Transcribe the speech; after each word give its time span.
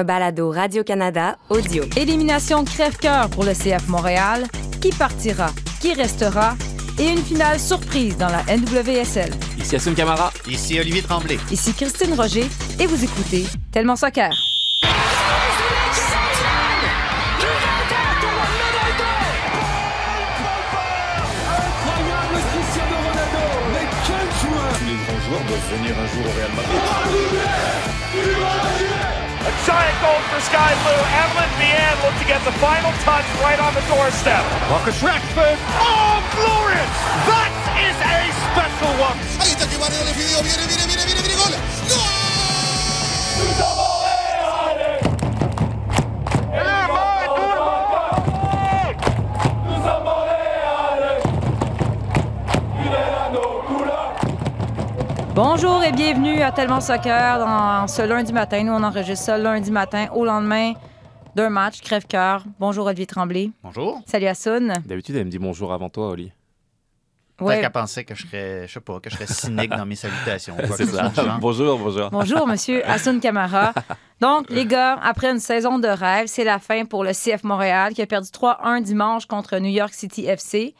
Un 0.00 0.04
balado 0.04 0.50
Radio-Canada 0.50 1.36
audio. 1.50 1.84
Élimination 1.94 2.64
crève-cœur 2.64 3.28
pour 3.28 3.44
le 3.44 3.52
CF 3.52 3.86
Montréal. 3.88 4.46
Qui 4.80 4.88
partira? 4.92 5.50
Qui 5.78 5.92
restera? 5.92 6.56
Et 6.98 7.10
une 7.10 7.22
finale 7.22 7.60
surprise 7.60 8.16
dans 8.16 8.30
la 8.30 8.42
NWSL. 8.44 9.30
Ici 9.58 9.76
Assun 9.76 9.92
Camara. 9.92 10.32
Ici 10.48 10.80
Olivier 10.80 11.02
Tremblay. 11.02 11.38
Ici 11.50 11.74
Christine 11.74 12.14
Roger 12.14 12.46
et 12.78 12.86
vous 12.86 13.04
écoutez 13.04 13.44
Tellement 13.72 13.94
Soccer. 13.94 14.30
Incroyable 21.60 22.40
Cristiano 22.54 22.96
Ronaldo 23.04 23.44
Mais 23.74 23.86
quel 24.06 24.26
joueur 24.40 24.72
Les 24.86 24.96
grands 25.04 25.22
joueurs 25.26 25.44
doivent 25.46 25.68
venir 25.76 25.92
un 25.92 26.06
jour 26.06 26.24
au 26.24 26.32
Real 26.38 26.52
Madrid? 26.56 26.84
A 29.40 29.52
giant 29.64 29.96
goal 30.04 30.20
for 30.28 30.40
Sky 30.44 30.68
Blue. 30.84 31.02
Evelyn 31.16 31.48
Vian 31.56 31.96
look 32.04 32.12
to 32.20 32.26
get 32.28 32.44
the 32.44 32.52
final 32.60 32.92
touch 33.08 33.24
right 33.40 33.58
on 33.58 33.72
the 33.72 33.80
doorstep. 33.88 34.44
Marcus 34.68 35.00
Rashford 35.00 35.56
Oh, 35.80 36.20
glorious! 36.36 36.92
That 37.24 37.48
is 37.80 37.96
a 37.96 38.20
special 38.52 38.92
one. 39.00 39.16
Bonjour 55.42 55.82
et 55.82 55.90
bienvenue 55.90 56.42
à 56.42 56.52
Tellement 56.52 56.82
Soccer 56.82 57.38
dans 57.38 57.88
ce 57.88 58.02
lundi 58.02 58.30
matin. 58.30 58.62
Nous, 58.62 58.74
on 58.74 58.82
enregistre 58.82 59.24
ça 59.24 59.38
lundi 59.38 59.70
matin 59.70 60.08
au 60.14 60.26
lendemain 60.26 60.74
d'un 61.34 61.48
match 61.48 61.80
crève-cœur. 61.80 62.44
Bonjour 62.58 62.84
Olivier 62.84 63.06
Tremblay. 63.06 63.50
Bonjour. 63.62 64.02
Salut 64.04 64.26
Assoun. 64.26 64.74
D'habitude, 64.84 65.16
elle 65.16 65.24
me 65.24 65.30
dit 65.30 65.38
bonjour 65.38 65.72
avant 65.72 65.88
toi, 65.88 66.10
Oli. 66.10 66.30
Peut-être 67.46 67.60
qu'elle 67.60 67.70
pensait 67.70 68.04
que 68.04 68.14
je 68.14 68.26
serais, 68.26 68.66
je 68.66 68.72
sais 68.72 68.80
pas, 68.80 69.00
que 69.00 69.10
je 69.10 69.14
serais 69.14 69.26
cynique 69.26 69.70
dans 69.70 69.86
mes 69.86 69.96
salutations. 69.96 70.54
quoi 70.54 70.76
que 70.76 70.86
ça. 70.86 71.38
bonjour, 71.40 71.78
bonjour. 71.78 72.10
Bonjour, 72.10 72.46
monsieur 72.46 72.86
Hassoun 72.88 73.20
Camara. 73.20 73.72
Donc, 74.20 74.50
les 74.50 74.66
gars, 74.66 74.98
après 75.02 75.30
une 75.30 75.38
saison 75.38 75.78
de 75.78 75.88
rêve, 75.88 76.26
c'est 76.26 76.44
la 76.44 76.58
fin 76.58 76.84
pour 76.84 77.04
le 77.04 77.12
CF 77.12 77.42
Montréal 77.42 77.94
qui 77.94 78.02
a 78.02 78.06
perdu 78.06 78.28
3-1 78.28 78.82
dimanche 78.82 79.26
contre 79.26 79.56
New 79.58 79.70
York 79.70 79.94
City 79.94 80.26
FC. 80.26 80.74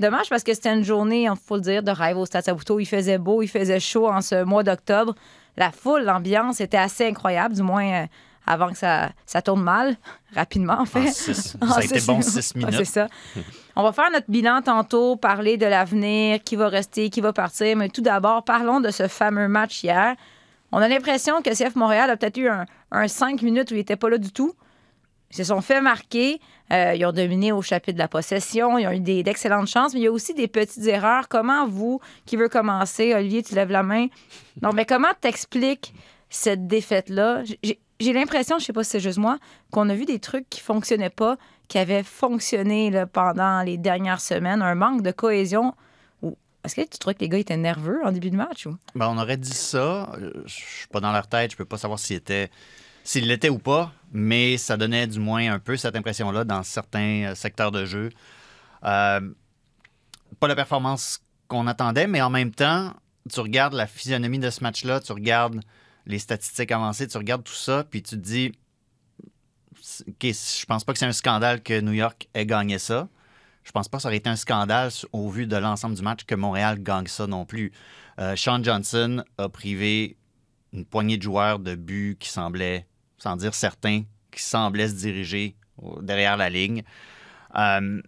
Dommage 0.00 0.28
parce 0.30 0.42
que 0.42 0.54
c'était 0.54 0.74
une 0.74 0.84
journée, 0.84 1.24
il 1.24 1.32
faut 1.36 1.56
le 1.56 1.62
dire, 1.62 1.82
de 1.82 1.90
rêve 1.90 2.16
au 2.16 2.24
Stade 2.24 2.44
Saputo. 2.44 2.80
Il 2.80 2.86
faisait 2.86 3.18
beau, 3.18 3.42
il 3.42 3.48
faisait 3.48 3.80
chaud 3.80 4.08
en 4.08 4.22
ce 4.22 4.44
mois 4.44 4.62
d'octobre. 4.62 5.14
La 5.58 5.70
foule, 5.72 6.02
l'ambiance 6.02 6.60
était 6.60 6.76
assez 6.76 7.06
incroyable, 7.06 7.54
du 7.54 7.62
moins 7.62 7.86
euh, 7.86 8.06
avant 8.46 8.70
que 8.70 8.76
ça, 8.78 9.10
ça 9.26 9.42
tourne 9.42 9.62
mal, 9.62 9.96
rapidement 10.34 10.78
en 10.80 10.84
fait. 10.86 11.08
En 11.08 11.12
six- 11.12 11.34
ça 11.52 11.58
Ah, 11.60 11.74
a 11.78 11.84
été 11.84 12.00
bon 12.06 12.22
six 12.22 12.52
Ouais, 12.54 12.60
minutes. 12.64 12.74
c'est 12.78 12.84
ça. 12.84 13.08
On 13.74 13.82
va 13.82 13.92
faire 13.92 14.10
notre 14.12 14.30
bilan 14.30 14.62
tantôt, 14.62 15.16
parler 15.16 15.56
de 15.56 15.66
l'avenir, 15.66 16.42
qui 16.44 16.56
va 16.56 16.68
rester, 16.68 17.10
qui 17.10 17.20
va 17.20 17.32
partir. 17.32 17.76
Mais 17.76 17.88
tout 17.88 18.00
d'abord, 18.02 18.44
parlons 18.44 18.80
de 18.80 18.90
ce 18.90 19.08
fameux 19.08 19.48
match 19.48 19.82
hier. 19.82 20.14
On 20.72 20.78
a 20.78 20.88
l'impression 20.88 21.42
que 21.42 21.50
CF 21.50 21.74
Montréal 21.76 22.08
a 22.10 22.16
peut-être 22.16 22.38
eu 22.38 22.48
un, 22.48 22.64
un 22.90 23.08
cinq 23.08 23.42
minutes 23.42 23.70
où 23.70 23.74
il 23.74 23.78
n'était 23.78 23.96
pas 23.96 24.08
là 24.08 24.18
du 24.18 24.32
tout. 24.32 24.54
Ils 25.30 25.36
se 25.36 25.44
sont 25.44 25.60
fait 25.60 25.80
marquer. 25.80 26.40
Euh, 26.72 26.94
ils 26.96 27.04
ont 27.04 27.12
dominé 27.12 27.52
au 27.52 27.60
chapitre 27.62 27.94
de 27.94 27.98
la 27.98 28.08
possession. 28.08 28.78
Ils 28.78 28.86
ont 28.86 28.92
eu 28.92 29.00
des- 29.00 29.22
d'excellentes 29.22 29.68
chances, 29.68 29.92
mais 29.92 30.00
il 30.00 30.04
y 30.04 30.06
a 30.08 30.12
aussi 30.12 30.34
des 30.34 30.48
petites 30.48 30.86
erreurs. 30.86 31.28
Comment 31.28 31.66
vous, 31.66 32.00
qui 32.26 32.36
veut 32.36 32.48
commencer, 32.48 33.12
Olivier, 33.14 33.42
tu 33.42 33.54
lèves 33.54 33.70
la 33.70 33.82
main. 33.82 34.06
Non, 34.62 34.70
mais 34.72 34.84
comment 34.86 35.08
t'expliques 35.20 35.92
cette 36.30 36.66
défaite-là? 36.66 37.42
J'ai- 38.00 38.12
l'impression, 38.12 38.58
je 38.58 38.64
sais 38.64 38.72
pas 38.72 38.84
si 38.84 38.90
c'est 38.90 39.00
juste 39.00 39.18
moi, 39.18 39.38
qu'on 39.70 39.88
a 39.88 39.94
vu 39.94 40.04
des 40.04 40.18
trucs 40.18 40.48
qui 40.50 40.60
fonctionnaient 40.60 41.10
pas, 41.10 41.36
qui 41.68 41.78
avaient 41.78 42.02
fonctionné 42.02 42.92
pendant 43.12 43.62
les 43.62 43.76
dernières 43.78 44.20
semaines. 44.20 44.62
Un 44.62 44.74
manque 44.74 45.02
de 45.02 45.10
cohésion. 45.10 45.74
Est-ce 46.64 46.74
que 46.74 46.80
tu 46.82 46.98
trouves 46.98 47.14
que 47.14 47.20
les 47.20 47.28
gars 47.28 47.38
étaient 47.38 47.56
nerveux 47.56 48.00
en 48.04 48.10
début 48.10 48.30
de 48.30 48.36
match? 48.36 48.66
Ou? 48.66 48.76
Ben, 48.96 49.08
on 49.08 49.18
aurait 49.18 49.36
dit 49.36 49.52
ça. 49.54 50.10
Euh, 50.20 50.32
Je 50.46 50.52
suis 50.54 50.88
pas 50.88 50.98
dans 51.00 51.12
leur 51.12 51.28
tête, 51.28 51.52
je 51.52 51.56
peux 51.56 51.64
pas 51.64 51.78
savoir 51.78 51.98
s'il 51.98 52.16
était 52.16 52.50
s'il 53.04 53.28
l'était 53.28 53.50
ou 53.50 53.58
pas, 53.58 53.92
mais 54.10 54.56
ça 54.56 54.76
donnait 54.76 55.06
du 55.06 55.20
moins 55.20 55.52
un 55.52 55.60
peu 55.60 55.76
cette 55.76 55.94
impression-là 55.94 56.42
dans 56.42 56.64
certains 56.64 57.26
euh, 57.30 57.34
secteurs 57.36 57.70
de 57.70 57.84
jeu. 57.84 58.10
Euh, 58.84 59.20
pas 60.40 60.48
la 60.48 60.56
performance 60.56 61.20
qu'on 61.46 61.68
attendait, 61.68 62.08
mais 62.08 62.20
en 62.20 62.30
même 62.30 62.50
temps, 62.50 62.92
tu 63.32 63.38
regardes 63.38 63.74
la 63.74 63.86
physionomie 63.86 64.40
de 64.40 64.50
ce 64.50 64.60
match-là, 64.64 64.98
tu 64.98 65.12
regardes 65.12 65.60
les 66.06 66.18
statistiques 66.18 66.72
avancées, 66.72 67.06
tu 67.08 67.18
regardes 67.18 67.44
tout 67.44 67.52
ça, 67.52 67.84
puis 67.84 68.02
tu 68.02 68.16
te 68.16 68.20
dis, 68.20 68.52
OK, 70.08 70.22
je 70.22 70.64
pense 70.66 70.84
pas 70.84 70.92
que 70.92 70.98
c'est 70.98 71.06
un 71.06 71.12
scandale 71.12 71.62
que 71.62 71.80
New 71.80 71.92
York 71.92 72.28
ait 72.34 72.46
gagné 72.46 72.78
ça. 72.78 73.08
Je 73.64 73.72
pense 73.72 73.88
pas 73.88 73.98
que 73.98 74.02
ça 74.02 74.08
aurait 74.08 74.16
été 74.16 74.30
un 74.30 74.36
scandale 74.36 74.90
au 75.12 75.28
vu 75.28 75.46
de 75.46 75.56
l'ensemble 75.56 75.96
du 75.96 76.02
match 76.02 76.24
que 76.24 76.36
Montréal 76.36 76.80
gagne 76.80 77.08
ça 77.08 77.26
non 77.26 77.44
plus. 77.44 77.72
Euh, 78.20 78.36
Sean 78.36 78.62
Johnson 78.62 79.24
a 79.38 79.48
privé 79.48 80.16
une 80.72 80.84
poignée 80.84 81.16
de 81.16 81.22
joueurs 81.22 81.58
de 81.58 81.74
buts 81.74 82.16
qui 82.18 82.28
semblaient, 82.28 82.86
sans 83.18 83.36
dire 83.36 83.54
certains, 83.54 84.04
qui 84.30 84.42
semblaient 84.42 84.88
se 84.88 84.94
diriger 84.94 85.56
derrière 86.00 86.36
la 86.36 86.48
ligne. 86.48 86.84
Euh, 87.56 88.00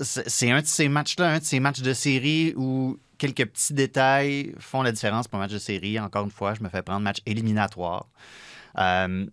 c'est 0.00 0.50
un 0.50 0.60
de 0.60 0.66
ces 0.66 0.88
matchs-là, 0.88 1.34
un 1.34 1.38
de 1.38 1.44
ces 1.44 1.60
matchs 1.60 1.80
de 1.80 1.92
série 1.92 2.52
où 2.56 2.98
quelques 3.32 3.50
petits 3.50 3.72
détails 3.74 4.52
font 4.58 4.82
la 4.82 4.92
différence 4.92 5.28
pour 5.28 5.38
un 5.38 5.42
match 5.42 5.52
de 5.52 5.58
série. 5.58 5.98
Encore 5.98 6.24
une 6.24 6.30
fois, 6.30 6.54
je 6.54 6.62
me 6.62 6.68
fais 6.68 6.82
prendre 6.82 7.00
match 7.00 7.18
éliminatoire. 7.26 8.06
Euh, 8.78 9.26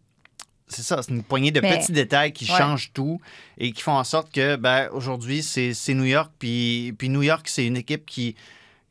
c'est 0.68 0.84
ça, 0.84 1.02
c'est 1.04 1.12
une 1.12 1.24
poignée 1.24 1.52
de 1.52 1.60
Mais- 1.60 1.78
petits 1.78 1.92
détails 1.92 2.32
qui 2.32 2.50
Ouais. 2.50 2.58
changent 2.58 2.92
tout 2.94 3.20
et 3.58 3.72
qui 3.74 3.82
font 3.82 3.92
en 3.98 4.04
sorte 4.04 4.32
que 4.32 4.56
ben, 4.56 4.88
aujourd'hui, 4.94 5.44
c'est 5.44 5.74
c'est 5.74 5.94
New 5.94 6.06
York. 6.06 6.32
Puis, 6.40 6.94
puis 6.98 7.10
New 7.10 7.24
York, 7.24 7.48
c'est 7.50 7.66
une 7.66 7.76
équipe 7.78 8.06
qui, 8.06 8.36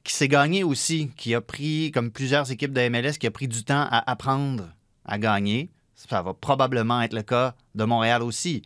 qui 0.04 0.12
s'est 0.12 0.28
gagnée 0.28 0.62
aussi, 0.64 1.10
qui 1.16 1.34
a 1.34 1.40
pris, 1.40 1.90
comme 1.92 2.10
plusieurs 2.10 2.50
équipes 2.50 2.72
de 2.74 2.80
MLS, 2.88 3.12
qui 3.18 3.26
a 3.26 3.30
pris 3.30 3.48
du 3.48 3.64
temps 3.64 3.86
à 3.90 4.10
apprendre 4.10 4.68
à 5.06 5.18
gagner. 5.18 5.70
Ça 5.94 6.20
va 6.22 6.34
probablement 6.34 7.00
être 7.02 7.14
le 7.14 7.22
cas 7.22 7.54
de 7.74 7.84
Montréal 7.84 8.22
aussi. 8.22 8.62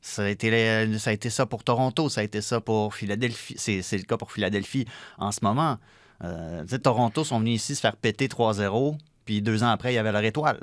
Ça 0.00 0.22
a 0.24 0.28
été, 0.28 0.98
ça, 0.98 1.10
a 1.10 1.12
été 1.12 1.30
ça 1.30 1.46
pour 1.46 1.64
Toronto, 1.64 2.08
ça 2.08 2.20
a 2.20 2.24
été 2.24 2.40
ça 2.40 2.60
pour 2.60 2.94
Philadelphie. 2.94 3.54
C'est 3.58 3.82
c'est 3.82 3.96
le 3.98 4.04
cas 4.04 4.16
pour 4.16 4.30
Philadelphie 4.32 4.86
en 5.18 5.32
ce 5.32 5.40
moment. 5.42 5.78
Euh, 6.24 6.64
Toronto 6.82 7.24
sont 7.24 7.40
venus 7.40 7.56
ici 7.62 7.74
se 7.74 7.80
faire 7.80 7.96
péter 7.96 8.28
3-0, 8.28 8.96
puis 9.24 9.42
deux 9.42 9.62
ans 9.62 9.68
après, 9.68 9.92
il 9.92 9.96
y 9.96 9.98
avait 9.98 10.12
leur 10.12 10.24
étoile. 10.24 10.60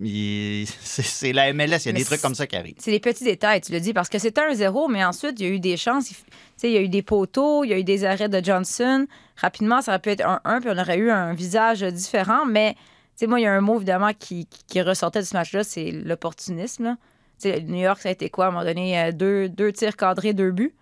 Il- 0.00 0.66
C'est 0.82 1.02
c'est 1.02 1.32
la 1.32 1.52
MLS, 1.52 1.84
il 1.84 1.86
y 1.86 1.88
a 1.88 1.92
Mais 1.92 1.98
des 1.98 2.04
trucs 2.04 2.18
c'est- 2.18 2.22
comme 2.22 2.34
ça 2.34 2.46
qui 2.46 2.56
arrivent. 2.56 2.76
C'est 2.78 2.90
des 2.92 3.00
petits 3.00 3.24
détails, 3.24 3.60
tu 3.60 3.72
le 3.72 3.80
dis, 3.80 3.92
parce 3.92 4.08
que 4.08 4.18
c'était 4.18 4.40
un 4.40 4.54
zéro, 4.54 4.88
mais 4.88 5.04
ensuite, 5.04 5.38
il 5.40 5.46
y 5.46 5.50
a 5.50 5.52
eu 5.52 5.60
des 5.60 5.76
chances. 5.76 6.10
Il, 6.10 6.14
f- 6.14 6.18
tu 6.18 6.24
sais, 6.56 6.68
il 6.70 6.74
y 6.74 6.78
a 6.78 6.80
eu 6.80 6.88
des 6.88 7.02
poteaux, 7.02 7.64
il 7.64 7.70
y 7.70 7.72
a 7.74 7.78
eu 7.78 7.84
des 7.84 8.04
arrêts 8.04 8.28
de 8.28 8.42
Johnson. 8.44 9.06
Rapidement, 9.36 9.82
ça 9.82 9.92
aurait 9.92 9.98
pu 10.00 10.10
être 10.10 10.24
un 10.26 10.40
1 10.44 10.60
puis 10.60 10.70
on 10.72 10.78
aurait 10.78 10.96
eu 10.98 11.10
un 11.10 11.34
visage 11.34 11.82
différent. 11.82 12.46
Mais, 12.46 12.74
tu 12.74 12.80
sais, 13.16 13.26
moi, 13.26 13.40
il 13.40 13.42
y 13.42 13.46
a 13.46 13.52
un 13.52 13.60
mot, 13.60 13.76
évidemment, 13.76 14.12
qui, 14.18 14.46
qui- 14.46 14.64
qui 14.66 14.80
ressortait 14.82 15.20
de 15.20 15.24
ce 15.26 15.34
match-là, 15.34 15.64
c'est 15.64 15.90
l'opportunisme. 15.90 16.96
New 17.44 17.76
York, 17.80 18.00
ça 18.00 18.08
a 18.08 18.12
été 18.12 18.30
quoi? 18.30 18.46
À 18.46 18.48
un 18.48 18.50
moment 18.52 18.64
donné, 18.64 18.98
euh, 19.00 19.12
deux, 19.12 19.48
deux 19.48 19.72
tirs 19.72 19.96
cadrés, 19.96 20.32
deux 20.32 20.50
buts. 20.50 20.74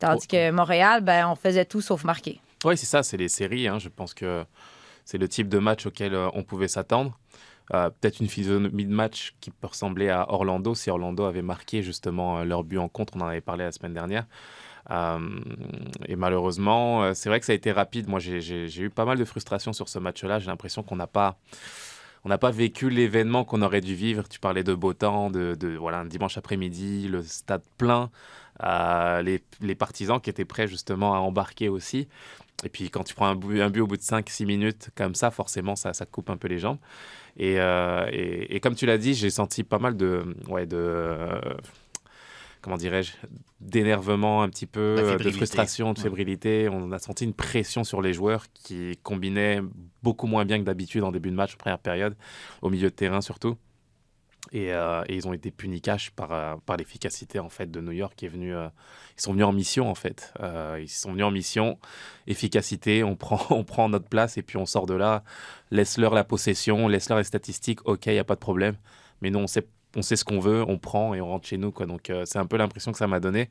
Tandis 0.00 0.26
que 0.26 0.50
Montréal, 0.50 1.00
ben, 1.02 1.28
on 1.28 1.34
faisait 1.34 1.64
tout 1.64 1.80
sauf 1.80 2.04
marquer. 2.04 2.40
Oui, 2.64 2.76
c'est 2.76 2.86
ça, 2.86 3.02
c'est 3.02 3.16
les 3.16 3.28
séries. 3.28 3.68
hein. 3.68 3.78
Je 3.78 3.88
pense 3.88 4.12
que 4.12 4.44
c'est 5.04 5.18
le 5.18 5.28
type 5.28 5.48
de 5.48 5.58
match 5.58 5.86
auquel 5.86 6.14
euh, 6.14 6.28
on 6.34 6.42
pouvait 6.42 6.68
s'attendre. 6.68 7.16
Euh, 7.72 7.88
Peut-être 7.88 8.20
une 8.20 8.28
physionomie 8.28 8.84
de 8.84 8.92
match 8.92 9.34
qui 9.40 9.50
peut 9.50 9.68
ressembler 9.68 10.10
à 10.10 10.30
Orlando, 10.30 10.74
si 10.74 10.90
Orlando 10.90 11.24
avait 11.24 11.42
marqué 11.42 11.82
justement 11.82 12.44
leur 12.44 12.64
but 12.64 12.78
en 12.78 12.88
contre, 12.88 13.14
on 13.16 13.20
en 13.20 13.26
avait 13.28 13.40
parlé 13.40 13.64
la 13.64 13.72
semaine 13.72 13.94
dernière. 13.94 14.26
Euh, 14.90 15.18
et 16.06 16.16
malheureusement, 16.16 17.14
c'est 17.14 17.30
vrai 17.30 17.40
que 17.40 17.46
ça 17.46 17.52
a 17.52 17.54
été 17.54 17.72
rapide. 17.72 18.06
Moi, 18.08 18.18
j'ai 18.20 18.80
eu 18.82 18.90
pas 18.90 19.06
mal 19.06 19.16
de 19.16 19.24
frustration 19.24 19.72
sur 19.72 19.88
ce 19.88 19.98
match-là. 19.98 20.40
J'ai 20.40 20.48
l'impression 20.48 20.82
qu'on 20.82 20.96
n'a 20.96 21.06
pas, 21.06 21.36
on 22.24 22.28
n'a 22.28 22.38
pas 22.38 22.50
vécu 22.50 22.88
l'événement 22.88 23.44
qu'on 23.44 23.62
aurait 23.62 23.80
dû 23.80 23.94
vivre. 23.94 24.28
Tu 24.28 24.40
parlais 24.40 24.64
de 24.64 24.74
beau 24.74 24.94
temps, 24.94 25.30
de, 25.30 25.76
voilà, 25.78 26.00
un 26.00 26.04
dimanche 26.06 26.38
après-midi, 26.38 27.08
le 27.08 27.22
stade 27.22 27.62
plein, 27.76 28.10
euh, 28.62 29.22
les, 29.22 29.74
partisans 29.74 30.20
qui 30.20 30.30
étaient 30.30 30.44
prêts 30.44 30.66
justement 30.66 31.14
à 31.14 31.18
embarquer 31.18 31.68
aussi. 31.68 32.08
Et 32.64 32.68
puis 32.70 32.88
quand 32.88 33.04
tu 33.04 33.14
prends 33.14 33.26
un 33.26 33.34
but, 33.34 33.80
au 33.80 33.86
bout 33.86 33.96
de 33.96 34.02
5-6 34.02 34.46
minutes 34.46 34.90
comme 34.94 35.14
ça, 35.14 35.30
forcément, 35.30 35.76
ça, 35.76 35.92
ça 35.92 36.06
coupe 36.06 36.30
un 36.30 36.36
peu 36.38 36.48
les 36.48 36.58
jambes. 36.58 36.78
Et, 37.36 37.60
euh, 37.60 38.08
et, 38.10 38.56
et 38.56 38.60
comme 38.60 38.74
tu 38.74 38.86
l'as 38.86 38.98
dit, 38.98 39.12
j'ai 39.14 39.30
senti 39.30 39.64
pas 39.64 39.78
mal 39.78 39.96
de... 39.96 40.34
Ouais, 40.48 40.66
de 40.66 41.18
comment 42.64 42.76
dirais-je 42.78 43.12
d'énervement 43.60 44.42
un 44.42 44.48
petit 44.48 44.66
peu, 44.66 44.96
De 44.96 45.02
euh, 45.02 45.04
de 45.04 45.10
fébrilité. 45.18 45.36
frustration, 45.36 45.92
de 45.92 45.98
Ouais. 45.98 46.02
fébrilité. 46.04 46.68
On 46.70 46.90
a 46.92 46.98
senti 46.98 47.24
une 47.24 47.34
pression 47.34 47.84
sur 47.84 48.00
les 48.02 48.12
joueurs 48.14 48.46
qui 48.54 48.98
combinaient 49.02 49.60
beaucoup 50.02 50.26
moins 50.26 50.44
bien 50.46 50.58
que 50.58 50.64
d'habitude 50.64 51.02
en 51.04 51.12
début 51.12 51.30
de 51.30 51.36
match, 51.36 51.54
en 51.54 51.58
première 51.58 51.78
période, 51.78 52.16
au 52.62 52.70
milieu 52.70 52.88
de 52.90 52.94
terrain 52.94 53.20
surtout. 53.20 53.56
Et, 54.52 54.72
euh, 54.74 55.02
et 55.08 55.16
ils 55.16 55.26
ont 55.26 55.32
été 55.32 55.50
punis 55.50 55.80
cash 55.80 56.10
par, 56.10 56.32
euh, 56.32 56.54
par 56.66 56.76
l'efficacité 56.76 57.38
en 57.38 57.48
fait 57.48 57.70
de 57.70 57.80
New 57.80 57.92
York 57.92 58.12
qui 58.16 58.26
est 58.26 58.28
venu. 58.28 58.54
euh, 58.54 58.68
ils 59.16 59.22
sont 59.22 59.32
venus 59.32 59.46
en 59.46 59.52
mission 59.52 59.88
en 59.90 59.94
fait. 59.94 60.32
Euh, 60.40 60.78
ils 60.82 60.88
sont 60.88 61.12
venus 61.12 61.24
en 61.24 61.30
mission, 61.30 61.78
efficacité. 62.26 63.04
On 63.04 63.16
prend, 63.24 63.40
on 63.50 63.64
prend 63.64 63.88
notre 63.88 64.08
place 64.08 64.36
et 64.38 64.42
puis 64.42 64.56
on 64.58 64.66
sort 64.66 64.86
de 64.86 64.94
là. 64.94 65.22
Laisse-leur 65.70 66.14
la 66.14 66.24
possession, 66.24 66.88
laisse-leur 66.88 67.18
les 67.18 67.24
statistiques. 67.24 67.80
Ok, 67.86 68.06
il 68.06 68.14
y 68.14 68.18
a 68.18 68.24
pas 68.24 68.34
de 68.34 68.40
problème. 68.40 68.76
Mais 69.22 69.30
nous 69.30 69.38
on 69.38 69.46
sait 69.46 69.66
on 69.96 70.02
sait 70.02 70.16
ce 70.16 70.24
qu'on 70.24 70.38
veut, 70.40 70.64
on 70.66 70.78
prend 70.78 71.14
et 71.14 71.20
on 71.20 71.26
rentre 71.28 71.46
chez 71.46 71.56
nous. 71.56 71.70
Quoi. 71.72 71.86
Donc, 71.86 72.10
euh, 72.10 72.24
c'est 72.26 72.38
un 72.38 72.46
peu 72.46 72.56
l'impression 72.56 72.92
que 72.92 72.98
ça 72.98 73.06
m'a 73.06 73.20
donné. 73.20 73.48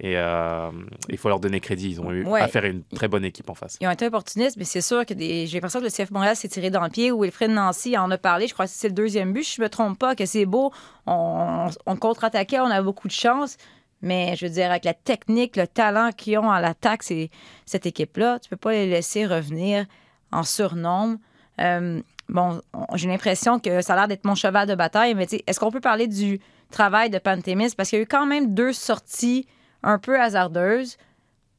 Et 0.00 0.16
euh, 0.16 0.70
il 1.08 1.18
faut 1.18 1.28
leur 1.28 1.38
donner 1.40 1.60
crédit. 1.60 1.90
Ils 1.90 2.00
ont 2.00 2.10
eu 2.12 2.24
Ouais. 2.26 2.40
affaire 2.40 2.64
à 2.64 2.68
une 2.68 2.82
très 2.84 3.08
bonne 3.08 3.24
équipe 3.24 3.50
en 3.50 3.54
face. 3.54 3.76
Ils 3.80 3.86
ont 3.86 3.90
été 3.90 4.06
opportunistes, 4.06 4.56
mais 4.56 4.64
c'est 4.64 4.80
sûr 4.80 5.04
que 5.04 5.12
des... 5.14 5.46
j'ai 5.46 5.58
l'impression 5.58 5.80
que 5.80 5.84
le 5.84 5.90
CF 5.90 6.10
Montréal 6.10 6.34
s'est 6.36 6.48
tiré 6.48 6.70
dans 6.70 6.82
le 6.82 6.88
pied. 6.90 7.10
Wilfred 7.12 7.50
Nancy 7.50 7.96
en 7.98 8.10
a 8.10 8.18
parlé. 8.18 8.46
Je 8.46 8.54
crois 8.54 8.66
que 8.66 8.72
c'est 8.72 8.88
le 8.88 8.94
deuxième 8.94 9.32
but. 9.32 9.42
Je 9.46 9.60
me 9.60 9.68
trompe 9.68 9.98
pas, 9.98 10.14
que 10.14 10.24
c'est 10.24 10.46
beau. 10.46 10.72
On, 11.06 11.68
on 11.86 11.96
contre-attaquait, 11.96 12.60
on 12.60 12.66
a 12.70 12.80
beaucoup 12.82 13.06
de 13.08 13.12
chance. 13.12 13.56
Mais 14.00 14.34
je 14.36 14.46
veux 14.46 14.52
dire, 14.52 14.70
avec 14.70 14.84
la 14.84 14.94
technique, 14.94 15.56
le 15.56 15.66
talent 15.68 16.10
qu'ils 16.16 16.38
ont 16.38 16.50
à 16.50 16.60
l'attaque, 16.60 17.02
c'est 17.04 17.30
cette 17.66 17.86
équipe-là, 17.86 18.38
tu 18.40 18.48
peux 18.48 18.56
pas 18.56 18.72
les 18.72 18.86
laisser 18.88 19.26
revenir 19.26 19.86
en 20.32 20.42
surnombre. 20.42 21.18
Euh, 21.60 22.00
bon, 22.32 22.60
on- 22.72 22.96
j'ai 22.96 23.08
l'impression 23.08 23.58
que 23.58 23.82
ça 23.82 23.92
a 23.94 23.96
l'air 23.96 24.08
d'être 24.08 24.24
mon 24.24 24.34
cheval 24.34 24.66
de 24.66 24.74
bataille, 24.74 25.14
mais 25.14 25.26
est-ce 25.46 25.60
qu'on 25.60 25.70
peut 25.70 25.80
parler 25.80 26.06
du 26.06 26.40
travail 26.70 27.10
de 27.10 27.18
Pantémis? 27.18 27.74
Parce 27.76 27.90
qu'il 27.90 27.98
y 27.98 28.00
a 28.00 28.04
eu 28.04 28.08
quand 28.08 28.26
même 28.26 28.54
deux 28.54 28.72
sorties 28.72 29.46
un 29.82 29.98
peu 29.98 30.20
hasardeuses. 30.20 30.96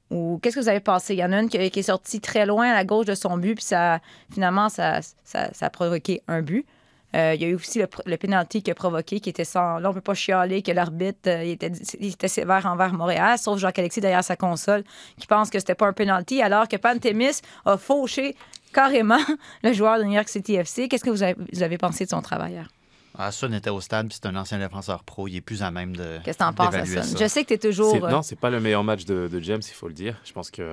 Ou 0.09 0.39
qu'est-ce 0.41 0.55
que 0.55 0.61
vous 0.61 0.69
avez 0.69 0.79
pensé? 0.79 1.15
Il 1.15 1.19
y 1.19 1.23
en 1.23 1.31
a 1.31 1.39
une 1.39 1.49
qui, 1.49 1.57
est 1.57 1.81
sortie 1.81 2.21
très 2.21 2.45
loin 2.45 2.69
à 2.69 2.73
la 2.73 2.85
gauche 2.85 3.07
de 3.07 3.15
son 3.15 3.37
but, 3.37 3.55
puis 3.55 3.63
ça, 3.63 3.99
finalement, 4.31 4.69
ça, 4.69 4.99
ça, 5.23 5.49
a 5.59 5.69
provoqué 5.69 6.21
un 6.27 6.41
but. 6.41 6.67
Euh, 7.15 7.33
il 7.35 7.41
y 7.41 7.45
a 7.45 7.47
eu 7.47 7.55
aussi 7.55 7.79
le, 7.79 8.17
penalty 8.17 8.63
qui 8.63 8.71
a 8.71 8.75
provoqué, 8.75 9.19
qui 9.19 9.29
était 9.29 9.45
sans. 9.45 9.77
Là, 9.79 9.89
on 9.89 9.91
ne 9.91 9.95
peut 9.95 10.01
pas 10.01 10.15
chialer 10.15 10.61
que 10.61 10.71
l'arbitre 10.71 11.29
euh, 11.29 11.41
était, 11.43 12.27
sévère 12.27 12.65
envers 12.65 12.93
Montréal, 12.93 13.37
sauf 13.37 13.59
Jacques-Alexis 13.59 14.01
derrière 14.01 14.23
sa 14.23 14.35
console, 14.35 14.83
qui 15.19 15.27
pense 15.27 15.49
que 15.49 15.59
c'était 15.59 15.75
pas 15.75 15.87
un 15.87 15.93
penalty, 15.93 16.41
alors 16.41 16.67
que 16.67 16.75
Pantémis 16.75 17.41
a 17.65 17.77
fauché 17.77 18.35
carrément 18.73 19.19
le 19.63 19.71
joueur 19.73 19.97
de 19.99 20.03
New 20.03 20.11
York 20.13 20.27
City 20.27 20.55
FC. 20.55 20.87
Qu'est-ce 20.89 21.03
que 21.05 21.09
vous 21.09 21.23
avez, 21.23 21.35
vous 21.53 21.63
avez 21.63 21.77
pensé 21.77 22.03
de 22.03 22.09
son 22.09 22.21
travail 22.21 22.53
hier? 22.53 22.67
Hassan 23.15 23.53
était 23.53 23.69
au 23.69 23.79
stade, 23.79 24.07
puis 24.07 24.17
c'est 24.19 24.27
un 24.27 24.35
ancien 24.35 24.57
défenseur 24.57 25.03
pro. 25.03 25.27
Il 25.27 25.35
est 25.35 25.41
plus 25.41 25.61
à 25.61 25.69
même 25.69 25.95
de. 25.95 26.17
Qu'est-ce 26.25 26.39
que 26.39 26.43
tu 26.43 26.49
en 26.49 26.53
penses, 26.53 26.73
ça? 26.73 27.01
Je 27.19 27.27
sais 27.27 27.43
que 27.43 27.49
tu 27.49 27.53
es 27.53 27.57
toujours. 27.59 27.93
Euh, 28.05 28.09
Non, 28.09 28.23
c'est 28.23 28.35
pas 28.39 28.49
le 28.49 28.59
meilleur 28.59 28.83
match 28.83 29.05
de, 29.05 29.27
de 29.27 29.39
James, 29.39 29.61
il 29.63 29.73
faut 29.73 29.87
le 29.87 29.93
dire. 29.93 30.19
Je 30.25 30.33
pense 30.33 30.49
qu'il 30.49 30.65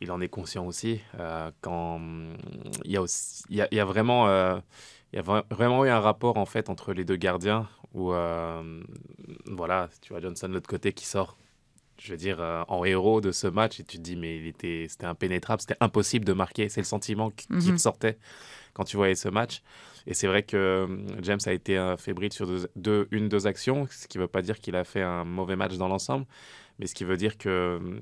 il 0.00 0.10
en 0.10 0.20
est 0.22 0.28
conscient 0.28 0.64
aussi. 0.64 1.00
Euh, 1.20 1.50
quand 1.60 2.00
il 2.86 2.90
y 2.92 2.96
a 2.96 3.02
aussi, 3.02 3.42
il 3.50 3.56
y 3.56 3.60
a, 3.60 3.68
il 3.70 3.76
y 3.76 3.80
a 3.80 3.84
vraiment, 3.84 4.26
euh, 4.26 4.56
il 5.12 5.16
y 5.16 5.18
a 5.18 5.22
vra- 5.22 5.44
vraiment 5.50 5.84
eu 5.84 5.90
un 5.90 6.00
rapport 6.00 6.38
en 6.38 6.46
fait 6.46 6.70
entre 6.70 6.94
les 6.94 7.04
deux 7.04 7.16
gardiens 7.16 7.68
où, 7.92 8.12
euh, 8.14 8.82
voilà, 9.44 9.88
tu 10.00 10.14
vois 10.14 10.22
Johnson 10.22 10.48
de 10.48 10.54
l'autre 10.54 10.68
côté 10.70 10.94
qui 10.94 11.04
sort. 11.04 11.36
Je 11.98 12.10
veux 12.12 12.16
dire, 12.18 12.40
euh, 12.40 12.62
en 12.68 12.84
héros 12.84 13.20
de 13.20 13.32
ce 13.32 13.46
match, 13.46 13.80
et 13.80 13.84
tu 13.84 13.96
te 13.96 14.02
dis, 14.02 14.16
mais 14.16 14.36
il 14.38 14.46
était, 14.46 14.86
c'était 14.88 15.06
impénétrable, 15.06 15.60
c'était 15.62 15.76
impossible 15.80 16.24
de 16.24 16.32
marquer. 16.34 16.68
C'est 16.68 16.80
le 16.80 16.86
sentiment 16.86 17.30
qui, 17.30 17.46
qui 17.46 17.54
Mhm. 17.70 17.76
te 17.76 17.80
sortait 17.80 18.18
quand 18.74 18.84
tu 18.84 18.96
voyais 18.96 19.14
ce 19.14 19.28
match. 19.28 19.62
Et 20.06 20.14
c'est 20.14 20.26
vrai 20.26 20.42
que 20.42 20.84
hum, 20.84 21.06
James 21.22 21.40
a 21.46 21.52
été 21.52 21.76
euh, 21.78 21.96
fébrile 21.96 22.32
sur 22.32 22.46
deux, 22.46 22.68
deux- 22.76 23.08
une, 23.10 23.28
deux 23.28 23.46
actions, 23.46 23.88
ce 23.90 24.06
qui 24.06 24.18
ne 24.18 24.22
veut 24.22 24.28
pas 24.28 24.42
dire 24.42 24.60
qu'il 24.60 24.76
a 24.76 24.84
fait 24.84 25.02
un 25.02 25.24
mauvais 25.24 25.56
match 25.56 25.76
dans 25.76 25.88
l'ensemble, 25.88 26.26
mais 26.78 26.86
ce 26.86 26.94
qui 26.94 27.04
veut 27.04 27.16
dire 27.16 27.38
que 27.38 27.78
hum, 27.80 28.00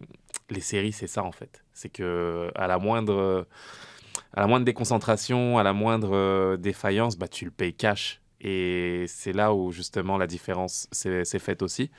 les 0.51 0.61
séries, 0.61 0.93
c'est 0.93 1.07
ça 1.07 1.23
en 1.23 1.33
fait. 1.33 1.63
C'est 1.73 1.89
que 1.89 2.51
à 2.57 2.67
la 2.67 2.79
moindre, 2.79 3.47
à 4.35 4.41
la 4.41 4.47
moindre 4.47 4.65
déconcentration, 4.67 5.57
à 5.59 5.63
la 5.63 5.73
moindre 5.73 6.11
euh, 6.15 6.57
défaillance, 6.57 7.17
bah, 7.17 7.29
tu 7.29 7.45
le 7.47 7.51
payes 7.51 7.73
cash. 7.75 8.21
Et 8.41 9.07
c'est 9.09 9.33
là 9.33 9.55
où 9.55 9.71
justement 9.73 10.19
la 10.19 10.27
différence 10.27 10.87
s'est 10.93 11.25
faite 11.39 11.63
aussi. 11.63 11.91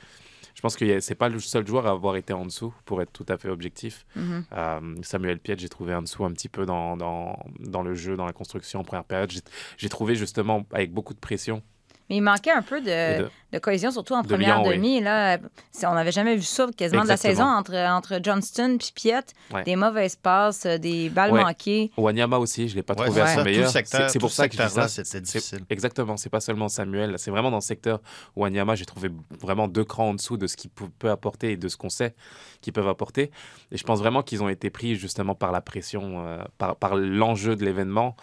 Je 0.56 0.62
pense 0.62 0.74
que 0.74 1.00
c'est 1.00 1.14
pas 1.14 1.28
le 1.28 1.38
seul 1.38 1.66
joueur 1.66 1.86
à 1.86 1.90
avoir 1.90 2.16
été 2.16 2.32
en 2.32 2.46
dessous, 2.46 2.74
pour 2.86 3.02
être 3.02 3.12
tout 3.12 3.26
à 3.28 3.36
fait 3.36 3.50
objectif. 3.50 4.06
mhm. 4.16 4.44
Euh, 4.52 4.94
Samuel 5.02 5.38
Piet, 5.38 5.56
j'ai 5.58 5.68
trouvé 5.68 5.94
en 5.94 6.00
dessous 6.00 6.24
un 6.24 6.32
petit 6.32 6.48
peu 6.48 6.64
dans, 6.64 6.96
dans, 6.96 7.38
dans 7.60 7.82
le 7.82 7.94
jeu, 7.94 8.16
dans 8.16 8.24
la 8.24 8.32
construction 8.32 8.80
en 8.80 8.84
première 8.84 9.04
période. 9.04 9.30
J'ai 9.76 9.88
trouvé 9.90 10.16
justement 10.16 10.64
avec 10.72 10.92
beaucoup 10.92 11.12
de 11.12 11.20
pression. 11.20 11.62
Mais 12.08 12.16
il 12.16 12.20
manquait 12.20 12.52
un 12.52 12.62
peu 12.62 12.80
de, 12.80 12.88
et 12.88 13.18
de- 13.18 13.30
de 13.52 13.58
cohésion, 13.58 13.90
surtout 13.90 14.14
en 14.14 14.22
de 14.22 14.28
première 14.28 14.62
oui. 14.62 14.74
demi. 14.76 15.00
Là, 15.00 15.38
C'est- 15.72 15.86
on 15.86 15.94
n'avait 15.94 16.12
jamais 16.12 16.36
vu 16.36 16.42
ça 16.42 16.66
quasiment 16.76 17.02
de 17.02 17.08
la 17.08 17.16
saison 17.16 17.42
entre, 17.44 17.74
entre 17.74 18.20
Johnston 18.22 18.76
et 18.80 18.92
Piet. 18.94 19.14
Ouais. 19.52 19.64
Des 19.64 19.74
mauvaises 19.76 20.14
passes, 20.16 20.66
euh, 20.66 20.78
des 20.78 21.08
balles 21.10 21.32
Ouais. 21.32 21.42
manquées. 21.42 21.90
Secteur 21.96 22.38
aussi, 22.38 22.68
je 22.68 22.74
ne 22.74 22.76
l'ai 22.76 22.82
pas 22.82 22.94
Ouais, 22.94 23.06
trouvé 23.06 23.20
à 23.22 23.26
c'est 23.26 23.34
son 23.38 23.44
meilleur. 23.44 23.70
secteur- 23.70 24.10
C'est- 24.10 24.18
pour 24.20 24.30
ça 24.30 24.48
que 24.48 24.56
c'était 24.56 25.04
C'est- 25.04 25.20
difficile. 25.20 25.60
Exactement, 25.68 26.16
c'est 26.16 26.30
pas 26.30 26.40
seulement 26.40 26.68
Samuel, 26.68 27.14
c'est 27.18 27.30
vraiment 27.32 27.50
dans 27.50 27.56
le 27.58 27.60
secteur 27.62 28.00
Wanyama, 28.36 28.74
j'ai 28.76 28.84
trouvé 28.86 29.10
vraiment 29.40 29.66
deux 29.66 29.84
crans 29.84 30.10
en 30.10 30.14
dessous 30.14 30.36
de 30.36 30.46
ce 30.46 30.56
qu'il 30.56 30.70
peut 30.70 30.86
peut 30.98 31.10
apporter 31.10 31.52
et 31.52 31.56
de 31.56 31.68
ce 31.68 31.76
qu'on 31.76 31.88
sait 31.90 32.14
qu'ils 32.60 32.72
peuvent 32.72 32.88
apporter. 32.88 33.30
Et 33.72 33.76
je 33.76 33.82
pense 33.84 33.98
vraiment 33.98 34.22
qu'ils 34.22 34.42
ont 34.44 34.48
été 34.48 34.70
pris 34.70 34.94
justement 34.94 35.34
par 35.34 35.50
la 35.52 35.60
pression, 35.60 36.24
euh, 36.26 36.38
par, 36.58 36.76
par 36.76 36.94
l'enjeu 36.96 37.56
de 37.56 37.64
l'événement 37.64 38.16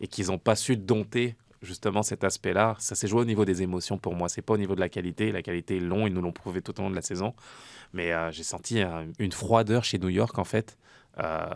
et 0.00 0.06
qu'ils 0.08 0.26
n'ont 0.26 0.38
pas 0.38 0.56
su 0.56 0.76
dompter 0.76 1.36
justement 1.64 2.02
cet 2.02 2.24
aspect-là. 2.24 2.76
Ça 2.78 2.94
s'est 2.94 3.08
joué 3.08 3.22
au 3.22 3.24
niveau 3.24 3.44
des 3.44 3.62
émotions 3.62 3.98
pour 3.98 4.14
moi, 4.14 4.28
c'est 4.28 4.42
pas 4.42 4.54
au 4.54 4.58
niveau 4.58 4.74
de 4.74 4.80
la 4.80 4.88
qualité. 4.88 5.32
La 5.32 5.42
qualité 5.42 5.76
est 5.78 5.80
long, 5.80 6.06
ils 6.06 6.12
nous 6.12 6.22
l'ont 6.22 6.32
prouvé 6.32 6.62
tout 6.62 6.78
au 6.78 6.82
long 6.82 6.90
de 6.90 6.94
la 6.94 7.02
saison. 7.02 7.34
Mais 7.92 8.12
euh, 8.12 8.30
j'ai 8.30 8.42
senti 8.42 8.82
euh, 8.82 9.04
une 9.18 9.32
froideur 9.32 9.84
chez 9.84 9.98
New 9.98 10.08
York 10.08 10.38
en 10.38 10.44
fait. 10.44 10.78
Euh, 11.18 11.46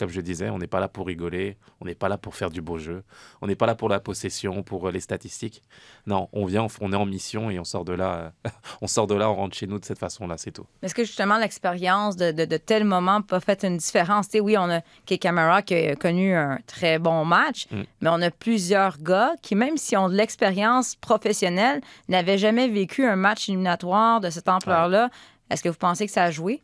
comme 0.00 0.08
je 0.08 0.20
disais, 0.22 0.48
on 0.48 0.58
n'est 0.58 0.66
pas 0.66 0.80
là 0.80 0.88
pour 0.88 1.06
rigoler, 1.06 1.58
on 1.80 1.84
n'est 1.84 1.94
pas 1.94 2.08
là 2.08 2.16
pour 2.16 2.34
faire 2.34 2.50
du 2.50 2.62
beau 2.62 2.78
jeu, 2.78 3.04
on 3.42 3.46
n'est 3.46 3.54
pas 3.54 3.66
là 3.66 3.74
pour 3.74 3.88
la 3.90 4.00
possession, 4.00 4.62
pour 4.62 4.88
euh, 4.88 4.90
les 4.90 5.00
statistiques. 5.00 5.62
Non, 6.06 6.28
on 6.32 6.46
vient, 6.46 6.66
on, 6.80 6.92
est 6.92 6.96
en 6.96 7.04
mission 7.06 7.50
et 7.50 7.58
on 7.58 7.64
sort 7.64 7.84
de 7.84 7.92
là, 7.92 8.32
euh, 8.46 8.50
on 8.80 8.86
sort 8.86 9.06
de 9.06 9.14
là, 9.14 9.30
on 9.30 9.34
rentre 9.34 9.56
chez 9.56 9.66
nous 9.66 9.78
de 9.78 9.84
cette 9.84 9.98
façon-là, 9.98 10.36
c'est 10.38 10.52
tout. 10.52 10.66
Est-ce 10.82 10.94
que 10.94 11.04
justement 11.04 11.36
l'expérience 11.36 12.16
de, 12.16 12.32
de, 12.32 12.46
de 12.46 12.56
tel 12.56 12.84
moment 12.84 13.18
n'a 13.20 13.22
pas 13.26 13.40
fait 13.40 13.62
une 13.62 13.76
différence? 13.76 14.28
Oui, 14.40 14.56
on 14.56 14.70
a 14.70 14.80
Kay 15.06 15.18
Camara 15.18 15.60
qui 15.62 15.74
a 15.74 15.96
connu 15.96 16.34
un 16.34 16.58
très 16.66 16.98
bon 16.98 17.24
match, 17.24 17.66
Mm. 17.70 17.82
mais 18.00 18.10
on 18.10 18.22
a 18.22 18.30
plusieurs 18.30 18.98
gars 18.98 19.32
qui, 19.42 19.54
même 19.54 19.76
s'ils 19.76 19.98
ont 19.98 20.08
de 20.08 20.14
l'expérience 20.14 20.94
professionnelle, 20.96 21.80
n'avaient 22.08 22.38
jamais 22.38 22.68
vécu 22.68 23.04
un 23.06 23.16
match 23.16 23.48
éliminatoire 23.48 24.20
de 24.20 24.30
cette 24.30 24.48
ampleur-là. 24.48 25.10
Est-ce 25.50 25.62
que 25.62 25.68
vous 25.68 25.76
pensez 25.76 26.06
que 26.06 26.12
ça 26.12 26.24
a 26.24 26.30
joué? 26.30 26.62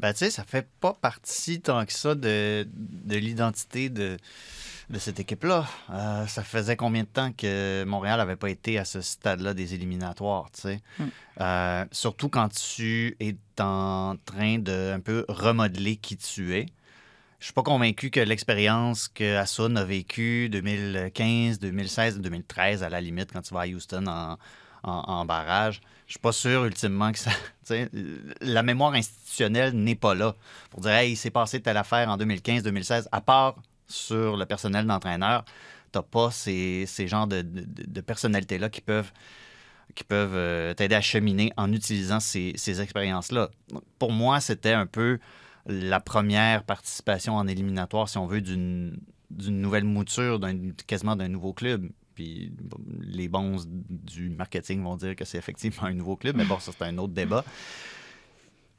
Ben, 0.00 0.12
tu 0.12 0.18
sais, 0.18 0.30
ça 0.30 0.44
fait 0.44 0.68
pas 0.80 0.92
partie 0.92 1.60
tant 1.60 1.84
que 1.84 1.92
ça 1.92 2.14
de, 2.14 2.66
de 2.72 3.16
l'identité 3.16 3.88
de, 3.88 4.16
de 4.90 4.98
cette 4.98 5.20
équipe-là. 5.20 5.66
Euh, 5.90 6.26
ça 6.26 6.42
faisait 6.42 6.76
combien 6.76 7.02
de 7.02 7.08
temps 7.08 7.32
que 7.32 7.84
Montréal 7.84 8.18
n'avait 8.18 8.36
pas 8.36 8.50
été 8.50 8.78
à 8.78 8.84
ce 8.84 9.00
stade-là 9.00 9.54
des 9.54 9.74
éliminatoires, 9.74 10.50
tu 10.52 10.60
sais? 10.62 10.80
Mm. 10.98 11.04
Euh, 11.40 11.84
surtout 11.90 12.28
quand 12.28 12.48
tu 12.48 13.16
es 13.20 13.36
en 13.60 14.16
train 14.24 14.58
de 14.58 14.92
un 14.94 15.00
peu 15.00 15.24
remodeler 15.28 15.96
qui 15.96 16.16
tu 16.16 16.54
es. 16.54 16.66
Je 17.40 17.44
suis 17.44 17.54
pas 17.54 17.62
convaincu 17.62 18.10
que 18.10 18.20
l'expérience 18.20 19.06
que 19.08 19.36
Hassan 19.36 19.76
a 19.76 19.84
vécue 19.84 20.48
2015, 20.48 21.60
2016, 21.60 22.20
2013, 22.20 22.82
à 22.82 22.88
la 22.88 23.00
limite, 23.00 23.32
quand 23.32 23.42
tu 23.42 23.54
vas 23.54 23.60
à 23.60 23.66
Houston 23.66 24.06
en, 24.08 24.38
en, 24.82 24.92
en 24.92 25.24
barrage, 25.24 25.80
je 26.08 26.14
suis 26.14 26.20
pas 26.20 26.32
sûr 26.32 26.64
ultimement 26.64 27.12
que 27.12 27.18
ça. 27.18 27.30
La 28.40 28.62
mémoire 28.62 28.94
institutionnelle 28.94 29.74
n'est 29.74 29.94
pas 29.94 30.14
là 30.14 30.34
pour 30.70 30.80
dire 30.80 30.92
Hey, 30.92 31.12
il 31.12 31.16
s'est 31.16 31.30
passé 31.30 31.60
telle 31.60 31.76
affaire 31.76 32.08
en 32.08 32.16
2015-2016, 32.16 33.08
à 33.12 33.20
part 33.20 33.56
sur 33.86 34.38
le 34.38 34.46
personnel 34.46 34.86
d'entraîneur. 34.86 35.44
Tu 35.92 35.98
pas 36.10 36.30
ces, 36.30 36.86
ces 36.86 37.08
genres 37.08 37.26
de, 37.26 37.42
de, 37.42 38.00
personnalités-là 38.00 38.68
qui 38.68 38.80
peuvent 38.80 39.12
qui 39.94 40.04
peuvent 40.04 40.34
euh, 40.34 40.74
t'aider 40.74 40.94
à 40.94 41.00
cheminer 41.00 41.52
en 41.56 41.72
utilisant 41.72 42.20
ces, 42.20 42.52
ces 42.56 42.80
expériences-là. 42.80 43.50
Pour 43.98 44.12
moi, 44.12 44.40
c'était 44.40 44.72
un 44.72 44.86
peu 44.86 45.18
la 45.66 45.98
première 45.98 46.62
participation 46.64 47.36
en 47.36 47.46
éliminatoire, 47.46 48.08
si 48.08 48.18
on 48.18 48.26
veut, 48.26 48.42
d'une 48.42 49.00
nouvelle 49.30 49.84
mouture, 49.84 50.40
quasiment 50.86 51.16
d'un 51.16 51.28
nouveau 51.28 51.52
club. 51.52 51.88
Puis 52.18 52.50
les 53.00 53.28
bons 53.28 53.64
du 53.88 54.28
marketing 54.30 54.82
vont 54.82 54.96
dire 54.96 55.14
que 55.14 55.24
c'est 55.24 55.38
effectivement 55.38 55.84
un 55.86 55.94
nouveau 55.94 56.16
club, 56.16 56.34
mais 56.34 56.44
bon, 56.44 56.58
ça, 56.58 56.72
c'est 56.76 56.84
un 56.84 56.98
autre 56.98 57.12
débat. 57.12 57.44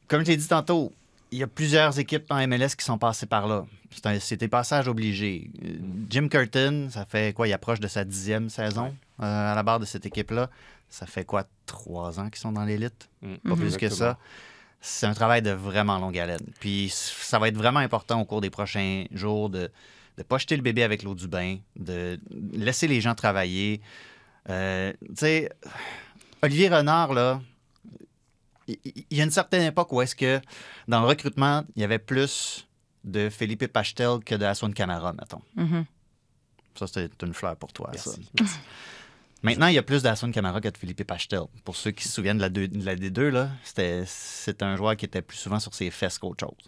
Comme 0.09 0.25
je 0.25 0.31
l'ai 0.31 0.35
dit 0.35 0.47
tantôt, 0.49 0.91
il 1.31 1.37
y 1.37 1.43
a 1.43 1.47
plusieurs 1.47 1.97
équipes 1.99 2.25
en 2.31 2.45
MLS 2.45 2.75
qui 2.77 2.83
sont 2.83 2.97
passées 2.97 3.27
par 3.27 3.47
là. 3.47 3.65
C'est 3.91 4.05
un- 4.07 4.19
C'était 4.19 4.49
passage 4.49 4.89
obligé. 4.89 5.49
Euh, 5.63 5.77
Jim 6.09 6.27
Curtin, 6.27 6.89
ça 6.89 7.05
fait 7.05 7.31
quoi? 7.33 7.47
Il 7.47 7.53
approche 7.53 7.79
de 7.79 7.87
sa 7.87 8.03
dixième 8.03 8.49
saison 8.49 8.93
euh, 9.21 9.51
à 9.51 9.55
la 9.55 9.63
barre 9.63 9.79
de 9.79 9.85
cette 9.85 10.05
équipe-là. 10.05 10.49
Ça 10.89 11.05
fait 11.05 11.23
quoi? 11.23 11.45
Trois 11.65 12.19
ans 12.19 12.29
qu'ils 12.29 12.41
sont 12.41 12.51
dans 12.51 12.65
l'élite? 12.65 13.09
Mm. 13.21 13.35
Pas 13.47 13.55
plus 13.55 13.77
que 13.77 13.87
ça. 13.87 14.17
C'est 14.81 15.05
un 15.05 15.13
travail 15.13 15.41
de 15.41 15.51
vraiment 15.51 15.97
longue 15.97 16.17
haleine. 16.17 16.45
Puis 16.59 16.89
ça 16.93 17.39
va 17.39 17.47
être 17.47 17.55
vraiment 17.57 17.79
important 17.79 18.19
au 18.19 18.25
cours 18.25 18.41
des 18.41 18.49
prochains 18.49 19.05
jours 19.13 19.49
de 19.49 19.71
ne 20.19 20.23
pas 20.23 20.37
jeter 20.37 20.55
le 20.55 20.61
bébé 20.61 20.83
avec 20.83 21.03
l'eau 21.03 21.15
du 21.15 21.27
bain, 21.27 21.57
de 21.75 22.19
laisser 22.53 22.87
les 22.87 23.01
gens 23.01 23.15
travailler. 23.15 23.81
Euh, 24.49 24.93
tu 25.09 25.15
sais, 25.15 25.49
Olivier 26.41 26.69
Renard, 26.69 27.13
là, 27.13 27.41
il 28.67 28.77
y 29.11 29.21
a 29.21 29.23
une 29.23 29.31
certaine 29.31 29.63
époque 29.63 29.91
où 29.91 30.01
est-ce 30.01 30.15
que 30.15 30.39
dans 30.87 31.01
le 31.01 31.07
recrutement, 31.07 31.63
il 31.75 31.81
y 31.81 31.85
avait 31.85 31.99
plus 31.99 32.67
de 33.03 33.29
Felipe 33.29 33.65
Pachtel 33.67 34.19
que 34.25 34.35
de 34.35 34.45
Aswan 34.45 34.73
Camara, 34.73 35.13
mettons. 35.13 35.41
Mhm. 35.55 35.85
Ça, 36.77 36.87
c'était 36.87 37.25
une 37.25 37.33
fleur 37.33 37.55
pour 37.55 37.73
toi, 37.73 37.89
ça. 37.95 38.11
Merci. 38.11 38.29
merci. 38.39 38.59
Maintenant, 39.41 39.67
il 39.67 39.73
y 39.75 39.77
a 39.77 39.83
plus 39.83 40.03
d'Aswan 40.03 40.33
Camara 40.33 40.59
que 40.59 40.67
de 40.67 40.77
Philippe 40.77 41.05
Pachtel. 41.05 41.43
Pour 41.63 41.77
ceux 41.77 41.91
qui 41.91 42.03
se 42.03 42.11
souviennent 42.11 42.35
de 42.37 42.41
la, 42.41 42.49
deux- 42.49 42.67
de 42.67 42.85
la 42.85 42.95
D2, 42.97 43.29
là, 43.29 43.49
c'était, 43.63 44.03
c'est 44.05 44.61
un 44.63 44.75
joueur 44.75 44.97
qui 44.97 45.05
était 45.05 45.21
plus 45.21 45.37
souvent 45.37 45.59
sur 45.61 45.73
ses 45.73 45.89
fesses 45.91 46.17
qu'autre 46.19 46.45
chose. 46.45 46.67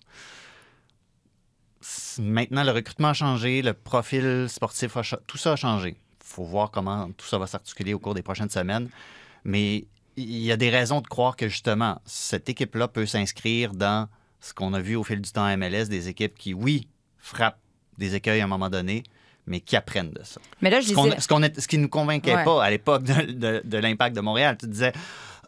Maintenant, 2.19 2.63
le 2.63 2.71
recrutement 2.71 3.09
a 3.09 3.13
changé, 3.13 3.61
le 3.61 3.73
profil 3.73 4.45
sportif, 4.49 4.97
a 4.97 5.01
tout 5.27 5.37
ça 5.37 5.53
a 5.53 5.55
changé. 5.55 5.89
Il 6.21 6.25
faut 6.33 6.43
voir 6.43 6.71
comment 6.71 7.09
tout 7.17 7.25
ça 7.25 7.37
va 7.37 7.47
s'articuler 7.47 7.93
au 7.93 7.99
cours 7.99 8.13
des 8.13 8.21
prochaines 8.21 8.49
semaines. 8.49 8.89
Mais 9.43 9.85
il 10.15 10.37
y 10.43 10.51
a 10.51 10.57
des 10.57 10.69
raisons 10.69 11.01
de 11.01 11.07
croire 11.07 11.35
que 11.35 11.47
justement, 11.47 11.99
cette 12.05 12.47
équipe-là 12.49 12.87
peut 12.87 13.05
s'inscrire 13.05 13.73
dans 13.73 14.07
ce 14.39 14.53
qu'on 14.53 14.73
a 14.73 14.79
vu 14.79 14.95
au 14.95 15.03
fil 15.03 15.21
du 15.21 15.31
temps 15.31 15.43
à 15.45 15.55
MLS, 15.57 15.85
des 15.87 16.07
équipes 16.09 16.35
qui, 16.37 16.53
oui, 16.53 16.87
frappent 17.17 17.59
des 17.97 18.15
écueils 18.15 18.41
à 18.41 18.45
un 18.45 18.47
moment 18.47 18.69
donné, 18.69 19.03
mais 19.45 19.59
qui 19.59 19.75
apprennent 19.75 20.11
de 20.11 20.23
ça. 20.23 20.39
Mais 20.61 20.69
là, 20.69 20.79
je 20.81 20.87
Ce, 20.87 20.93
disais... 20.93 21.19
ce 21.19 21.27
qu'on 21.27 21.43
est- 21.43 21.59
ce 21.59 21.67
qui 21.67 21.77
ne 21.77 21.83
nous 21.83 21.89
convainquait 21.89 22.35
Ouais. 22.35 22.43
pas 22.43 22.63
à 22.63 22.69
l'époque 22.69 23.03
de, 23.03 23.31
de- 23.31 23.61
de 23.63 23.77
l'impact 23.77 24.15
de 24.15 24.21
Montréal. 24.21 24.57
Tu 24.59 24.67
disais, 24.67 24.93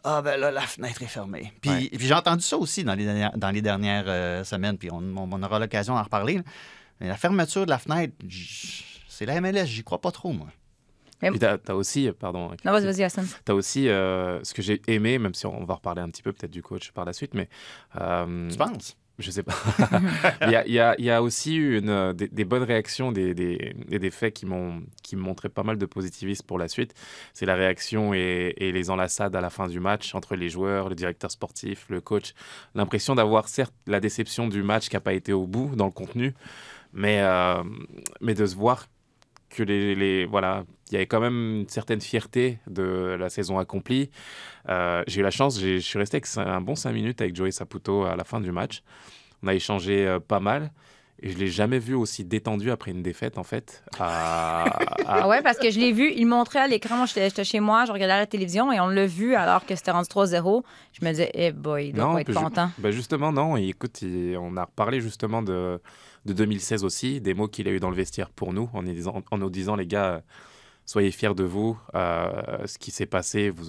ah 0.04 0.22
ben 0.22 0.38
là, 0.38 0.50
la 0.50 0.60
fenêtre 0.62 1.02
est 1.02 1.06
fermée. 1.06 1.52
Puis, 1.60 1.70
Ouais. 1.70 1.88
puis 1.92 2.06
j'ai 2.06 2.14
entendu 2.14 2.42
ça 2.42 2.56
aussi 2.56 2.84
dans 2.84 2.94
les 2.94 3.04
dernières, 3.04 3.36
dans 3.36 3.50
les 3.50 3.62
dernières 3.62 4.04
euh, 4.06 4.44
semaines, 4.44 4.78
puis 4.78 4.90
on, 4.92 5.42
aura 5.42 5.58
l'occasion 5.58 5.94
d'en 5.94 6.02
reparler. 6.02 6.34
là. 6.36 6.42
Mais 7.00 7.08
la 7.08 7.16
fermeture 7.16 7.64
de 7.64 7.70
la 7.70 7.78
fenêtre, 7.78 8.14
j- 8.26 8.84
c'est 9.08 9.26
la 9.26 9.40
MLS, 9.40 9.66
j'y 9.66 9.82
crois 9.82 10.00
pas 10.00 10.12
trop, 10.12 10.32
moi. 10.32 10.48
Puis 11.20 11.38
t'as 11.38 11.56
as 11.68 11.74
aussi, 11.74 12.10
pardon, 12.18 12.50
Non, 12.64 12.72
vas-y, 12.72 12.84
vas-y, 12.84 13.02
Hassan. 13.02 13.26
Tu 13.46 13.50
as 13.50 13.54
aussi 13.54 13.88
euh, 13.88 14.42
ce 14.44 14.52
que 14.52 14.60
j'ai 14.60 14.82
aimé, 14.88 15.18
même 15.18 15.32
si 15.32 15.46
on 15.46 15.64
va 15.64 15.74
reparler 15.74 16.02
un 16.02 16.10
petit 16.10 16.22
peu 16.22 16.32
peut-être 16.32 16.50
du 16.50 16.62
coach 16.62 16.90
par 16.92 17.06
la 17.06 17.14
suite, 17.14 17.32
mais 17.32 17.48
euh, 17.98 18.50
Tu 18.50 18.58
penses? 18.58 18.96
Je 19.18 19.30
sais 19.30 19.42
pas. 19.42 19.54
Il 20.42 20.50
y, 20.50 20.56
a, 20.56 20.66
il 20.66 20.72
y 20.72 20.80
a- 20.80 20.94
il 20.98 21.04
y 21.04 21.10
a 21.10 21.22
aussi 21.22 21.54
eu 21.56 21.78
une, 21.78 22.12
des, 22.14 22.28
des 22.28 22.44
bonnes 22.44 22.62
réactions, 22.64 23.12
des, 23.12 23.32
des, 23.34 23.74
et 23.90 23.98
des 23.98 24.10
faits 24.10 24.34
qui 24.34 24.44
m'ont 24.46 24.82
qui 25.02 25.14
montraient 25.16 25.48
pas 25.48 25.62
mal 25.62 25.78
de 25.78 25.86
positivisme 25.86 26.44
pour 26.46 26.58
la 26.58 26.66
suite. 26.68 26.94
C'est 27.32 27.46
la 27.46 27.54
réaction 27.54 28.12
et, 28.14 28.54
et 28.56 28.72
les 28.72 28.90
enlaçades 28.90 29.34
à 29.36 29.40
la 29.40 29.50
fin 29.50 29.68
du 29.68 29.78
match 29.80 30.14
entre 30.14 30.34
les 30.36 30.48
joueurs, 30.48 30.88
le 30.88 30.94
directeur 30.94 31.30
sportif, 31.30 31.86
le 31.88 32.00
coach. 32.00 32.34
L'impression 32.74 33.14
d'avoir 33.14 33.48
certes 33.48 33.74
la 33.86 34.00
déception 34.00 34.48
du 34.48 34.62
match 34.62 34.88
qui 34.88 34.96
n'a 34.96 35.00
pas 35.00 35.12
été 35.14 35.32
au 35.32 35.46
bout 35.46 35.76
dans 35.76 35.86
le 35.86 35.92
contenu, 35.92 36.34
mais, 36.92 37.20
euh, 37.22 37.62
mais 38.20 38.34
de 38.34 38.46
se 38.46 38.56
voir 38.56 38.86
que 39.50 39.62
les, 39.62 39.94
les- 39.94 40.24
voilà, 40.26 40.64
il 40.94 40.98
y 40.98 41.00
avait 41.00 41.06
quand 41.06 41.20
même 41.20 41.56
une 41.62 41.68
certaine 41.68 42.00
fierté 42.00 42.58
de 42.68 43.16
la 43.18 43.28
saison 43.28 43.58
accomplie. 43.58 44.10
Euh, 44.68 45.02
j'ai 45.08 45.20
eu 45.20 45.24
la 45.24 45.30
chance, 45.32 45.60
je 45.60 45.78
suis 45.78 45.98
resté 45.98 46.16
avec 46.18 46.28
un 46.48 46.60
bon 46.60 46.76
5 46.76 46.92
minutes 46.92 47.20
avec 47.20 47.34
Joey 47.34 47.50
Saputo 47.50 48.04
à 48.04 48.14
la 48.14 48.22
fin 48.24 48.40
du 48.40 48.52
match. 48.52 48.82
On 49.42 49.48
a 49.48 49.54
échangé 49.54 50.06
euh, 50.06 50.20
pas 50.20 50.40
mal. 50.40 50.70
Et 51.22 51.30
je 51.30 51.38
l'ai 51.38 51.46
jamais 51.46 51.78
vu 51.78 51.94
aussi 51.94 52.24
détendu 52.24 52.70
après 52.70 52.90
une 52.90 53.02
défaite, 53.02 53.38
en 53.38 53.44
fait. 53.44 53.82
à- 53.98 54.64
à- 55.08 55.22
Ah 55.22 55.28
ouais, 55.28 55.42
parce 55.42 55.58
que 55.58 55.70
je 55.70 55.78
l'ai 55.78 55.92
vu, 55.92 56.12
il 56.14 56.26
montrait 56.26 56.58
à 56.60 56.66
l'écran. 56.66 56.96
Moi, 56.96 57.06
j'étais 57.06 57.44
chez 57.44 57.60
moi, 57.60 57.84
je 57.86 57.92
regardais 57.92 58.14
la 58.18 58.26
télévision 58.26 58.70
et 58.72 58.80
on 58.80 58.88
l'a 58.88 59.06
vu 59.06 59.34
alors 59.34 59.64
que 59.64 59.74
c'était 59.76 59.90
rendu 59.92 60.08
3-0. 60.08 60.62
Je 60.92 61.04
me 61.04 61.10
disais, 61.10 61.30
eh 61.34 61.52
boy, 61.52 61.88
il 61.88 61.92
doit 61.92 62.04
pas 62.14 62.20
être 62.20 62.34
content. 62.34 62.70
ben 62.78 62.90
justement, 62.90 63.32
non. 63.32 63.56
Et 63.56 63.68
écoute, 63.68 64.02
il- 64.02 64.36
on 64.38 64.56
a 64.56 64.64
reparlé 64.64 65.00
justement 65.00 65.40
de, 65.42 65.80
de 66.26 66.32
2016 66.32 66.84
aussi, 66.84 67.20
des 67.20 67.32
mots 67.32 67.48
qu'il 67.48 67.68
a 67.68 67.70
eu 67.70 67.80
dans 67.80 67.90
le 67.90 67.96
vestiaire 67.96 68.28
pour 68.30 68.52
nous, 68.52 68.68
en, 68.74 68.82
nous 68.82 68.92
disant, 68.92 69.22
en 69.30 69.38
nous 69.38 69.50
disant, 69.50 69.76
les 69.76 69.86
gars, 69.86 70.20
soyez 70.86 71.10
fiers 71.10 71.34
de 71.34 71.44
vous. 71.44 71.78
euh, 71.94 72.66
ce 72.66 72.78
qui 72.78 72.90
s'est 72.90 73.06
passé, 73.06 73.50
vous, 73.50 73.66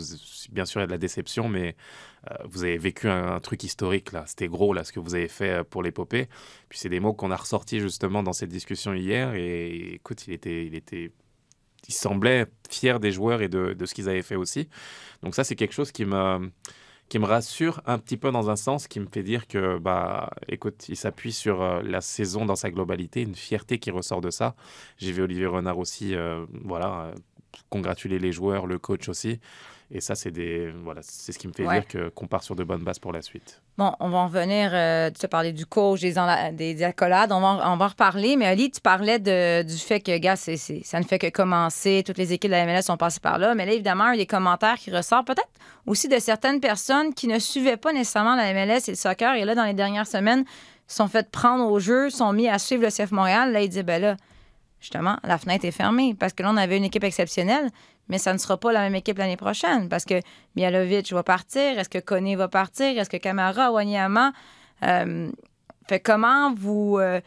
bien 0.51 0.65
sûr, 0.65 0.79
il 0.79 0.83
y 0.83 0.85
a 0.85 0.87
de 0.87 0.91
la 0.91 0.97
déception, 0.97 1.49
mais 1.49 1.75
euh, 2.31 2.35
vous 2.45 2.63
avez 2.63 2.77
vécu 2.77 3.07
un, 3.07 3.39
truc 3.39 3.63
historique, 3.63 4.11
là. 4.11 4.23
C'était 4.27 4.47
gros, 4.47 4.73
là, 4.73 4.83
ce 4.83 4.91
que 4.91 4.99
vous 4.99 5.15
avez 5.15 5.27
fait 5.27 5.59
euh, 5.59 5.63
pour 5.63 5.83
l'épopée. 5.83 6.27
Puis 6.69 6.79
c'est 6.79 6.89
des 6.89 6.99
mots 6.99 7.13
qu'on 7.13 7.31
a 7.31 7.35
ressortis 7.35 7.79
justement 7.79 8.23
dans 8.23 8.33
cette 8.33 8.49
discussion 8.49 8.93
hier. 8.93 9.33
Et 9.35 9.95
écoute, 9.95 10.27
il 10.27 10.33
était... 10.33 10.65
Il 10.65 10.75
était 10.75 11.11
il 11.87 11.93
semblait 11.93 12.47
fier 12.67 12.99
des 12.99 13.11
joueurs 13.11 13.43
et 13.43 13.47
de, 13.47 13.75
ce 13.85 13.93
qu'ils 13.93 14.09
avaient 14.09 14.23
fait 14.23 14.35
aussi. 14.35 14.67
Donc 15.21 15.35
ça, 15.35 15.43
c'est 15.43 15.55
quelque 15.55 15.73
chose 15.73 15.91
qui 15.91 16.03
me, 16.03 16.51
qui 17.09 17.19
me 17.19 17.25
rassure 17.25 17.81
un 17.85 17.99
petit 17.99 18.17
peu 18.17 18.31
dans 18.31 18.49
un 18.49 18.55
sens, 18.55 18.87
qui 18.87 18.99
me 18.99 19.07
fait 19.07 19.23
dire 19.23 19.47
que, 19.47 19.77
bah, 19.77 20.31
écoute, 20.47 20.89
il 20.89 20.97
s'appuie 20.97 21.31
sur 21.31 21.61
euh, 21.61 21.81
la 21.83 22.01
saison 22.01 22.45
dans 22.45 22.55
sa 22.55 22.71
globalité, 22.71 23.21
une 23.21 23.35
fierté 23.35 23.77
qui 23.79 23.91
ressort 23.91 24.21
de 24.21 24.31
ça. 24.31 24.55
J'ai 24.97 25.11
vu 25.11 25.21
Olivier 25.21 25.45
Renard 25.45 25.77
aussi, 25.77 26.15
euh, 26.15 26.45
voilà, 26.63 27.05
euh, 27.05 27.15
congratuler 27.69 28.19
les 28.19 28.31
joueurs, 28.31 28.65
le 28.65 28.79
coach 28.79 29.07
aussi. 29.07 29.39
Et 29.91 30.01
ça, 30.01 30.15
c'est 30.15 30.31
des, 30.31 30.71
voilà, 30.83 31.01
c'est 31.03 31.31
ce 31.31 31.37
qui 31.37 31.47
me 31.47 31.53
fait 31.53 31.63
Ouais. 31.65 31.79
dire 31.81 31.87
que 31.87 32.09
qu'on 32.09 32.25
part 32.25 32.41
sur 32.41 32.55
de 32.55 32.63
bonnes 32.63 32.83
bases 32.83 32.97
pour 32.97 33.13
la 33.13 33.21
suite. 33.21 33.61
Bon, 33.77 33.93
on 33.99 34.09
va 34.09 34.17
en 34.17 34.25
revenir. 34.27 34.71
euh, 34.73 35.11
tu 35.11 35.23
as 35.23 35.27
parlé 35.29 35.51
du 35.53 35.67
coach, 35.67 36.01
des, 36.01 36.15
enla- 36.15 36.51
des, 36.51 36.73
des 36.73 36.83
accolades. 36.83 37.31
On 37.31 37.39
va, 37.39 37.47
en- 37.47 37.73
on 37.73 37.77
va 37.77 37.85
en 37.85 37.87
reparler. 37.89 38.35
Mais 38.35 38.47
Ali, 38.47 38.71
tu 38.71 38.81
parlais 38.81 39.19
de- 39.19 39.61
du 39.61 39.77
fait 39.77 39.99
que, 39.99 40.17
gars, 40.17 40.35
c'est, 40.35 40.57
ça 40.57 40.99
ne 40.99 41.05
fait 41.05 41.19
que 41.19 41.29
commencer. 41.29 42.01
Toutes 42.03 42.17
les 42.17 42.33
équipes 42.33 42.49
de 42.49 42.55
la 42.55 42.65
MLS 42.65 42.81
sont 42.81 42.97
passées 42.97 43.19
par 43.19 43.37
là. 43.37 43.53
Mais 43.53 43.65
là, 43.67 43.73
évidemment, 43.73 44.07
il 44.09 44.17
y 44.17 44.21
a 44.21 44.23
des 44.23 44.25
commentaires 44.25 44.75
qui 44.77 44.89
ressortent, 44.89 45.27
peut-être 45.27 45.49
aussi 45.85 46.07
de 46.07 46.17
certaines 46.17 46.59
personnes 46.59 47.13
qui 47.13 47.27
ne 47.27 47.37
suivaient 47.37 47.77
pas 47.77 47.93
nécessairement 47.93 48.35
la 48.35 48.51
MLS 48.53 48.87
et 48.87 48.91
le 48.91 48.95
soccer. 48.97 49.35
Et 49.35 49.45
là, 49.45 49.53
dans 49.53 49.65
les 49.65 49.73
dernières 49.75 50.07
semaines, 50.07 50.45
se 50.87 50.95
sont 50.95 51.07
fait 51.07 51.29
prendre 51.29 51.69
au 51.71 51.79
jeu, 51.79 52.09
sont 52.09 52.33
mis 52.33 52.47
à 52.49 52.57
suivre 52.57 52.81
le 52.81 52.89
CF 52.89 53.11
Montréal. 53.11 53.51
Là, 53.51 53.61
ils 53.61 53.69
disaient, 53.69 53.83
ben 53.83 54.01
là, 54.01 54.17
justement, 54.79 55.17
la 55.23 55.37
fenêtre 55.37 55.63
est 55.65 55.71
fermée 55.71 56.15
parce 56.19 56.33
que 56.33 56.41
là, 56.41 56.49
on 56.51 56.57
avait 56.57 56.77
une 56.77 56.83
équipe 56.85 57.03
exceptionnelle, 57.03 57.69
mais 58.07 58.17
ça 58.17 58.33
ne 58.33 58.37
sera 58.37 58.57
pas 58.57 58.71
la 58.71 58.81
même 58.81 58.95
équipe 58.95 59.17
l'année 59.17 59.37
prochaine 59.37 59.89
parce 59.89 60.05
que 60.05 60.21
Mialovic 60.55 61.11
va 61.13 61.23
partir, 61.23 61.79
est-ce 61.79 61.89
que 61.89 61.97
Koné 61.99 62.35
va 62.35 62.47
partir, 62.47 62.97
est-ce 62.97 63.09
que 63.09 63.17
Camara, 63.17 63.71
Wanyama. 63.71 64.31
Euh, 64.83 65.31
fait 65.87 65.99
comment 65.99 66.53
vous. 66.53 66.97
euh, 66.99 67.21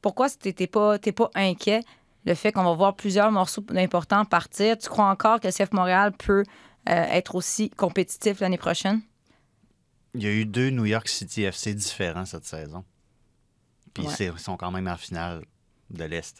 pourquoi 0.00 0.28
t'es 0.30 0.52
t'es 0.52 0.66
pas, 0.66 0.98
t'es 0.98 1.12
pas 1.12 1.30
inquiet 1.34 1.80
le 2.24 2.34
fait 2.34 2.52
qu'on 2.52 2.64
va 2.64 2.74
voir 2.74 2.94
plusieurs 2.96 3.30
morceaux 3.32 3.64
importants 3.76 4.24
partir? 4.24 4.76
Tu 4.78 4.88
crois 4.88 5.06
encore 5.06 5.40
que 5.40 5.46
le 5.48 5.52
CF 5.52 5.72
Montréal 5.72 6.12
peut 6.12 6.42
euh, 6.88 6.92
être 6.92 7.34
aussi 7.36 7.70
compétitif 7.70 8.40
l'année 8.40 8.58
prochaine? 8.58 9.00
Il 10.14 10.22
y 10.22 10.26
a 10.26 10.30
eu 10.32 10.44
deux 10.44 10.70
New 10.70 10.84
York 10.84 11.08
City 11.08 11.44
FC 11.44 11.74
différents 11.74 12.26
cette 12.26 12.44
saison. 12.44 12.84
Puis 13.94 14.06
Ouais. 14.06 14.12
ils 14.34 14.38
sont 14.38 14.56
quand 14.56 14.70
même 14.70 14.88
en 14.88 14.96
finale 14.96 15.44
de 15.90 16.04
l'Est. 16.04 16.38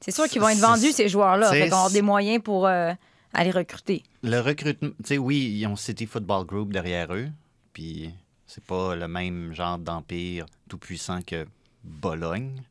C'est 0.00 0.12
sûr 0.12 0.26
qu'ils 0.28 0.40
vont 0.40 0.48
être 0.48 0.58
vendus, 0.58 0.92
ces 0.92 1.08
joueurs-là. 1.08 1.50
Fait 1.50 1.68
qu'on 1.68 1.76
avoir 1.76 1.90
des 1.90 2.02
moyens 2.02 2.42
pour 2.42 2.66
euh, 2.66 2.92
aller 3.32 3.50
recruter. 3.50 4.02
Le 4.22 4.40
recrutement, 4.40 4.90
tu 4.98 5.08
sais, 5.08 5.18
oui, 5.18 5.56
ils 5.58 5.66
ont 5.66 5.76
City 5.76 6.06
Football 6.06 6.46
Group 6.46 6.72
derrière 6.72 7.12
eux, 7.14 7.28
puis 7.72 8.10
c'est 8.46 8.64
pas 8.64 8.94
le 8.96 9.08
même 9.08 9.52
genre 9.52 9.78
d'empire 9.78 10.46
tout 10.68 10.78
puissant 10.78 11.20
que 11.22 11.46
Bologne. 11.84 12.62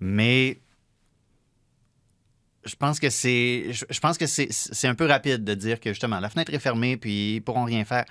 Mais 0.00 0.58
je 2.64 2.74
pense 2.76 3.00
que 3.00 3.10
c'est 3.10 3.66
je 3.72 4.00
pense 4.00 4.18
que 4.18 4.26
c'est 4.26 4.88
un 4.88 4.94
peu 4.94 5.06
rapide 5.06 5.44
de 5.44 5.54
dire 5.54 5.80
que 5.80 5.90
justement 5.90 6.20
la 6.20 6.28
fenêtre 6.28 6.52
est 6.52 6.58
fermée 6.58 6.96
puis 6.96 7.36
ils 7.36 7.40
pourront 7.40 7.64
rien 7.64 7.84
faire. 7.84 8.04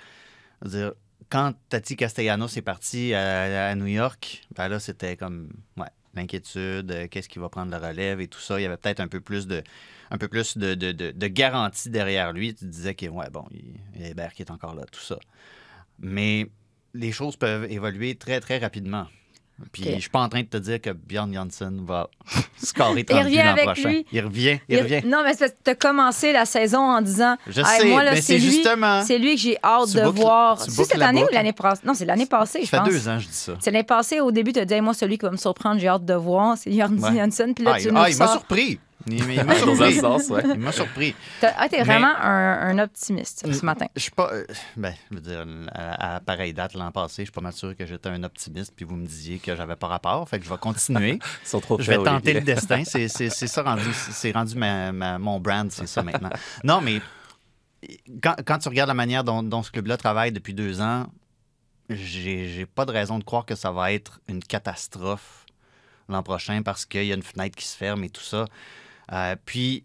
Dire, 0.64 0.92
quand 1.28 1.54
Tati 1.68 1.96
Castellanos 1.96 2.56
est 2.56 2.62
parti 2.62 3.14
à, 3.14 3.68
à 3.70 3.74
New 3.74 3.86
York, 3.86 4.42
ben 4.54 4.68
là 4.68 4.78
c'était 4.80 5.16
comme 5.16 5.50
ouais, 5.76 5.86
l'inquiétude, 6.14 6.90
euh, 6.90 7.08
qu'est-ce 7.08 7.28
qui 7.28 7.38
va 7.38 7.48
prendre 7.48 7.70
la 7.70 7.78
relève 7.78 8.20
et 8.20 8.28
tout 8.28 8.40
ça, 8.40 8.58
il 8.58 8.62
y 8.64 8.66
avait 8.66 8.76
peut-être 8.76 9.00
un 9.00 9.08
peu 9.08 9.20
plus 9.20 9.46
de 9.46 9.62
un 10.10 10.18
garantie 11.28 11.90
derrière 11.90 12.32
lui. 12.32 12.54
Tu 12.54 12.64
disais 12.64 12.94
que 12.94 13.06
bon, 13.06 13.44
il 13.52 14.00
y 14.00 14.10
Hébert 14.10 14.34
qui 14.34 14.42
est 14.42 14.50
encore 14.50 14.74
là, 14.74 14.84
tout 14.90 15.00
ça. 15.00 15.18
Mais 16.00 16.50
les 16.94 17.12
choses 17.12 17.36
peuvent 17.36 17.70
évoluer 17.70 18.16
très 18.16 18.40
très 18.40 18.58
rapidement. 18.58 19.06
Puis 19.72 19.82
Ok. 19.84 19.94
je 19.96 20.00
suis 20.00 20.10
pas 20.10 20.20
en 20.20 20.28
train 20.28 20.40
de 20.40 20.46
te 20.46 20.56
dire 20.56 20.80
que 20.80 20.90
Bjorn 20.90 21.32
Janssen 21.32 21.84
va 21.86 22.08
scorer 22.62 23.00
Il 23.00 23.04
30 23.04 23.26
buts 23.26 23.36
l'an 23.36 23.46
avec 23.52 23.64
prochain. 23.64 23.88
lui. 23.88 24.06
Il 24.12 24.20
revient, 24.24 24.58
il, 24.68 24.76
Il- 24.76 24.82
revient. 24.82 25.00
Non, 25.06 25.22
mais 25.24 25.34
tu 25.36 25.44
as 25.70 25.74
commencé 25.74 26.32
la 26.32 26.44
saison 26.44 26.80
en 26.80 27.00
disant 27.02 27.36
Je 27.46 27.60
Hey, 27.60 27.66
sais, 27.80 27.84
moi, 27.88 28.02
là, 28.04 28.12
mais 28.12 28.20
c'est 28.22 28.38
justement. 28.38 29.02
c'est 29.04 29.18
lui 29.18 29.34
que 29.34 29.40
j'ai 29.40 29.58
hâte 29.62 29.92
de 29.94 30.02
voir. 30.08 30.60
C'est 30.60 30.84
cette 30.84 31.02
année 31.02 31.24
ou 31.24 31.28
l'année 31.32 31.52
passée? 31.52 31.82
Non, 31.84 31.94
c'est 31.94 32.04
l'année 32.04 32.26
passée, 32.26 32.60
je 32.62 32.66
Ça 32.68 32.78
fait 32.78 32.84
pense. 32.84 32.88
deux 32.94 33.08
ans, 33.08 33.18
je 33.18 33.26
dis 33.28 33.34
ça. 33.34 33.52
C'est 33.60 33.70
l'année 33.70 33.84
passée, 33.84 34.20
au 34.20 34.30
début, 34.32 34.52
tu 34.52 34.60
as 34.60 34.64
dit 34.64 34.74
Hey, 34.74 34.80
moi, 34.80 34.94
celui 34.94 35.18
qui 35.18 35.24
va 35.26 35.30
me 35.32 35.36
surprendre, 35.36 35.80
j'ai 35.80 35.88
hâte 35.88 36.04
de 36.04 36.14
voir, 36.14 36.56
c'est 36.58 36.72
Jordi 36.72 37.02
Ouais. 37.02 37.16
Janssen. 37.16 37.54
Puis 37.54 37.64
là, 37.64 37.72
Ah, 37.74 37.78
tu 37.78 37.88
il, 37.88 37.92
nous 37.92 38.00
ah, 38.00 38.10
il 38.10 38.16
m'a 38.16 38.28
surpris. 38.28 38.78
Il, 39.06 39.14
il 39.32 39.44
m'a 39.44 39.54
surpris. 39.56 39.94
sens, 39.98 40.28
ouais. 40.28 40.42
Il 40.44 40.58
m'a 40.60 40.72
surpris. 40.72 41.14
T'as- 41.40 41.54
Ah, 41.56 41.68
t'es 41.68 41.82
vraiment 41.82 42.14
un, 42.20 42.68
un 42.68 42.78
optimiste 42.78 43.50
ce 43.50 43.64
matin. 43.64 43.86
Je 43.96 44.00
suis 44.02 44.10
pas. 44.10 44.30
euh, 44.32 44.44
ben, 44.76 44.94
je 45.10 45.14
veux 45.16 45.20
dire, 45.22 45.44
à, 45.72 46.16
à 46.16 46.20
pareille 46.20 46.52
date 46.52 46.74
l'an 46.74 46.90
passé, 46.92 47.22
je 47.22 47.26
suis 47.26 47.32
pas 47.32 47.40
mal 47.40 47.52
sûr 47.54 47.74
que 47.76 47.86
j'étais 47.86 48.08
un 48.10 48.22
optimiste, 48.24 48.72
puis 48.76 48.84
vous 48.84 48.96
me 48.96 49.06
disiez 49.06 49.38
que 49.38 49.56
j'avais 49.56 49.76
pas 49.76 49.86
rapport. 49.86 50.28
Fait 50.28 50.38
que 50.38 50.44
je 50.44 50.50
vais 50.50 50.58
continuer. 50.58 51.18
Trop 51.62 51.78
Je 51.80 51.90
vais 51.90 51.96
tenter 51.96 52.10
Olivier. 52.10 52.34
le 52.34 52.40
destin. 52.42 52.84
C'est 52.84 53.08
c'est- 53.16 53.30
c'est 53.30 53.46
ça 53.46 53.62
rendu. 53.62 53.90
C'est 53.94 54.32
rendu 54.32 54.54
ma- 54.56 54.92
ma- 54.92 55.18
mon 55.18 55.40
brand, 55.40 55.70
c'est 55.70 55.86
ça 55.86 56.02
maintenant. 56.02 56.30
Non, 56.64 56.80
mais 56.80 57.00
quand, 58.22 58.36
quand 58.44 58.58
tu 58.58 58.68
regardes 58.68 58.88
la 58.88 58.94
manière 58.94 59.24
dont, 59.24 59.42
dont 59.42 59.62
ce 59.62 59.70
club-là 59.70 59.96
travaille 59.96 60.32
depuis 60.32 60.52
deux 60.54 60.80
ans, 60.80 61.06
j'ai 61.88 62.48
j'ai 62.48 62.66
pas 62.66 62.84
de 62.84 62.92
raison 62.92 63.18
de 63.18 63.24
croire 63.24 63.44
que 63.46 63.54
ça 63.54 63.72
va 63.72 63.92
être 63.92 64.20
une 64.28 64.42
catastrophe 64.44 65.46
l'an 66.08 66.22
prochain 66.22 66.62
parce 66.62 66.84
qu'il 66.86 67.04
y 67.06 67.12
a 67.12 67.14
une 67.14 67.22
fenêtre 67.22 67.56
qui 67.56 67.66
se 67.66 67.76
ferme 67.76 68.04
et 68.04 68.10
tout 68.10 68.22
ça. 68.22 68.44
Euh, 69.12 69.36
puis, 69.44 69.84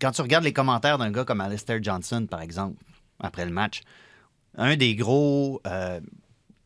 quand 0.00 0.12
tu 0.12 0.22
regardes 0.22 0.44
les 0.44 0.52
commentaires 0.52 0.98
d'un 0.98 1.10
gars 1.10 1.24
comme 1.24 1.40
Alistair 1.40 1.82
Johnson, 1.82 2.26
par 2.30 2.40
exemple, 2.40 2.82
après 3.18 3.44
le 3.44 3.52
match, 3.52 3.82
un 4.56 4.76
des 4.76 4.94
gros. 4.94 5.60
euh, 5.66 6.00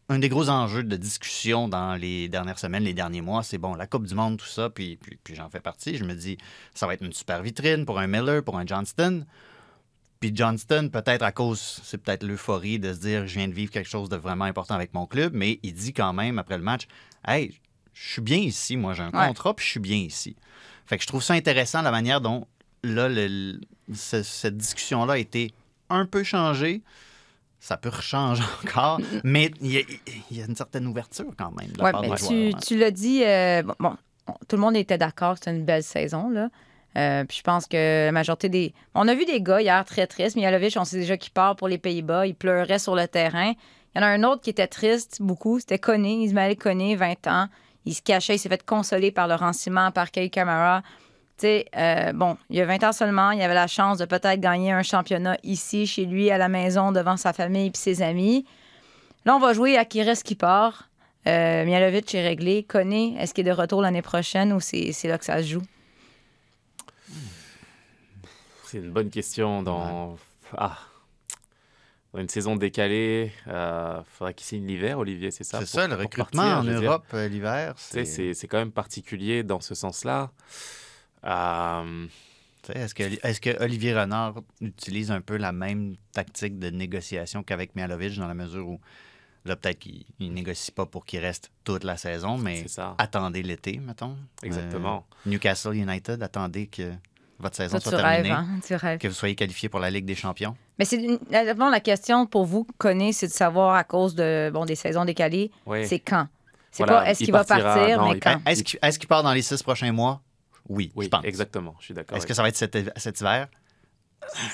un 0.09 0.19
des 0.19 0.29
gros 0.29 0.51
enjeux 0.51 0.83
de 0.83 0.97
discussion 0.97 1.67
dans 1.67 1.95
les 1.95 2.29
dernières 2.29 2.59
semaines, 2.59 2.85
les 2.85 2.93
derniers 2.93 3.23
mois, 3.23 3.43
c'est 3.43 3.57
bon, 3.57 3.75
la 3.75 3.87
Coupe 3.87 4.07
du 4.07 4.15
Monde, 4.15 4.37
tout 4.37 4.47
ça, 4.47 4.69
puis 4.69 4.99
j'en 5.33 5.49
fais 5.49 5.61
partie. 5.61 5.97
Je 5.97 6.05
me 6.05 6.15
dis, 6.15 6.37
ça 6.75 6.87
va 6.87 6.95
être 6.95 7.03
une 7.03 7.13
super 7.13 7.43
vitrine 7.43 7.87
pour 7.87 7.99
un 7.99 8.07
Miller, 8.07 8.45
pour 8.45 8.59
un 8.59 8.67
Johnston. 8.67 9.25
Puis 10.21 10.33
Johnston, 10.35 10.91
peut-être 10.93 11.23
à 11.23 11.33
cause, 11.33 11.81
c'est 11.85 11.99
peut-être 11.99 12.23
l'euphorie 12.23 12.79
de 12.79 12.93
se 12.93 12.99
dire, 12.99 13.27
je 13.27 13.39
viens 13.39 13.49
de 13.49 13.55
vivre 13.55 13.71
quelque 13.71 13.89
chose 13.89 14.09
de 14.09 14.17
vraiment 14.17 14.45
important 14.45 14.75
avec 14.75 14.93
mon 14.93 15.07
club, 15.07 15.33
mais 15.35 15.59
il 15.63 15.73
dit 15.73 15.95
quand 15.95 16.13
même 16.13 16.39
après 16.39 16.59
le 16.59 16.65
match, 16.65 16.87
hey, 17.27 17.59
je 17.95 18.13
suis 18.13 18.23
bien 18.23 18.39
ici, 18.39 18.77
moi 18.77 18.93
j'ai 18.95 19.03
un 19.03 19.11
Ouais. 19.11 19.27
contrat, 19.29 19.55
puis 19.55 19.65
je 19.65 19.71
suis 19.71 19.81
bien 19.81 19.97
ici. 19.97 20.37
Fait 20.87 20.97
que 20.97 21.03
je 21.03 21.07
trouve 21.09 21.23
ça 21.23 21.35
intéressant 21.35 21.81
la 21.83 21.91
manière 21.91 22.21
dont 22.21 22.47
là, 22.83 23.09
le- 23.09 23.27
le- 23.29 23.61
ce- 23.95 24.23
cette 24.23 24.57
discussion-là 24.59 25.15
a 25.15 25.19
été 25.19 25.53
un 25.89 26.05
peu 26.07 26.23
changée. 26.23 26.83
Ça 27.61 27.79
peut 27.79 27.89
rechanger 27.89 28.43
encore, 28.65 29.01
mais 29.23 29.51
il 29.63 29.73
y, 29.73 29.79
a, 29.79 29.83
il 30.31 30.37
y 30.37 30.43
a 30.43 30.45
une 30.47 30.57
certaine 30.57 30.87
ouverture 30.87 31.33
quand 31.39 31.51
même 31.59 31.69
de 31.71 31.79
la 31.79 31.85
Ouais, 31.85 31.93
part 31.93 32.03
mais 32.03 32.11
des 32.11 32.55
tu, 32.67 32.77
l'as 32.77 32.91
dit, 32.91 33.23
euh, 33.25 33.63
bon, 33.63 33.75
bon, 34.27 34.35
tout 34.49 34.57
le 34.57 34.61
monde 34.63 34.77
était 34.77 34.99
d'accord 34.99 35.35
que 35.35 35.39
c'était 35.39 35.57
une 35.57 35.65
belle 35.65 35.83
saison. 35.83 36.29
Là. 36.29 36.51
Euh, 36.99 37.25
puis 37.25 37.39
je 37.39 37.43
pense 37.43 37.67
que 37.67 38.05
la 38.07 38.13
majorité 38.13 38.49
des. 38.51 38.75
On 38.95 39.09
a 39.09 39.15
vu 39.15 39.25
des 39.25 39.41
gars 39.41 39.63
hier 39.63 39.83
très 39.87 40.07
tristes. 40.07 40.37
Mihalovic, 40.37 40.77
on 40.77 40.85
sait 40.85 40.99
déjà 40.99 41.17
qu'il 41.17 41.33
part 41.33 41.57
pour 41.57 41.69
les 41.69 41.79
Pays-Bas. 41.79 42.27
Il 42.27 42.35
pleurait 42.35 42.79
sur 42.79 42.95
le 42.95 43.09
terrain. 43.09 43.53
Il 43.95 44.01
y 44.01 44.05
en 44.05 44.07
a 44.07 44.09
un 44.11 44.23
autre 44.25 44.43
qui 44.43 44.51
était 44.51 44.67
triste 44.67 45.19
beaucoup. 45.21 45.59
C'était 45.59 45.79
Koné, 45.79 46.23
Ismaël 46.23 46.57
Koné, 46.57 46.97
20 46.97 47.27
ans. 47.29 47.49
Il 47.87 47.95
se 47.95 48.03
cachait, 48.03 48.37
il 48.37 48.39
s'est 48.39 48.49
fait 48.49 48.65
consoler 48.65 49.11
par 49.11 49.29
Laurent 49.29 49.53
Simon, 49.53 49.91
par 49.91 50.11
Kay 50.11 50.31
Camara. 50.31 50.83
Tu 51.37 51.47
sais, 51.47 51.67
euh, 51.77 52.13
bon, 52.13 52.37
il 52.49 52.57
y 52.57 52.61
a 52.61 52.67
20 52.67 52.85
ans 52.85 52.93
seulement, 52.93 53.31
il 53.33 53.43
avait 53.43 53.55
la 53.55 53.67
chance 53.67 53.99
de 53.99 54.05
peut-être 54.05 54.41
gagner 54.41 54.73
un 54.73 54.83
championnat 54.83 55.37
ici, 55.43 55.87
chez 55.87 56.05
lui, 56.05 56.31
à 56.31 56.39
la 56.39 56.49
maison, 56.49 56.93
devant 56.93 57.17
sa 57.17 57.33
famille 57.33 57.69
et 57.69 57.73
ses 57.77 58.03
amis. 58.03 58.47
Là, 59.25 59.35
on 59.35 59.41
va 59.41 59.53
jouer 59.53 59.77
à 59.77 59.85
qui 59.85 60.03
reste 60.03 60.23
qui 60.23 60.35
part. 60.35 60.89
Euh, 61.27 61.65
Mialovic 61.65 62.15
est 62.15 62.23
réglé. 62.23 62.63
Koné, 62.63 63.17
est-ce 63.19 63.35
qu'il 63.35 63.47
est 63.47 63.51
de 63.51 63.57
retour 63.57 63.81
l'année 63.81 64.03
prochaine 64.03 64.53
ou 64.53 64.61
c'est 64.61 64.93
c'est 64.93 65.09
là 65.09 65.19
que 65.19 65.25
ça 65.25 65.43
se 65.43 65.49
joue? 65.49 65.63
C'est 68.67 68.79
une 68.79 68.91
bonne 68.91 69.11
question. 69.11 69.63
Dans, 69.63 70.17
ah, 70.59 70.79
une 72.17 72.29
saison 72.29 72.57
décalée, 72.57 73.33
il 73.47 74.03
faudrait 74.07 74.35
qu'il 74.35 74.47
signe 74.47 74.67
l'hiver, 74.67 74.99
Olivier, 74.99 75.31
c'est 75.31 75.45
ça 75.45 75.61
C'est 75.61 75.67
ça, 75.67 75.87
le 75.89 75.95
recrutement 75.95 76.43
partir, 76.43 76.73
en. 76.73 76.83
Europe 76.83 77.07
euh, 77.15 77.29
l'hiver. 77.29 77.75
Tu 77.75 77.83
sais, 77.83 78.05
C'est, 78.05 78.05
C'est 78.05 78.35
c'est 78.35 78.49
quand 78.49 78.59
même 78.59 78.73
particulier 78.73 79.43
dans 79.43 79.61
ce 79.61 79.75
sens-là. 79.75 80.31
Euh, 81.25 82.07
tu 82.63 82.73
sais, 82.73 82.79
est-ce, 82.79 82.95
que, 82.95 83.03
est-ce 83.27 83.41
que 83.41 83.63
Olivier 83.63 83.99
Renard 83.99 84.37
utilise 84.61 85.11
un 85.11 85.21
peu 85.21 85.37
la 85.37 85.53
même 85.53 85.97
tactique 86.13 86.59
de 86.59 86.71
négociation 86.71 87.43
qu'avec 87.43 87.75
Mialovic 87.77 88.17
dans 88.19 88.29
la 88.29 88.35
mesure 88.35 88.69
où 88.69 88.81
là, 89.45 89.57
peut-être 89.57 89.79
qu'il 89.79 90.05
ne 90.21 90.29
négocie 90.31 90.73
pas 90.73 90.87
pour 90.87 91.05
qu'il 91.05 91.21
reste 91.21 91.51
toute 91.65 91.85
la 91.85 91.97
saison, 91.97 92.39
mais 92.39 92.65
attendez 92.99 93.43
l'été, 93.43 93.79
mettons. 93.79 94.17
Exactement. 94.43 95.07
Euh, 95.27 95.31
Newcastle 95.31 95.75
United, 95.75 96.23
attendez 96.23 96.67
que 96.67 96.93
votre 97.39 97.57
saison 97.57 97.79
Toi, 97.79 97.91
soit 97.91 97.99
tu 97.99 98.05
rêves, 98.05 98.23
terminée, 98.25 98.55
hein? 98.55 98.61
Tu 98.67 98.75
rêves. 98.75 98.99
que 98.99 99.09
vous 99.09 99.15
soyez 99.15 99.35
qualifié 99.35 99.69
pour 99.69 99.81
la 99.81 99.91
Ligue 99.91 100.05
des 100.07 100.15
champions. 100.15 100.57
Mais 100.79 100.85
c'est 100.85 100.97
une- 100.97 101.19
la, 101.31 101.81
question 101.81 102.27
pour 102.27 102.45
vous, 102.47 102.67
Koné, 102.79 103.13
c'est 103.13 103.29
de 103.29 103.33
savoir 103.33 103.75
à 103.75 103.85
cause 103.85 104.15
de, 104.15 104.51
bon, 104.53 104.65
des 104.65 104.75
saisons 104.75 105.05
décalées, 105.05 105.51
c'est 105.85 106.01
quand? 106.01 106.27
C'est 106.71 106.83
Voilà, 106.85 107.03
pas 107.03 107.11
est-ce 107.11 107.23
il 107.23 107.27
qu'il 107.27 107.33
va 107.33 107.45
partir, 107.45 107.99
non, 107.99 108.09
mais 108.09 108.17
il- 108.17 108.21
quand? 108.21 108.41
Est-ce 108.47 108.99
qu'il, 108.99 109.09
part 109.09 109.23
dans 109.23 109.33
les 109.33 109.43
six 109.43 109.63
prochains 109.63 109.93
mois? 109.93 110.21
Oui, 110.69 110.91
Oui, 110.97 111.05
je 111.05 111.11
pense. 111.11 111.25
exactement. 111.25 111.75
Je 111.79 111.85
suis 111.85 111.95
d'accord. 111.95 112.17
Est-ce 112.19 112.27
que 112.27 112.35
ça 112.35 112.43
va 112.43 112.49
être 112.49 112.57
cet, 112.57 112.77
cet 112.97 113.21
hiver? 113.21 113.47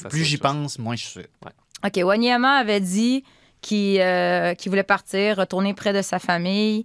ça, 0.02 0.08
Plus 0.08 0.24
j'y 0.24 0.36
pense, 0.36 0.78
moins 0.78 0.96
je 0.96 1.02
suis 1.02 1.10
sûr. 1.20 1.26
OK, 1.86 1.96
Wanyama 2.04 2.56
avait 2.58 2.80
dit 2.80 3.24
qu'il 3.62 4.00
euh, 4.00 4.54
qu'il 4.54 4.70
voulait 4.70 4.82
partir, 4.82 5.38
retourner 5.38 5.72
près 5.72 5.92
de 5.94 6.02
sa 6.02 6.18
famille. 6.18 6.84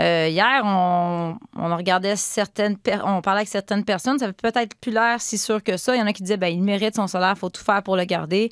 Euh, 0.00 0.26
hier, 0.28 0.62
on, 0.64 1.38
on 1.56 1.76
regardait 1.76 2.16
certaines... 2.16 2.76
On 3.04 3.22
parlait 3.22 3.40
avec 3.40 3.48
certaines 3.48 3.84
personnes. 3.84 4.18
Ça 4.18 4.24
avait 4.24 4.34
peut-être 4.34 4.74
plus 4.76 4.90
l'air 4.90 5.20
si 5.20 5.38
sûr 5.38 5.62
que 5.62 5.76
ça. 5.76 5.94
Il 5.94 6.00
y 6.00 6.02
en 6.02 6.06
a 6.06 6.12
qui 6.12 6.22
disaient 6.24 6.36
ben, 6.36 6.48
il 6.48 6.62
mérite 6.62 6.96
son 6.96 7.06
salaire, 7.06 7.34
il 7.36 7.38
faut 7.38 7.48
tout 7.48 7.62
faire 7.62 7.82
pour 7.82 7.96
le 7.96 8.04
garder. 8.04 8.50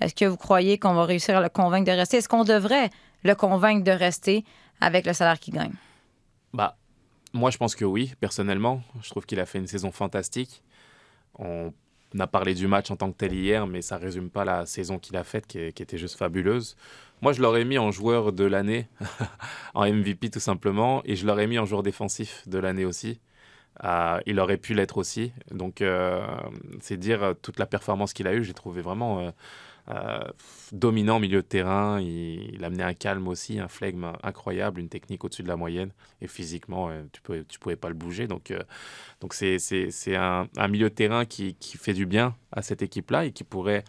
Est-ce 0.00 0.14
que 0.14 0.24
vous 0.24 0.36
croyez 0.36 0.78
qu'on 0.78 0.94
va 0.94 1.04
réussir 1.04 1.36
à 1.36 1.40
le 1.40 1.48
convaincre 1.48 1.90
de 1.90 1.96
rester? 1.96 2.18
Est-ce 2.18 2.28
qu'on 2.28 2.44
devrait 2.44 2.90
le 3.24 3.34
convaincre 3.34 3.84
de 3.84 3.90
rester 3.90 4.44
avec 4.80 5.06
le 5.06 5.12
salaire 5.12 5.38
qu'il 5.38 5.54
gagne? 5.54 5.72
Bah, 6.52 6.76
moi, 7.32 7.50
je 7.50 7.58
pense 7.58 7.74
que 7.74 7.84
oui, 7.84 8.14
personnellement. 8.20 8.82
Je 9.02 9.10
trouve 9.10 9.26
qu'il 9.26 9.40
a 9.40 9.46
fait 9.46 9.58
une 9.58 9.66
saison 9.66 9.90
fantastique. 9.90 10.62
On 11.38 11.72
a 12.18 12.26
parlé 12.26 12.54
du 12.54 12.66
match 12.66 12.90
en 12.90 12.96
tant 12.96 13.10
que 13.10 13.16
tel 13.16 13.32
hier, 13.32 13.66
mais 13.66 13.82
ça 13.82 13.96
résume 13.96 14.30
pas 14.30 14.44
la 14.44 14.66
saison 14.66 14.98
qu'il 14.98 15.16
a 15.16 15.24
faite, 15.24 15.46
qui, 15.46 15.58
était 15.58 15.98
juste 15.98 16.16
fabuleuse. 16.16 16.76
Moi, 17.20 17.32
je 17.32 17.42
l'aurais 17.42 17.64
mis 17.64 17.78
en 17.78 17.90
joueur 17.90 18.32
de 18.32 18.44
l'année, 18.44 18.88
en 19.74 19.84
MVP 19.84 20.30
tout 20.30 20.40
simplement, 20.40 21.02
et 21.04 21.16
je 21.16 21.26
l'aurais 21.26 21.46
mis 21.46 21.58
en 21.58 21.66
joueur 21.66 21.82
défensif 21.82 22.46
de 22.46 22.58
l'année 22.58 22.84
aussi. 22.84 23.20
Euh, 23.84 24.18
il 24.26 24.40
aurait 24.40 24.56
pu 24.56 24.74
l'être 24.74 24.96
aussi. 24.96 25.32
Donc, 25.50 25.82
euh, 25.82 26.26
c'est 26.80 26.96
dire 26.96 27.34
toute 27.42 27.58
la 27.58 27.66
performance 27.66 28.12
qu'il 28.12 28.26
a 28.26 28.34
eue. 28.34 28.42
J'ai 28.42 28.54
trouvé 28.54 28.82
vraiment 28.82 29.20
euh, 29.20 29.30
euh, 29.90 30.20
dominant 30.72 31.18
milieu 31.20 31.42
de 31.42 31.46
terrain. 31.46 32.00
Il, 32.00 32.54
il 32.54 32.64
amenait 32.64 32.82
un 32.82 32.94
calme 32.94 33.28
aussi, 33.28 33.58
un 33.58 33.68
flegme 33.68 34.12
incroyable, 34.22 34.80
une 34.80 34.88
technique 34.88 35.24
au-dessus 35.24 35.42
de 35.42 35.48
la 35.48 35.56
moyenne. 35.56 35.92
Et 36.20 36.28
physiquement, 36.28 36.90
euh, 36.90 37.02
tu 37.12 37.22
tu 37.46 37.58
pouvais 37.58 37.76
pas 37.76 37.88
le 37.88 37.94
bouger. 37.94 38.26
Donc, 38.26 38.50
euh, 38.50 38.62
donc 39.20 39.34
c'est, 39.34 39.58
c'est, 39.58 39.90
c'est 39.90 40.16
un, 40.16 40.48
un 40.56 40.68
milieu 40.68 40.90
de 40.90 40.94
terrain 40.94 41.24
qui, 41.24 41.54
qui 41.54 41.78
fait 41.78 41.94
du 41.94 42.06
bien 42.06 42.34
à 42.52 42.62
cette 42.62 42.82
équipe-là 42.82 43.24
et 43.24 43.32
qui 43.32 43.44
pourrait, 43.44 43.84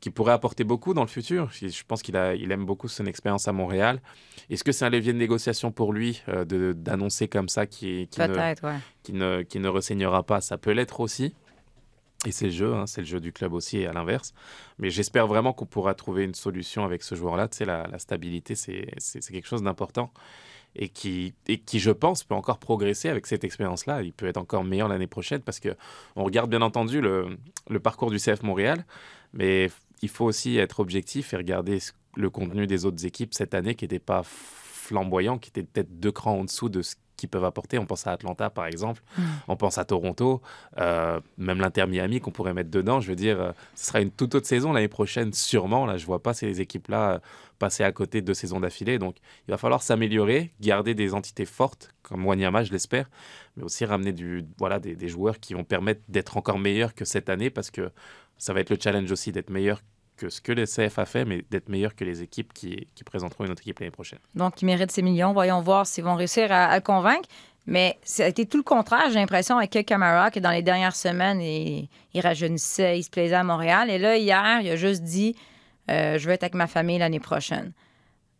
qui 0.00 0.10
pourrait 0.10 0.32
apporter 0.32 0.64
beaucoup 0.64 0.94
dans 0.94 1.02
le 1.02 1.08
futur. 1.08 1.50
Je 1.52 1.82
pense 1.86 2.02
qu'il 2.02 2.16
a, 2.16 2.34
il 2.34 2.52
aime 2.52 2.66
beaucoup 2.66 2.88
son 2.88 3.06
expérience 3.06 3.48
à 3.48 3.52
Montréal. 3.52 4.00
Est-ce 4.50 4.64
que 4.64 4.72
c'est 4.72 4.84
un 4.84 4.90
levier 4.90 5.12
de 5.12 5.18
négociation 5.18 5.72
pour 5.72 5.92
lui 5.92 6.22
euh, 6.28 6.44
de, 6.44 6.72
d'annoncer 6.72 7.28
comme 7.28 7.48
ça 7.48 7.66
qu'il, 7.66 8.08
qu'il 8.08 8.22
ne, 8.22 9.42
qui 9.42 9.58
ne, 9.58 9.64
ne 9.64 10.22
pas? 10.22 10.40
Ça 10.40 10.58
peut 10.58 10.72
l'être 10.72 11.00
aussi. 11.00 11.34
Et 12.24 12.32
c'est 12.32 12.46
le 12.46 12.52
jeu, 12.52 12.74
hein, 12.74 12.86
c'est 12.86 13.02
le 13.02 13.06
jeu 13.06 13.20
du 13.20 13.32
club 13.32 13.52
aussi 13.52 13.78
et 13.78 13.86
à 13.86 13.92
l'inverse. 13.92 14.32
Mais 14.78 14.90
j'espère 14.90 15.26
vraiment 15.26 15.52
qu'on 15.52 15.66
pourra 15.66 15.94
trouver 15.94 16.24
une 16.24 16.34
solution 16.34 16.84
avec 16.84 17.02
ce 17.02 17.14
joueur-là. 17.14 17.48
Tu 17.48 17.58
sais, 17.58 17.64
la, 17.64 17.98
stabilité, 17.98 18.54
c'est 18.54 18.86
quelque 19.30 19.46
chose 19.46 19.62
d'important 19.62 20.12
et 20.78 20.88
qui, 20.88 21.34
et 21.48 21.58
qui, 21.58 21.78
je 21.78 21.90
pense, 21.90 22.22
peut 22.22 22.34
encore 22.34 22.58
progresser 22.58 23.08
avec 23.08 23.26
cette 23.26 23.44
expérience-là. 23.44 24.02
Il 24.02 24.12
peut 24.12 24.26
être 24.26 24.36
encore 24.36 24.64
meilleur 24.64 24.88
l'année 24.88 25.06
prochaine 25.06 25.40
parce 25.40 25.58
que 25.58 25.76
on 26.14 26.24
regarde 26.24 26.50
bien 26.50 26.62
entendu 26.62 27.00
le, 27.00 27.38
parcours 27.80 28.10
du 28.10 28.18
CF 28.18 28.42
Montréal, 28.42 28.84
mais 29.32 29.70
il 30.02 30.08
faut 30.08 30.24
aussi 30.24 30.58
être 30.58 30.80
objectif 30.80 31.32
et 31.32 31.36
regarder 31.36 31.78
le 32.16 32.30
contenu 32.30 32.66
des 32.66 32.84
autres 32.84 33.04
équipes 33.06 33.34
cette 33.34 33.54
année 33.54 33.74
qui 33.74 33.84
n'était 33.84 33.98
pas 33.98 34.22
flamboyant, 34.24 35.38
qui 35.38 35.50
était 35.50 35.62
peut-être 35.62 35.98
deux 35.98 36.12
crans 36.12 36.40
en 36.40 36.44
dessous 36.44 36.68
de 36.68 36.82
ce 36.82 36.94
qu'ils 37.16 37.28
peuvent 37.28 37.44
apporter. 37.44 37.78
On 37.78 37.86
pense 37.86 38.06
à 38.06 38.12
Atlanta, 38.12 38.50
par 38.50 38.66
exemple. 38.66 39.02
On 39.48 39.56
pense 39.56 39.78
à 39.78 39.84
Toronto, 39.84 40.40
euh, 40.78 41.20
même 41.38 41.60
l'Inter 41.60 41.86
Miami 41.86 42.20
qu'on 42.20 42.30
pourrait 42.30 42.54
mettre 42.54 42.70
dedans. 42.70 43.00
Je 43.00 43.08
veux 43.08 43.16
dire, 43.16 43.40
euh, 43.40 43.52
ce 43.74 43.86
sera 43.86 44.00
une 44.00 44.10
toute 44.10 44.34
autre 44.34 44.46
saison 44.46 44.72
l'année 44.72 44.88
prochaine, 44.88 45.32
sûrement. 45.32 45.86
Là, 45.86 45.96
je 45.96 46.06
vois 46.06 46.22
pas 46.22 46.34
ces 46.34 46.60
équipes-là 46.60 47.12
euh, 47.12 47.18
passer 47.58 47.84
à 47.84 47.92
côté 47.92 48.20
de 48.20 48.26
deux 48.26 48.34
saisons 48.34 48.60
d'affilée. 48.60 48.98
Donc, 48.98 49.16
il 49.48 49.50
va 49.50 49.56
falloir 49.56 49.82
s'améliorer, 49.82 50.52
garder 50.60 50.94
des 50.94 51.14
entités 51.14 51.46
fortes, 51.46 51.94
comme 52.02 52.24
Wanyama, 52.26 52.64
je 52.64 52.72
l'espère, 52.72 53.08
mais 53.56 53.64
aussi 53.64 53.84
ramener 53.84 54.12
du, 54.12 54.44
voilà, 54.58 54.78
des, 54.78 54.94
des 54.94 55.08
joueurs 55.08 55.40
qui 55.40 55.54
vont 55.54 55.64
permettre 55.64 56.02
d'être 56.08 56.36
encore 56.36 56.58
meilleurs 56.58 56.94
que 56.94 57.04
cette 57.04 57.28
année, 57.28 57.50
parce 57.50 57.70
que 57.70 57.90
ça 58.38 58.52
va 58.52 58.60
être 58.60 58.70
le 58.70 58.76
challenge 58.80 59.10
aussi 59.10 59.32
d'être 59.32 59.50
meilleur 59.50 59.80
que 60.16 60.28
ce 60.28 60.40
que 60.40 60.52
le 60.52 60.64
CF 60.64 60.98
a 60.98 61.04
fait, 61.04 61.24
mais 61.24 61.44
d'être 61.50 61.68
meilleur 61.68 61.94
que 61.94 62.04
les 62.04 62.22
équipes 62.22 62.52
qui, 62.52 62.86
présenteront 63.04 63.44
une 63.44 63.52
autre 63.52 63.62
équipe 63.62 63.78
l'année 63.78 63.90
prochaine. 63.90 64.18
Donc, 64.34 64.60
il 64.62 64.66
mérite 64.66 64.90
ses 64.90 65.02
millions. 65.02 65.32
Voyons 65.32 65.60
voir 65.60 65.86
s'ils 65.86 66.04
vont 66.04 66.14
réussir 66.16 66.50
à, 66.50 66.80
convaincre. 66.80 67.28
Mais 67.66 67.98
ça 68.02 68.24
a 68.24 68.28
été 68.28 68.46
tout 68.46 68.58
le 68.58 68.62
contraire, 68.62 69.08
j'ai 69.08 69.18
l'impression, 69.18 69.58
avec 69.58 69.84
Camara, 69.86 70.30
que 70.30 70.38
dans 70.38 70.52
les 70.52 70.62
dernières 70.62 70.94
semaines, 70.94 71.40
il, 71.40 71.88
il 72.14 72.20
rajeunissait, 72.20 72.98
il 72.98 73.02
se 73.02 73.10
plaisait 73.10 73.34
à 73.34 73.42
Montréal. 73.42 73.90
Et 73.90 73.98
là, 73.98 74.16
hier, 74.16 74.60
il 74.60 74.70
a 74.70 74.76
juste 74.76 75.02
dit 75.02 75.34
euh, 75.90 76.16
Je 76.16 76.26
veux 76.26 76.32
être 76.32 76.44
avec 76.44 76.54
ma 76.54 76.68
famille 76.68 76.98
l'année 76.98 77.20
prochaine. 77.20 77.72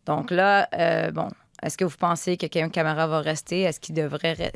Donc 0.05 0.31
là, 0.31 0.69
euh, 0.73 1.11
bon, 1.11 1.27
est-ce 1.61 1.77
que 1.77 1.83
vous 1.83 1.97
pensez 1.97 2.37
que 2.37 2.47
Camara 2.47 3.07
va 3.07 3.19
rester? 3.19 3.61
Est-ce 3.61 3.79
qu'il 3.79 3.95
devrait. 3.95 4.33
re- 4.33 4.51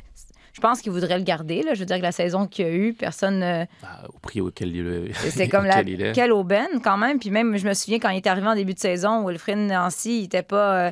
Je 0.54 0.60
pense 0.60 0.82
qu'il 0.82 0.92
voudrait 0.92 1.18
le 1.18 1.24
garder. 1.24 1.64
Là. 1.64 1.74
Je 1.74 1.80
veux 1.80 1.86
dire 1.86 1.98
que 1.98 2.02
la 2.02 2.12
saison 2.12 2.46
qu'il 2.46 2.66
y 2.66 2.70
a 2.70 2.74
eu, 2.74 2.94
personne. 2.94 3.42
euh, 3.42 3.66
Ah, 3.84 4.04
au 4.14 4.20
prix 4.20 4.42
auquel 4.42 4.76
il, 4.76 5.16
c'est 5.16 5.48
comme 5.48 5.66
la. 5.66 5.80
est. 5.82 6.12
Quelle 6.14 6.32
aubaine, 6.34 6.82
quand 6.84 6.98
même. 6.98 7.20
Puis 7.20 7.30
même, 7.30 7.56
je 7.58 7.68
me 7.68 7.74
souviens, 7.74 8.00
quand 8.00 8.10
il 8.10 8.18
est 8.18 8.28
arrivé 8.28 8.48
en 8.48 8.56
début 8.56 8.74
de 8.74 8.80
saison, 8.80 9.26
Wilfrid 9.28 9.58
Nancy, 9.58 10.20
il 10.20 10.24
était 10.26 10.44
pas. 10.44 10.88
euh, 10.88 10.92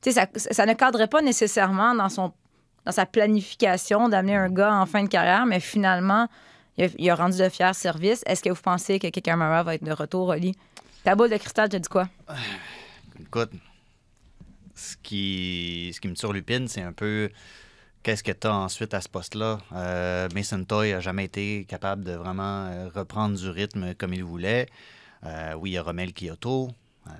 tu 0.00 0.12
sais, 0.12 0.20
ça, 0.20 0.26
ça 0.52 0.66
ne 0.66 0.72
cadrait 0.74 1.08
pas 1.08 1.20
nécessairement 1.22 1.94
dans, 1.94 2.08
son, 2.08 2.32
dans 2.84 2.92
sa 2.92 3.06
planification 3.06 4.08
d'amener 4.08 4.36
un 4.36 4.48
gars 4.50 4.74
en 4.74 4.86
fin 4.86 5.02
de 5.02 5.08
carrière, 5.08 5.46
mais 5.46 5.60
finalement, 5.60 6.28
il 6.76 6.84
a, 6.84 6.88
il 6.98 7.10
a 7.10 7.14
rendu 7.14 7.38
de 7.38 7.48
fiers 7.48 7.74
services. 7.74 8.22
Est-ce 8.26 8.42
que 8.42 8.50
vous 8.50 8.62
pensez 8.62 8.98
que 8.98 9.08
Camara 9.20 9.62
va 9.64 9.74
être 9.74 9.84
de 9.84 9.92
retour, 9.92 10.28
Oli? 10.28 10.54
Ta 11.04 11.16
boule 11.16 11.30
de 11.30 11.36
cristal 11.36 11.68
te 11.68 11.76
dit 11.76 11.88
quoi? 11.88 12.08
Écoute, 13.20 13.50
ce 14.74 14.96
qui, 15.02 15.90
ce 15.94 16.00
qui 16.00 16.08
me 16.08 16.14
turlupine, 16.14 16.68
c'est 16.68 16.82
un 16.82 16.92
peu 16.92 17.28
qu'est-ce 18.02 18.22
que 18.22 18.32
tu 18.32 18.46
as 18.46 18.54
ensuite 18.54 18.94
à 18.94 19.00
ce 19.00 19.08
poste-là? 19.08 19.58
Euh, 19.74 20.28
Mason 20.34 20.64
Toy 20.64 20.92
n'a 20.92 21.00
jamais 21.00 21.24
été 21.24 21.64
capable 21.64 22.04
de 22.04 22.12
vraiment 22.12 22.66
euh, 22.66 22.88
reprendre 22.94 23.36
du 23.38 23.48
rythme 23.48 23.94
comme 23.94 24.12
il 24.14 24.24
voulait. 24.24 24.68
Euh, 25.24 25.54
oui, 25.54 25.70
il 25.70 25.72
y 25.74 25.78
a 25.78 25.82
Romel 25.82 26.12
Kyoto, 26.12 26.70
euh, 27.06 27.10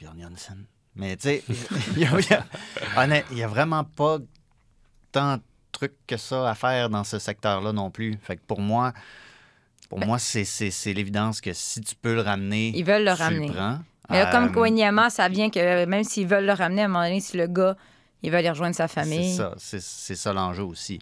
Bjorn 0.00 0.20
Janssen. 0.20 0.64
Mais 0.96 1.16
tu 1.16 1.22
sais, 1.28 1.44
il 1.96 2.04
a- 2.04 2.10
a- 2.96 3.06
n'y 3.32 3.42
a 3.42 3.48
vraiment 3.48 3.84
pas 3.84 4.18
tant 5.12 5.36
de 5.36 5.42
trucs 5.72 5.94
que 6.06 6.16
ça 6.16 6.50
à 6.50 6.54
faire 6.54 6.88
dans 6.90 7.04
ce 7.04 7.18
secteur-là 7.18 7.72
non 7.72 7.90
plus. 7.90 8.18
Fait 8.22 8.36
que 8.36 8.42
pour 8.46 8.60
moi, 8.60 8.92
pour 9.88 10.00
moi, 10.00 10.18
c'est- 10.18 10.44
l'évidence 10.92 11.40
que 11.40 11.52
si 11.52 11.80
tu 11.80 11.94
peux 11.94 12.14
le 12.14 12.20
ramener, 12.20 12.72
Ils 12.74 12.84
veulent 12.84 13.04
le 13.04 13.14
tu 13.14 13.22
ramener. 13.22 13.48
le 13.48 13.54
prends. 13.54 13.78
Mais 14.10 14.18
là, 14.24 14.30
comme 14.32 14.52
Kouanyama, 14.52 15.10
ça 15.10 15.28
vient 15.28 15.50
que 15.50 15.84
même 15.84 16.04
s'ils 16.04 16.26
veulent 16.26 16.46
le 16.46 16.52
ramener, 16.52 16.82
à 16.82 16.84
un 16.86 16.88
moment 16.88 17.04
donné, 17.04 17.20
si 17.20 17.36
le 17.36 17.46
gars, 17.46 17.76
il 18.22 18.30
veut 18.30 18.36
aller 18.38 18.50
rejoindre 18.50 18.74
sa 18.74 18.88
famille. 18.88 19.30
C'est 19.30 19.36
ça, 19.36 19.54
c'est, 19.80 20.14
ça 20.16 20.32
l'enjeu 20.32 20.62
aussi. 20.64 20.98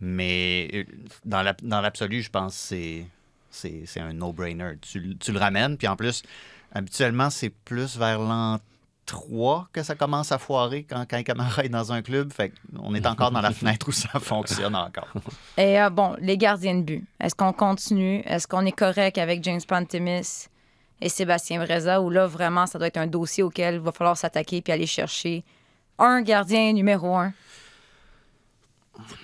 Mais 0.00 0.68
euh, 0.74 0.84
dans, 1.24 1.42
la- 1.42 1.56
dans 1.62 1.80
l'absolu, 1.80 2.22
je 2.22 2.30
pense 2.30 2.68
que 2.70 3.02
c'est, 3.50 4.00
un 4.00 4.12
no-brainer. 4.12 4.74
Tu, 4.80 5.00
le- 5.00 5.14
tu 5.16 5.32
le 5.32 5.38
ramènes, 5.38 5.76
puis 5.76 5.88
en 5.88 5.96
plus, 5.96 6.22
habituellement, 6.72 7.30
c'est 7.30 7.50
plus 7.50 7.96
vers 7.96 8.18
l'an 8.20 8.58
3 9.06 9.68
que 9.72 9.82
ça 9.82 9.94
commence 9.94 10.32
à 10.32 10.38
foirer 10.38 10.84
quand, 10.84 11.04
quand 11.08 11.16
un 11.16 11.22
camarade 11.22 11.64
est 11.64 11.70
dans 11.70 11.92
un 11.92 12.02
club. 12.02 12.30
Fait 12.32 12.52
on 12.78 12.94
est 12.94 13.06
encore 13.06 13.30
dans 13.30 13.40
la 13.40 13.50
fenêtre 13.52 13.88
où 13.88 13.92
ça 13.92 14.20
fonctionne 14.20 14.76
encore. 14.76 15.08
Et 15.56 15.80
euh, 15.80 15.88
bon, 15.90 16.14
les 16.20 16.36
gardiens 16.36 16.74
de 16.76 16.82
but. 16.82 17.04
Est-ce 17.18 17.34
qu'on 17.34 17.52
continue? 17.54 18.20
Est-ce 18.26 18.46
qu'on 18.46 18.66
est 18.66 18.72
correct 18.72 19.16
avec 19.18 19.42
James 19.44 19.62
Pantemis 19.66 20.46
et 21.00 21.08
Sébastien 21.08 21.58
Breza? 21.64 22.02
Ou 22.02 22.10
là, 22.10 22.26
vraiment, 22.26 22.66
ça 22.66 22.78
doit 22.78 22.88
être 22.88 22.98
un 22.98 23.06
dossier 23.06 23.42
auquel 23.42 23.76
il 23.76 23.80
va 23.80 23.92
falloir 23.92 24.16
s'attaquer 24.16 24.60
puis 24.60 24.72
aller 24.74 24.86
chercher 24.86 25.42
un 25.98 26.22
gardien 26.22 26.72
numéro 26.72 27.16
un? 27.16 27.32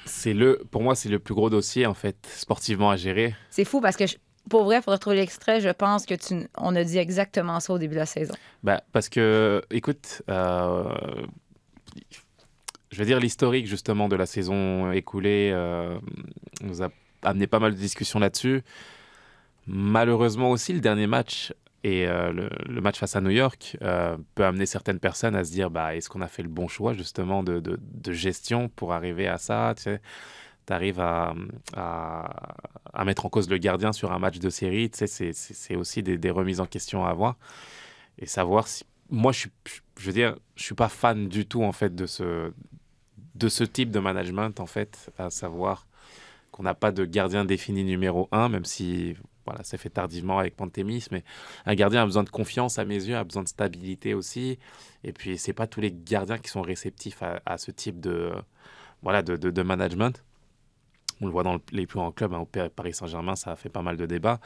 C'est 0.07 0.33
le, 0.35 0.63
pour 0.71 0.83
moi, 0.83 0.95
c'est 0.95 1.09
le 1.09 1.19
plus 1.19 1.35
gros 1.35 1.51
dossier 1.51 1.87
en 1.87 1.95
fait 1.95 2.17
sportivement 2.37 2.91
à 2.91 2.97
gérer. 2.97 3.35
C'est 3.51 3.65
fou 3.65 3.81
parce 3.81 3.97
que, 3.97 4.07
je- 4.07 4.17
pour 4.49 4.65
vrai, 4.65 4.77
il 4.77 4.83
faudrait 4.83 4.99
trouver 4.99 5.17
l'extrait. 5.17 5.61
Je 5.61 5.71
pense 5.71 6.07
que 6.07 6.15
tu, 6.15 6.47
on 6.57 6.77
a 6.77 6.85
dit 6.85 6.99
exactement 6.99 7.59
ça 7.61 7.73
au 7.73 7.79
début 7.79 7.95
de 7.95 8.01
la 8.01 8.07
saison. 8.07 8.35
Bah, 8.63 8.83
parce 8.93 9.09
que, 9.09 9.63
écoute, 9.71 10.23
euh, 10.29 10.85
je 12.91 12.99
veux 12.99 13.05
dire, 13.07 13.19
l'historique 13.19 13.67
justement 13.67 14.09
de 14.09 14.17
la 14.17 14.27
saison 14.27 14.93
écoulée 14.93 15.51
euh, 15.53 15.99
nous 16.63 16.83
a 16.83 16.89
amené 17.23 17.47
pas 17.47 17.59
mal 17.59 17.73
de 17.73 17.79
discussions 17.79 18.19
là-dessus. 18.21 18.63
Malheureusement 19.67 20.51
aussi, 20.51 20.73
le 20.73 20.81
dernier 20.81 21.07
match 21.07 21.53
et 21.85 22.09
euh, 22.09 22.33
le, 22.33 22.81
match 22.81 22.99
face 22.99 23.15
à 23.15 23.21
New 23.21 23.31
York 23.31 23.77
euh, 23.83 24.17
peut 24.35 24.47
amener 24.47 24.65
certaines 24.65 24.99
personnes 24.99 25.37
à 25.37 25.45
se 25.45 25.53
dire 25.53 25.71
bah, 25.71 25.95
est-ce 25.95 26.09
qu'on 26.09 26.23
a 26.23 26.29
fait 26.29 26.43
le 26.43 26.49
bon 26.49 26.67
choix 26.67 26.95
justement 26.95 27.43
de, 27.43 27.79
gestion 28.11 28.71
pour 28.71 28.95
arriver 28.95 29.29
à 29.29 29.37
ça 29.37 29.75
tu 29.77 29.83
sais? 29.85 30.01
Arrives 30.71 30.99
à, 30.99 31.35
mettre 33.05 33.27
en 33.27 33.29
cause 33.29 33.51
le 33.51 33.59
gardien 33.59 33.93
sur 33.93 34.13
un 34.13 34.19
match 34.19 34.39
de 34.39 34.49
série, 34.49 34.89
tu 34.89 35.07
sais, 35.07 35.33
c'est- 35.35 35.77
aussi 35.77 36.03
des, 36.03 36.31
remises 36.31 36.61
en 36.61 36.65
question 36.65 37.05
à 37.05 37.11
avoir. 37.11 37.37
Et 38.19 38.25
savoir 38.25 38.67
si 38.67 38.85
moi 39.11 39.33
je 39.33 39.49
veux 39.99 40.13
dire 40.13 40.37
je 40.57 40.63
suis 40.63 40.75
pas 40.75 40.89
fan 40.89 41.29
du 41.29 41.45
tout 41.45 41.63
en 41.63 41.73
fait 41.73 41.95
de 41.95 42.07
ce 42.07 42.51
de 43.35 43.49
ce 43.51 43.63
type 43.63 43.91
de 43.91 43.99
management 43.99 44.59
en 44.59 44.67
fait 44.67 45.11
à 45.19 45.29
savoir 45.29 45.87
qu'on 46.51 46.63
n'a 46.63 46.75
pas 46.75 46.93
de 46.93 47.05
gardien 47.05 47.45
défini 47.45 47.85
numéro 47.85 48.29
un 48.33 48.49
même 48.49 48.65
si 48.65 49.17
voilà 49.47 49.63
c'est 49.65 49.77
fait 49.77 49.91
tardivement 49.91 50.39
avec 50.39 50.57
Pantémis 50.57 51.07
mais 51.11 51.25
un 51.67 51.75
gardien 51.75 52.03
a 52.03 52.05
besoin 52.05 52.23
de 52.23 52.31
confiance 52.31 52.79
à 52.79 52.85
mes 52.85 52.95
yeux 52.95 53.17
a 53.17 53.25
besoin 53.25 53.43
de 53.43 53.49
stabilité 53.49 54.15
aussi. 54.15 54.59
Et 55.03 55.13
puis 55.13 55.39
c'est 55.39 55.53
pas 55.53 55.67
tous 55.67 55.81
les 55.81 55.93
gardiens 55.93 56.39
qui 56.39 56.51
sont 56.51 56.63
réceptifs 56.63 57.23
à, 57.23 57.59
ce 57.59 57.71
type 57.71 58.01
de 58.01 58.33
voilà 59.03 59.23
de, 59.23 59.63
management. 59.63 60.23
On 61.21 61.27
le 61.27 61.33
voit 61.33 61.45
dans 61.45 61.55
le- 61.55 61.61
les 61.71 61.87
plus 61.87 61.99
grands 61.99 62.11
clubs, 62.11 62.35
hein, 62.35 62.41
au 62.41 62.47
Paris 62.47 62.93
Saint-Germain, 62.93 63.37
ça 63.37 63.53
a 63.53 63.57
fait 63.57 63.69
pas 63.69 63.83
mal 63.83 63.97
de 63.97 64.05
débats. 64.05 64.41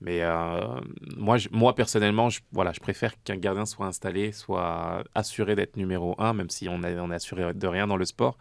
Mais 0.00 0.22
euh, 0.22 0.80
moi, 1.16 1.36
moi, 1.50 1.74
personnellement, 1.74 2.30
je, 2.30 2.40
voilà, 2.52 2.72
je 2.72 2.78
préfère 2.80 3.20
qu'un 3.24 3.36
gardien 3.36 3.66
soit 3.66 3.86
installé, 3.86 4.30
soit 4.30 5.02
assuré 5.16 5.56
d'être 5.56 5.76
numéro 5.76 6.14
un, 6.18 6.32
même 6.32 6.48
si 6.48 6.68
on 6.68 6.82
est, 6.84 6.98
on 7.00 7.10
est 7.10 7.14
assuré 7.16 7.52
de 7.54 7.66
rien 7.66 7.88
dans 7.88 7.96
le 7.96 8.04
sport, 8.04 8.38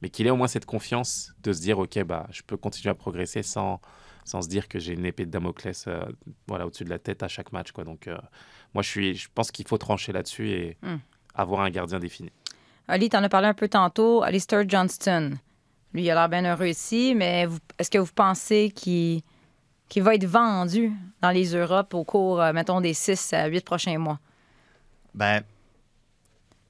mais 0.00 0.08
qu'il 0.08 0.26
ait 0.26 0.30
au 0.30 0.36
moins 0.36 0.48
cette 0.48 0.66
confiance 0.66 1.34
de 1.42 1.52
se 1.52 1.60
dire, 1.60 1.78
OK, 1.78 2.02
bah, 2.04 2.26
je 2.30 2.42
peux 2.42 2.56
continuer 2.56 2.90
à 2.90 2.94
progresser 2.94 3.42
sans, 3.42 3.80
sans 4.28 4.42
se 4.42 4.48
dire 4.48 4.68
que 4.68 4.78
j'ai 4.78 4.92
une 4.92 5.06
épée 5.06 5.24
de 5.26 5.30
Damoclès 5.30 5.86
euh, 5.88 6.00
voilà, 6.46 6.66
au-dessus 6.66 6.84
de 6.84 6.90
la 6.90 6.98
tête 6.98 7.22
à 7.22 7.28
chaque 7.28 7.50
match. 7.52 7.72
Quoi. 7.72 7.84
Donc, 7.84 8.06
euh, 8.08 8.16
moi, 8.74 8.82
je, 8.82 8.88
suis, 8.90 9.14
je 9.14 9.28
pense 9.34 9.50
qu'il 9.50 9.66
faut 9.66 9.78
trancher 9.78 10.12
là-dessus 10.12 10.50
et 10.50 10.76
Hmm. 10.82 10.96
avoir 11.34 11.62
un 11.62 11.70
gardien 11.70 11.98
défini. 11.98 12.30
Ali, 12.88 13.08
t'en 13.08 13.22
as 13.22 13.28
parlé 13.28 13.48
un 13.48 13.54
peu 13.54 13.68
tantôt. 13.68 14.22
Alistair 14.22 14.64
Johnston. 14.68 15.38
Lui, 15.94 16.02
il 16.04 16.10
a 16.10 16.14
l'air 16.14 16.28
bien 16.28 16.44
heureux 16.44 16.66
ici, 16.66 17.14
mais 17.16 17.46
vous- 17.46 17.58
est-ce 17.78 17.90
que 17.90 17.98
vous 17.98 18.12
pensez 18.14 18.70
qu'il 18.74 19.22
qu'il 19.88 20.02
va 20.02 20.14
être 20.14 20.26
vendu 20.26 20.92
dans 21.22 21.30
les 21.30 21.54
Europes 21.56 21.94
au 21.94 22.04
cours, 22.04 22.42
euh, 22.42 22.52
mettons, 22.52 22.82
des 22.82 22.92
6 22.92 23.32
à 23.32 23.46
8 23.46 23.64
prochains 23.64 23.96
mois? 23.96 24.18
Ben, 25.14 25.42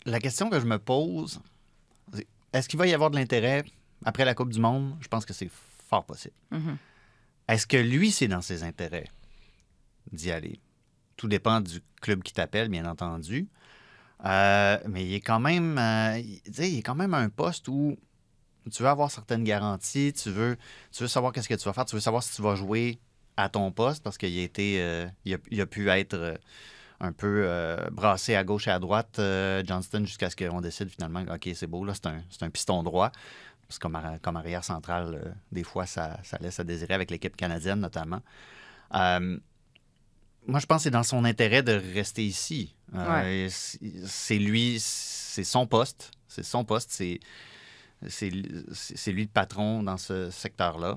la 0.07 0.21
question 0.21 0.49
que 0.51 0.61
je 0.61 0.66
me 0.66 0.79
pose, 0.79 1.40
c'est 2.14 2.27
est-ce 2.53 2.68
qu'il 2.68 2.79
va 2.79 2.87
y 2.87 2.94
avoir 2.94 3.11
de 3.11 3.16
l'intérêt 3.16 3.64
après 4.05 4.25
la 4.25 4.35
Coupe 4.35 4.53
du 4.53 4.61
Monde? 4.61 4.94
Je 5.01 5.09
pense 5.09 5.25
que 5.27 5.33
c'est 5.33 5.51
fort 5.88 6.05
possible. 6.05 6.35
Mhm. 6.53 6.77
Est-ce 7.49 7.67
que 7.67 7.79
lui, 7.79 8.11
c'est 8.13 8.29
dans 8.29 8.43
ses 8.43 8.63
intérêts 8.63 9.09
d'y 10.13 10.31
aller? 10.31 10.61
Tout 11.17 11.29
dépend 11.29 11.61
du 11.61 11.81
club 12.01 12.23
qui 12.23 12.33
t'appelle, 12.33 12.69
bien 12.69 12.85
entendu. 12.87 13.49
Euh, 14.25 14.79
mais 14.87 15.05
il 15.05 15.15
est 15.15 15.21
quand 15.21 15.41
même, 15.41 15.79
euh, 15.79 16.21
quand 16.85 16.95
même 16.95 17.15
un 17.15 17.29
poste 17.29 17.69
où 17.69 17.97
tu 18.71 18.83
veux 18.83 18.89
avoir 18.89 19.11
certaines 19.11 19.45
garanties, 19.45 20.13
tu 20.13 20.31
veux, 20.31 20.57
tu 20.93 21.03
veux 21.03 21.09
savoir 21.09 21.33
qu'est-ce 21.33 21.49
que 21.49 21.55
tu 21.55 21.65
vas 21.65 21.73
faire, 21.73 21.87
tu 21.87 21.95
veux 21.95 22.01
savoir 22.01 22.23
si 22.23 22.35
tu 22.35 22.43
vas 22.43 22.55
jouer 22.55 22.99
à 23.37 23.49
ton 23.49 23.71
poste 23.71 24.03
parce 24.03 24.19
qu'il 24.19 24.39
a 24.39 24.49
euh, 24.59 25.09
il, 25.25 25.61
a, 25.61 25.67
pu 25.67 25.89
être 25.89 26.39
un 27.01 27.13
peu 27.13 27.79
brassé 27.93 28.35
à 28.35 28.43
gauche 28.45 28.67
et 28.67 28.73
à 28.73 28.81
droite, 28.81 29.21
Johnston, 29.65 30.05
jusqu'à 30.05 30.29
ce 30.29 30.37
qu'on 30.37 30.61
décide 30.61 30.91
finalement, 30.91 31.25
OK, 31.33 31.49
c'est 31.55 31.69
beau, 31.69 31.85
là, 31.85 31.95
c'est 31.95 32.43
un 32.43 32.51
piston 32.51 32.83
droit. 32.83 33.13
Parce 33.69 33.79
que 33.79 33.83
comme, 33.83 33.95
arri- 33.97 34.19
comme 34.21 34.37
arrière 34.37 34.65
central, 34.65 35.15
euh, 35.15 35.31
des 35.53 35.63
fois, 35.63 35.85
ça, 35.87 36.19
ça 36.25 36.39
laisse 36.41 36.59
à 36.59 36.65
désirer 36.65 36.95
avec 36.95 37.11
l'équipe 37.11 37.37
canadienne 37.37 37.81
notamment. 37.81 38.21
Euh, 38.95 39.39
moi, 40.47 40.59
je 40.61 40.67
pense 40.67 40.79
que 40.79 40.83
c'est 40.85 40.91
dans 40.91 41.03
son 41.03 41.25
intérêt 41.27 41.63
de 41.63 41.73
rester 41.95 42.25
ici. 42.25 42.75
Euh, 42.95 43.47
c'est- 43.51 43.79
C'est 44.07 44.39
lui, 44.39 44.79
c'est 44.81 45.45
son 45.45 45.67
poste. 45.67 46.11
C'est 46.27 46.43
son 46.43 46.65
poste. 46.65 46.91
C'est 46.91 48.31
lui 48.31 49.23
le 49.25 49.29
patron 49.29 49.83
dans 49.83 49.99
ce 49.99 50.31
secteur-là. 50.31 50.97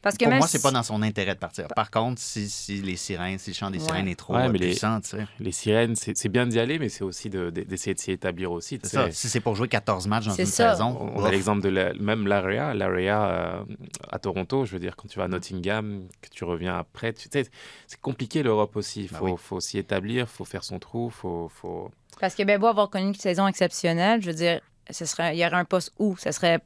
Parce 0.00 0.16
que 0.16 0.24
Pour 0.24 0.30
même 0.30 0.38
moi, 0.38 0.46
c'est 0.46 0.62
pas 0.62 0.70
dans 0.70 0.82
son 0.84 1.02
intérêt 1.02 1.34
de 1.34 1.40
partir. 1.40 1.66
Par 1.68 1.90
contre, 1.90 2.20
si, 2.20 2.48
si 2.48 2.80
les 2.80 2.94
sirènes, 2.96 3.38
si 3.38 3.50
le 3.50 3.54
chant 3.54 3.70
des 3.70 3.78
Ouais. 3.78 3.84
sirènes 3.84 4.06
est 4.08 4.14
trop 4.14 4.34
Ouais, 4.34 4.48
mais 4.48 4.58
puissant. 4.58 5.00
Les 5.40 5.50
sirènes, 5.50 5.96
c'est 5.96 6.28
bien 6.28 6.46
d'y 6.46 6.60
aller, 6.60 6.78
mais 6.78 6.88
c'est 6.88 7.02
aussi 7.02 7.28
de- 7.30 7.50
de- 7.50 7.62
d'essayer 7.62 7.94
de 7.94 7.98
s'y 8.00 8.12
établir 8.12 8.52
aussi. 8.52 8.78
ça. 8.84 9.10
Si 9.10 9.28
c'est 9.28 9.40
pour 9.40 9.56
jouer 9.56 9.66
14 9.68 10.06
matchs 10.06 10.26
dans 10.26 10.34
une 10.34 10.46
ça. 10.46 10.72
saison, 10.74 10.96
On 11.16 11.24
a 11.24 11.30
l'exemple 11.30 11.62
de 11.62 11.68
la- 11.68 11.94
même 11.94 12.26
l'AREA, 12.26 12.74
l'AREA 12.74 13.24
euh, 13.28 13.64
à 14.10 14.18
Toronto, 14.20 14.64
je 14.64 14.72
veux 14.72 14.78
dire, 14.78 14.94
quand 14.96 15.08
tu 15.08 15.18
vas 15.18 15.24
à 15.24 15.28
Nottingham, 15.28 16.04
que 16.22 16.28
tu 16.28 16.44
reviens 16.44 16.78
après, 16.78 17.12
tu 17.12 17.28
sais, 17.30 17.46
c'est 17.88 18.00
compliqué 18.00 18.42
l'Europe 18.44 18.76
aussi. 18.76 19.04
Il 19.04 19.10
Ben 19.10 19.18
faut, 19.18 19.24
oui. 19.26 19.32
faut 19.36 19.60
s'y 19.60 19.78
établir, 19.78 20.24
il 20.24 20.36
faut 20.36 20.44
faire 20.44 20.62
son 20.64 20.78
trou, 20.78 21.10
faut, 21.10 21.50
faut... 21.52 21.90
Parce 22.20 22.34
que 22.34 22.42
ben, 22.44 22.58
beau 22.60 22.66
avoir 22.68 22.88
connu 22.90 23.08
une 23.08 23.14
saison 23.14 23.46
exceptionnelle, 23.48 24.22
je 24.22 24.28
veux 24.28 24.36
dire, 24.36 24.60
ce 24.90 25.04
serait, 25.04 25.36
il 25.36 25.40
y 25.40 25.44
aurait 25.46 25.56
un 25.56 25.64
poste 25.64 25.92
où? 25.98 26.16
Ce 26.16 26.30
serait 26.32 26.60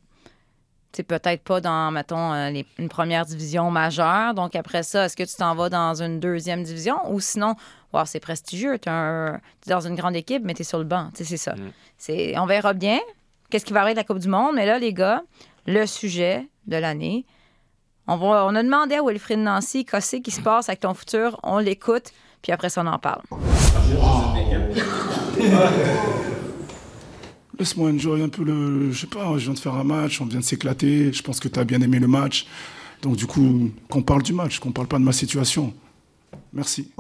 tu 0.93 0.99
sais, 0.99 1.03
peut-être 1.03 1.43
pas 1.43 1.61
dans, 1.61 1.91
mettons, 1.91 2.33
euh, 2.33 2.51
les- 2.51 2.67
une 2.79 2.89
première 2.89 3.25
division 3.25 3.71
majeure. 3.71 4.35
Donc, 4.35 4.55
après 4.55 4.83
ça, 4.83 5.07
est-ce 5.07 5.17
que 5.17 5.23
tu 5.23 5.35
t'en 5.37 5.55
vas 5.55 5.69
dans 5.71 6.03
une 6.03 6.21
deuxième 6.21 6.63
division? 6.63 6.97
Ou 7.11 7.19
sinon, 7.21 7.55
wow, 7.93 8.05
c'est 8.05 8.21
prestigieux. 8.21 8.79
Tu 8.79 8.89
es 8.91 9.71
dans 9.71 9.81
une 9.81 9.95
grande 9.95 10.17
équipe, 10.17 10.43
mais 10.45 10.55
tu 10.55 10.63
es 10.63 10.65
sur 10.65 10.79
le 10.79 10.85
banc. 10.85 11.09
C'est 11.15 11.37
ça. 11.37 11.55
Mm. 11.55 11.73
C'est, 11.99 12.39
on 12.39 12.47
verra 12.47 12.73
bien 12.75 12.99
qu'est-ce 13.51 13.65
qui 13.65 13.73
va 13.73 13.81
arriver 13.81 13.95
de 13.95 14.01
la 14.01 14.05
Coupe 14.05 14.19
du 14.19 14.29
Monde. 14.29 14.55
Mais 14.55 14.67
là, 14.67 14.79
les 14.79 14.93
gars, 14.93 15.23
le 15.67 15.87
sujet 15.87 16.47
de 16.67 16.77
l'année, 16.77 17.25
on, 18.09 18.17
va, 18.17 18.45
on 18.47 18.55
a 18.55 18.63
demandé 18.63 18.97
à 18.97 19.03
Wilfrid 19.03 19.39
Nancy 19.39 19.85
qu'est-ce 19.85 20.17
qui 20.17 20.31
se 20.31 20.41
passe 20.41 20.69
avec 20.69 20.81
ton 20.81 20.93
futur. 20.95 21.39
On 21.43 21.59
l'écoute, 21.59 22.11
puis 22.43 22.53
après 22.53 22.69
ça, 22.69 22.83
on 22.83 22.87
en 22.87 22.99
parle. 22.99 23.23
Laisse-moi 27.59 27.91
enjoy 27.91 28.23
un 28.23 28.29
peu 28.29 28.45
le. 28.45 28.93
Je 28.93 29.01
sais 29.01 29.07
pas, 29.07 29.33
je 29.37 29.45
viens 29.45 29.55
de 29.55 29.59
faire 29.59 29.75
un 29.75 29.85
match, 29.85 30.21
on 30.21 30.27
vient 30.27 30.41
de 30.41 30.45
s'éclater. 30.45 31.13
Je 31.13 31.23
pense 31.23 31.39
que 31.39 31.49
tu 31.49 31.59
as 31.59 31.65
bien 31.65 31.81
aimé 31.81 31.99
le 31.99 32.09
match. 32.09 32.47
Donc, 33.03 33.17
du 33.17 33.27
coup, 33.27 33.71
qu'on 33.91 34.03
parle 34.03 34.23
du 34.23 34.33
match, 34.33 34.59
qu'on 34.59 34.73
parle 34.73 34.87
pas 34.87 34.99
de 34.99 35.05
ma 35.05 35.13
situation. 35.13 35.75
Merci. 36.53 36.91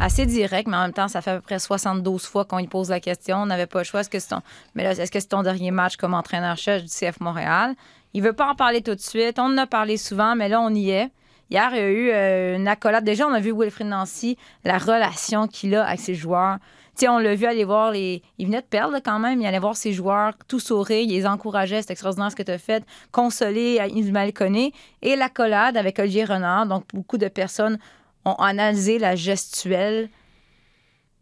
assez 0.00 0.26
direct, 0.26 0.68
mais 0.68 0.76
en 0.76 0.82
même 0.82 0.92
temps, 0.92 1.08
ça 1.08 1.20
fait 1.22 1.30
à 1.30 1.36
peu 1.36 1.42
près 1.42 1.58
72 1.58 2.26
fois 2.26 2.44
qu'on 2.44 2.58
lui 2.58 2.66
pose 2.66 2.90
la 2.90 3.00
question. 3.00 3.38
On 3.38 3.46
n'avait 3.46 3.66
pas 3.66 3.78
le 3.78 3.84
choix. 3.84 4.00
Est-ce 4.00 4.10
que 4.10 4.18
c'est 4.18 4.28
ton... 4.28 4.40
Mais 4.74 4.84
là, 4.84 4.92
est-ce 4.92 5.10
que 5.10 5.20
c'est 5.20 5.28
ton 5.28 5.42
dernier 5.42 5.70
match 5.70 5.96
comme 5.96 6.14
entraîneur-chef 6.14 6.82
du 6.82 6.88
CF 6.88 7.20
Montréal? 7.20 7.74
Il 8.14 8.22
veut 8.22 8.32
pas 8.32 8.50
en 8.50 8.54
parler 8.54 8.82
tout 8.82 8.94
de 8.94 9.00
suite. 9.00 9.38
On 9.38 9.44
en 9.44 9.58
a 9.58 9.66
parlé 9.66 9.96
souvent, 9.96 10.34
mais 10.34 10.48
là, 10.48 10.60
on 10.60 10.74
y 10.74 10.90
est. 10.90 11.10
Hier, 11.50 11.70
il 11.72 11.76
y 11.76 11.80
a 11.80 11.90
eu 11.90 12.10
euh, 12.10 12.56
une 12.56 12.68
accolade. 12.68 13.04
Déjà, 13.04 13.26
on 13.26 13.32
a 13.32 13.40
vu 13.40 13.52
Wilfried 13.52 13.88
Nancy, 13.88 14.36
la 14.64 14.78
relation 14.78 15.46
qu'il 15.46 15.74
a 15.74 15.84
avec 15.84 16.00
ses 16.00 16.14
joueurs. 16.14 16.58
Tu 16.98 17.04
sais, 17.04 17.08
on 17.08 17.18
l'a 17.18 17.34
vu 17.36 17.46
aller 17.46 17.64
voir 17.64 17.92
les. 17.92 18.22
Il 18.38 18.46
venait 18.46 18.60
de 18.60 18.66
perdre 18.66 18.92
là, 18.92 19.00
quand 19.00 19.20
même. 19.20 19.40
Il 19.40 19.46
allait 19.46 19.60
voir 19.60 19.76
ses 19.76 19.92
joueurs, 19.92 20.32
tout 20.48 20.58
sourire. 20.58 20.98
Il 21.00 21.10
les 21.10 21.26
encourageait. 21.26 21.80
C'est 21.80 21.92
extraordinaire 21.92 22.30
ce 22.32 22.36
que 22.36 22.42
tu 22.42 22.50
as 22.50 22.58
fait. 22.58 22.82
Consoler 23.12 23.78
Ismaël 23.94 24.32
Koné. 24.32 24.72
Et 25.02 25.14
l'accolade 25.14 25.76
avec 25.76 25.98
Olivier 26.00 26.24
Renard. 26.24 26.66
Donc, 26.66 26.84
beaucoup 26.92 27.16
de 27.16 27.28
personnes 27.28 27.78
ont 28.24 28.34
analysé 28.34 28.98
la 28.98 29.14
gestuelle. 29.14 30.08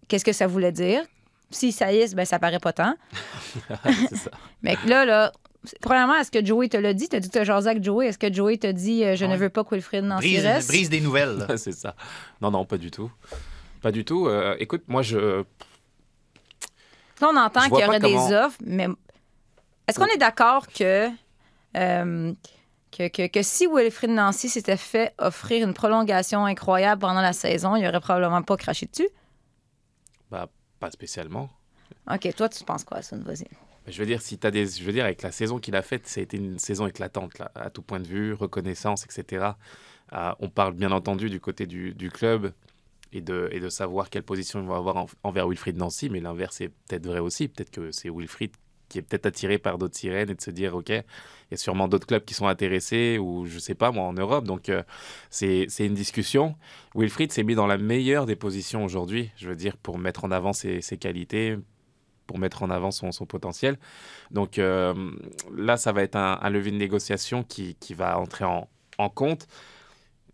Qu'est-ce 0.08 0.24
que 0.24 0.32
ça 0.32 0.46
voulait 0.46 0.72
dire? 0.72 1.02
Si 1.50 1.72
ça 1.72 1.92
y 1.92 1.98
est, 1.98 2.14
ben, 2.14 2.24
ça 2.24 2.38
paraît 2.38 2.58
pas 2.58 2.72
tant. 2.72 2.94
c'est 4.08 4.16
ça. 4.16 4.30
Mais 4.62 4.76
là, 4.86 5.04
là, 5.04 5.30
premièrement, 5.82 6.14
est-ce 6.16 6.30
que 6.30 6.44
Joey 6.44 6.68
te 6.68 6.76
l'a 6.78 6.94
dit? 6.94 7.08
T'as 7.08 7.20
dit 7.20 7.28
que 7.28 7.32
tu 7.34 7.38
as 7.38 7.44
jasé 7.44 7.68
avec 7.68 7.84
Joey. 7.84 8.06
Est-ce 8.06 8.18
que 8.18 8.32
Joey 8.32 8.56
t'a 8.56 8.72
dit 8.72 9.04
euh, 9.04 9.14
je 9.14 9.24
ne 9.26 9.32
Ouais. 9.32 9.36
veux 9.36 9.48
pas 9.50 9.62
que 9.62 9.74
Wilfried 9.74 10.04
Nancy 10.04 10.26
brise, 10.32 10.44
reste? 10.46 10.68
brise 10.68 10.88
des 10.90 11.00
nouvelles. 11.00 11.46
c'est 11.56 11.72
ça. 11.72 11.94
Non, 12.40 12.50
non, 12.50 12.64
pas 12.64 12.78
du 12.78 12.90
tout. 12.90 13.10
Pas 13.82 13.92
du 13.92 14.04
tout. 14.04 14.26
Euh, 14.26 14.56
écoute, 14.58 14.82
moi, 14.88 15.02
je... 15.02 15.44
Là, 17.20 17.30
on 17.32 17.36
entend 17.36 17.62
qu'il 17.62 17.78
y 17.78 17.84
aurait 17.84 18.00
des 18.00 18.16
offres, 18.16 18.58
mais 18.64 18.88
est-ce 19.88 19.98
qu'on 19.98 20.06
est 20.06 20.18
d'accord 20.18 20.66
que, 20.68 21.08
euh, 21.76 22.32
que, 22.90 23.08
que, 23.08 23.26
que 23.28 23.42
si 23.42 23.66
Wilfrid 23.66 24.10
Nancy 24.10 24.48
s'était 24.48 24.76
fait 24.76 25.14
offrir 25.18 25.66
une 25.66 25.74
prolongation 25.74 26.44
incroyable 26.44 27.00
pendant 27.00 27.20
la 27.20 27.32
saison, 27.32 27.76
il 27.76 27.86
aurait 27.86 28.00
probablement 28.00 28.42
pas 28.42 28.56
craché 28.56 28.86
dessus? 28.86 29.08
Bah, 30.30 30.48
pas 30.80 30.90
spécialement. 30.90 31.48
OK, 32.12 32.34
toi, 32.36 32.48
tu 32.48 32.64
penses 32.64 32.84
quoi, 32.84 33.02
Sun? 33.02 33.22
Vas-y. 33.22 33.46
Je 33.86 33.98
veux 34.00 34.06
dire, 34.06 34.20
si 34.20 34.38
as 34.42 34.50
des, 34.50 34.66
je 34.66 34.82
veux 34.82 34.92
dire, 34.92 35.04
avec 35.04 35.22
la 35.22 35.30
saison 35.30 35.58
qu'il 35.58 35.76
a 35.76 35.82
faite, 35.82 36.08
ça 36.08 36.20
a 36.20 36.22
été 36.22 36.36
une 36.36 36.58
saison 36.58 36.86
éclatante 36.86 37.38
là, 37.38 37.52
à 37.54 37.70
tout 37.70 37.82
point 37.82 38.00
de 38.00 38.06
vue, 38.06 38.32
reconnaissance, 38.34 39.04
etc. 39.04 39.50
Euh, 40.12 40.32
on 40.40 40.48
parle 40.48 40.74
bien 40.74 40.90
entendu 40.90 41.30
du 41.30 41.40
côté 41.40 41.66
du, 41.66 41.94
du 41.94 42.10
club 42.10 42.52
et 43.12 43.20
de, 43.20 43.48
et 43.52 43.60
de 43.60 43.68
savoir 43.68 44.10
quelle 44.10 44.22
position 44.24 44.60
il 44.62 44.68
va 44.68 44.76
avoir 44.76 44.96
en- 44.96 45.06
envers 45.22 45.48
Wilfried 45.48 45.76
Nancy, 45.76 46.10
mais 46.10 46.20
l'inverse 46.20 46.60
est 46.60 46.68
peut-être 46.68 47.06
vrai 47.06 47.18
aussi. 47.20 47.48
Peut-être 47.48 47.70
que 47.70 47.90
c'est 47.92 48.10
Wilfried 48.10 48.52
qui 48.88 48.98
est 48.98 49.02
peut-être 49.02 49.26
attiré 49.26 49.58
par 49.58 49.78
d'autres 49.78 49.96
sirènes 49.96 50.30
et 50.30 50.34
de 50.36 50.40
se 50.40 50.50
dire, 50.52 50.76
OK, 50.76 50.90
il 50.90 51.02
y 51.50 51.54
a 51.54 51.56
sûrement 51.56 51.88
d'autres 51.88 52.06
clubs 52.06 52.24
qui 52.24 52.34
sont 52.34 52.46
intéressés, 52.46 53.18
ou 53.18 53.44
je 53.46 53.58
sais 53.58 53.74
pas, 53.74 53.90
moi, 53.90 54.04
en 54.04 54.12
Europe. 54.12 54.44
Donc, 54.44 54.68
euh, 54.68 54.82
c'est 55.28 55.66
c'est 55.68 55.86
une 55.86 55.94
discussion. 55.94 56.54
Wilfried 56.94 57.32
s'est 57.32 57.42
mis 57.42 57.56
dans 57.56 57.66
la 57.66 57.78
meilleure 57.78 58.26
des 58.26 58.36
positions 58.36 58.84
aujourd'hui, 58.84 59.30
je 59.36 59.48
veux 59.48 59.56
dire, 59.56 59.76
pour 59.76 59.98
mettre 59.98 60.24
en 60.24 60.30
avant 60.30 60.52
ses, 60.52 60.82
ses 60.82 60.98
qualités, 60.98 61.56
pour 62.28 62.38
mettre 62.38 62.62
en 62.62 62.70
avant 62.70 62.90
son, 62.92 63.12
son 63.12 63.26
potentiel. 63.26 63.76
Donc 64.30 64.58
euh, 64.58 64.94
là, 65.54 65.76
ça 65.76 65.92
va 65.92 66.02
être 66.02 66.16
un, 66.16 66.38
un 66.40 66.50
levier 66.50 66.72
de 66.72 66.76
négociation 66.76 67.42
qui, 67.44 67.74
qui 67.76 67.94
va 67.94 68.18
entrer 68.18 68.44
en, 68.44 68.68
en 68.98 69.08
compte. 69.08 69.46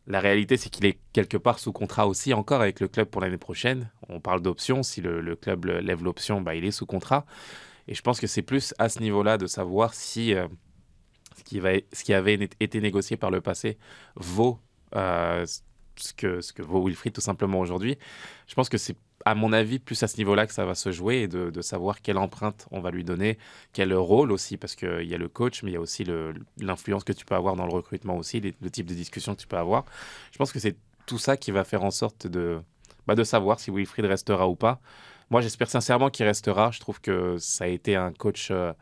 La 0.07 0.21
réalité, 0.21 0.57
c'est 0.57 0.69
qu'il 0.69 0.85
est 0.85 0.99
quelque 1.13 1.37
part 1.37 1.59
sous 1.59 1.73
contrat 1.73 2.09
aussi 2.09 2.35
encore 2.35 2.61
avec 2.61 2.81
le 2.81 2.89
club 2.89 3.09
pour 3.09 3.21
l'année 3.21 3.39
prochaine. 3.39 3.91
On 4.09 4.21
parle 4.21 4.43
d'option. 4.43 4.83
Si 4.83 5.01
le, 5.01 5.37
club 5.37 5.65
lève 5.67 6.03
l'option, 6.03 6.41
bah, 6.41 6.55
il 6.55 6.65
est 6.65 6.73
sous 6.73 6.87
contrat. 6.87 7.25
Et 7.87 7.95
je 7.95 8.03
pense 8.03 8.21
que 8.21 8.27
c'est 8.27 8.43
plus 8.43 8.75
à 8.79 8.89
ce 8.89 9.01
niveau-là 9.01 9.39
de 9.39 9.47
savoir 9.47 9.95
si 9.95 10.35
euh, 10.35 10.47
ce, 11.37 11.45
qui 11.45 11.61
va, 11.61 11.71
ce 11.93 12.05
qui 12.05 12.15
avait 12.15 12.35
été 12.61 12.81
négocié 12.81 13.17
par 13.17 13.31
le 13.31 13.41
passé 13.41 13.79
vaut 14.17 14.59
euh, 14.95 15.47
ce, 15.97 16.13
que, 16.13 16.41
ce 16.41 16.53
que 16.53 16.63
vaut 16.63 16.85
Wilfried 16.85 17.13
tout 17.13 17.21
simplement 17.21 17.61
aujourd'hui. 17.61 17.97
Je 18.47 18.55
pense 18.55 18.69
que 18.69 18.79
c'est 18.79 18.97
à 19.25 19.35
mon 19.35 19.53
avis, 19.53 19.79
plus 19.79 20.03
à 20.03 20.09
ce 20.09 20.17
niveau-là 20.17 20.47
que 20.47 20.53
ça 20.53 20.65
va 20.65 20.75
se 20.75 20.91
jouer 20.93 21.23
et 21.23 21.29
de, 21.29 21.61
savoir 21.63 22.03
quelle 22.03 22.19
empreinte 22.19 22.67
on 22.71 22.81
va 22.81 22.91
lui 22.91 23.05
donner, 23.05 23.39
quel 23.73 23.95
rôle 23.95 24.33
aussi, 24.33 24.57
parce 24.57 24.75
qu'il 24.75 25.05
y 25.05 25.15
a 25.15 25.19
le 25.19 25.29
coach, 25.29 25.63
mais 25.63 25.71
il 25.71 25.75
y 25.75 25.77
a 25.77 25.81
aussi 25.81 26.05
l'influence 26.59 27.05
que 27.05 27.13
tu 27.13 27.25
peux 27.25 27.35
avoir 27.35 27.57
dans 27.57 27.67
le 27.67 27.73
recrutement 27.73 28.17
aussi, 28.17 28.41
le 28.41 28.71
type 28.71 28.87
de 28.87 28.95
discussion 28.95 29.35
que 29.35 29.41
tu 29.41 29.47
peux 29.47 29.59
avoir. 29.59 29.85
Je 30.33 30.39
pense 30.39 30.53
que 30.53 30.59
c'est 30.59 30.77
tout 31.07 31.19
ça 31.19 31.37
qui 31.37 31.51
va 31.51 31.65
faire 31.65 31.85
en 31.85 31.91
sorte 31.91 32.27
de, 32.27 32.61
bah, 33.07 33.15
de 33.15 33.25
savoir 33.25 33.61
si 33.61 33.71
Wilfried 33.71 34.07
restera 34.07 34.49
ou 34.49 34.57
pas. 34.57 34.81
Moi, 35.31 35.41
j'espère 35.41 35.71
sincèrement 35.71 36.11
qu'il 36.11 36.27
restera. 36.27 36.71
Je 36.71 36.81
trouve 36.81 37.01
que 37.01 37.37
ça 37.39 37.65
a 37.65 37.67
été 37.69 37.97
un 37.97 38.13
coach 38.13 38.49
euh, 38.51 38.73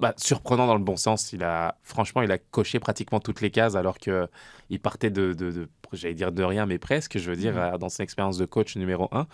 bah, 0.00 0.14
surprenant 0.16 0.66
dans 0.66 0.76
le 0.76 0.82
bon 0.84 0.96
sens. 0.96 1.32
Il 1.32 1.42
a, 1.44 1.76
franchement, 1.82 2.22
il 2.22 2.30
a 2.32 2.38
coché 2.38 2.80
pratiquement 2.80 3.20
toutes 3.20 3.40
les 3.40 3.50
cases 3.50 3.76
alors 3.76 3.98
que 3.98 4.28
il 4.70 4.80
partait 4.80 5.10
de, 5.10 5.32
de, 5.32 5.50
de- 5.50 5.68
j'allais 5.92 6.14
dire 6.14 6.32
de 6.32 6.42
rien, 6.42 6.66
mais 6.66 6.78
presque, 6.78 7.18
je 7.18 7.30
veux 7.30 7.36
dire, 7.36 7.56
euh, 7.58 7.78
dans 7.78 7.88
son 7.88 8.02
expérience 8.02 8.38
de 8.38 8.46
coach 8.46 8.76
numéro 8.76 9.08
un. 9.12 9.26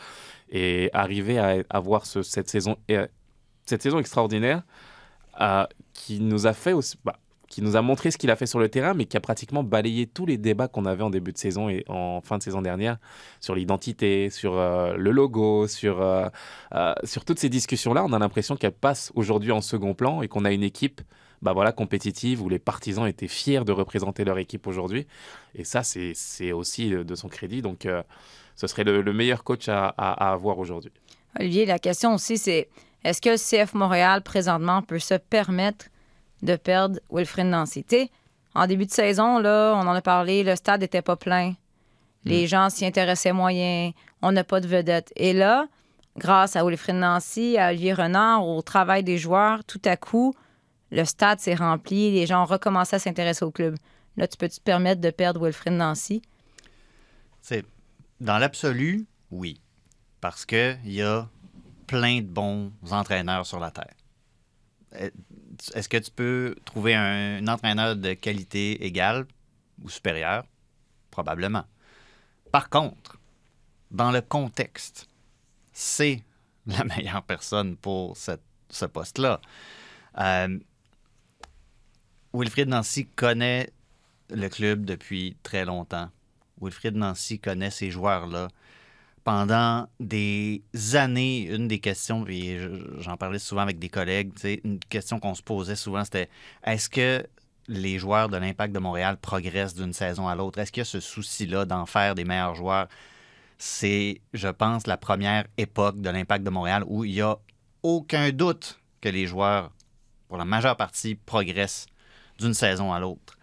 Et 0.51 0.91
arriver 0.93 1.39
à 1.39 1.63
avoir 1.71 2.07
ce- 2.07 2.23
cette, 2.23 2.49
saison, 2.51 2.77
euh, 2.91 3.07
cette 3.67 3.83
saison 3.83 3.99
extraordinaire 3.99 4.63
euh, 5.41 5.67
qui 5.95 6.21
nous 6.21 6.47
a 6.47 6.53
fait 6.53 6.73
aussi, 6.73 6.99
bah, 7.05 7.17
qui 7.51 7.61
nous 7.63 7.77
a 7.77 7.83
montré 7.83 8.11
ce 8.11 8.17
qu'il 8.17 8.31
a 8.31 8.37
fait 8.37 8.47
sur 8.47 8.59
le 8.61 8.69
terrain, 8.71 8.95
mais 8.95 9.05
qui 9.05 9.17
a 9.17 9.21
pratiquement 9.21 9.63
balayé 9.63 10.07
tous 10.07 10.25
les 10.25 10.39
débats 10.39 10.69
qu'on 10.69 10.87
avait 10.87 11.03
en 11.03 11.11
début 11.11 11.33
de 11.33 11.37
saison 11.39 11.69
et 11.69 11.85
en 11.89 12.21
fin 12.23 12.39
de 12.39 12.43
saison 12.43 12.63
dernière 12.63 12.97
sur 13.41 13.55
l'identité, 13.57 14.31
sur 14.31 14.57
euh, 14.57 14.95
le 14.97 15.11
logo, 15.11 15.67
sur, 15.67 16.01
euh, 16.01 16.29
euh, 16.75 16.95
sur 17.05 17.25
toutes 17.25 17.41
ces 17.41 17.49
discussions-là. 17.49 18.05
On 18.05 18.13
a 18.13 18.19
l'impression 18.19 18.57
qu'elles 18.57 18.71
passent 18.73 19.11
aujourd'hui 19.17 19.51
en 19.53 19.61
second 19.61 19.95
plan 19.95 20.23
et 20.23 20.29
qu'on 20.29 20.45
a 20.47 20.53
une 20.53 20.63
équipe 20.63 21.03
bah 21.43 21.53
voilà, 21.53 21.73
compétitive 21.73 22.43
où 22.43 22.49
les 22.49 22.59
partisans 22.59 23.07
étaient 23.07 23.27
fiers 23.27 23.65
de 23.65 23.73
représenter 23.73 24.25
leur 24.25 24.39
équipe 24.39 24.67
aujourd'hui. 24.67 25.07
Et 25.55 25.65
ça, 25.65 25.83
c'est 25.83 26.53
aussi 26.53 26.91
de 26.91 27.15
son 27.15 27.29
crédit. 27.29 27.63
Donc, 27.63 27.89
ce 28.57 28.67
serait 28.67 28.85
le, 28.85 29.01
le 29.01 29.13
meilleur 29.15 29.43
coach 29.43 29.67
à, 29.71 29.87
à- 29.97 30.33
avoir 30.33 30.59
aujourd'hui. 30.59 30.93
Olivier, 31.39 31.65
la 31.65 31.79
question 31.79 32.15
aussi, 32.15 32.37
c'est 32.37 32.69
est-ce 33.05 33.23
que 33.23 33.37
CF 33.37 33.73
Montréal, 33.73 34.23
présentement, 34.23 34.83
peut 34.83 34.99
se 34.99 35.15
permettre 35.15 35.87
de 36.43 36.57
perdre 36.57 36.99
Wilfrid 37.11 37.47
Nancy? 37.47 37.85
Tu 37.85 37.97
sais, 37.97 38.11
En 38.55 38.67
début 38.67 38.87
de 38.87 38.91
saison, 38.91 39.39
là, 39.39 39.75
on 39.77 39.87
en 39.87 39.95
a 39.95 40.03
parlé, 40.03 40.43
le 40.43 40.57
stade 40.57 40.81
n'était 40.81 41.03
pas 41.03 41.17
plein. 41.17 41.55
Les 42.25 42.47
gens 42.47 42.69
s'y 42.69 42.85
intéressaient 42.85 43.33
moyen. 43.33 43.93
On 44.23 44.33
n'a 44.33 44.45
pas 44.45 44.61
de 44.61 44.67
vedette. 44.67 45.13
Et 45.17 45.33
là, 45.33 45.67
grâce 46.17 46.57
à 46.57 46.65
Wilfrid 46.65 46.97
Nancy, 46.97 47.57
à 47.57 47.69
Olivier 47.69 47.95
Renard, 47.95 48.47
au 48.47 48.61
travail 48.61 49.03
des 49.03 49.17
joueurs, 49.17 49.65
tout 49.65 49.81
à 49.85 49.97
coup, 49.97 50.35
le 50.91 51.05
stade 51.05 51.41
s'est 51.41 51.55
rempli. 51.55 52.11
Les 52.11 52.27
gens 52.27 52.43
ont 52.43 52.47
recommencé 52.47 52.97
à 52.97 52.99
s'intéresser 52.99 53.45
au 53.45 53.51
club. 53.51 53.77
Là, 54.17 54.27
tu 54.27 54.37
peux 54.37 54.49
te 54.49 54.61
permettre 54.61 55.01
de 55.01 55.11
perdre 55.11 55.41
Wilfrid 55.41 55.73
Nancy? 55.73 56.21
C'est 57.41 57.65
dans 58.21 58.39
l'absolu, 58.39 59.07
oui. 59.31 59.61
Parce 60.21 60.45
qu'il 60.45 60.79
y 60.85 61.01
a 61.01 61.27
plein 61.87 62.19
de 62.19 62.27
bons 62.27 62.73
entraîneurs 62.91 63.47
sur 63.47 63.61
la 63.61 63.71
Terre. 63.71 63.95
Est-ce 65.75 65.89
que 65.89 65.97
tu 65.97 66.11
peux 66.11 66.57
trouver 66.65 66.95
un, 66.95 67.47
entraîneur 67.49 67.97
de 67.97 68.15
qualité 68.15 68.85
égale 68.85 69.27
ou 69.83 69.89
supérieure? 69.89 70.45
Probablement. 71.11 71.65
Par 72.53 72.71
contre, 72.71 73.19
dans 73.91 74.11
le 74.11 74.21
contexte, 74.21 75.09
c'est 75.73 76.23
la 76.67 76.85
meilleure 76.85 77.23
personne 77.23 77.77
pour 77.77 78.17
ce 78.17 78.85
poste-là. 78.87 79.41
Euh, 80.19 80.59
Wilfried 82.33 82.69
Nancy 82.69 83.07
connaît 83.07 83.71
le 84.31 84.49
club 84.49 84.85
depuis 84.85 85.37
très 85.43 85.65
longtemps. 85.65 86.11
Wilfried 86.61 86.97
Nancy 86.97 87.39
connaît 87.39 87.71
ces 87.71 87.91
joueurs-là. 87.91 88.49
Pendant 89.23 89.87
des 90.01 90.63
années, 90.95 91.43
une 91.43 91.69
des 91.69 91.79
questions, 91.79 92.25
puis 92.25 92.59
je- 92.59 93.01
j'en 93.01 93.17
parlais 93.17 93.39
souvent 93.39 93.61
avec 93.61 93.79
des 93.79 93.91
collègues, 93.91 94.33
une 94.65 94.79
question 94.79 95.21
qu'on 95.21 95.35
se 95.35 95.43
posait 95.43 95.77
souvent, 95.77 96.05
c'était 96.05 96.31
est-ce 96.65 96.89
que 96.89 97.27
les 97.69 97.99
joueurs 97.99 98.29
de 98.29 98.37
l'Impact 98.37 98.75
de 98.75 98.79
Montréal 98.81 99.19
progressent 99.21 99.75
d'une 99.75 99.93
saison 99.93 100.27
à 100.27 100.35
l'autre? 100.35 100.59
Est-ce 100.59 100.73
qu'il 100.73 100.81
y 100.81 100.83
a 100.83 100.87
ce 100.87 101.01
souci-là 101.01 101.67
d'en 101.67 101.87
faire 101.87 102.15
des 102.15 102.25
meilleurs 102.25 102.55
joueurs? 102.55 102.89
C'est, 103.59 104.23
je 104.33 104.49
pense, 104.49 104.87
la 104.87 104.97
première 104.97 105.47
époque 105.59 106.01
de 106.01 106.09
l'Impact 106.09 106.43
de 106.43 106.51
Montréal 106.51 106.83
où 106.87 107.05
il 107.05 107.13
n'y 107.13 107.21
a 107.21 107.37
aucun 107.83 108.31
doute 108.31 108.81
que 109.03 109.11
les 109.11 109.27
joueurs, 109.27 109.71
pour 110.29 110.39
la 110.39 110.47
majeure 110.47 110.77
partie, 110.77 111.15
progressent 111.15 111.87
d'une 112.39 112.55
saison 112.55 112.93
à 112.93 112.99
l'autre. 112.99 113.37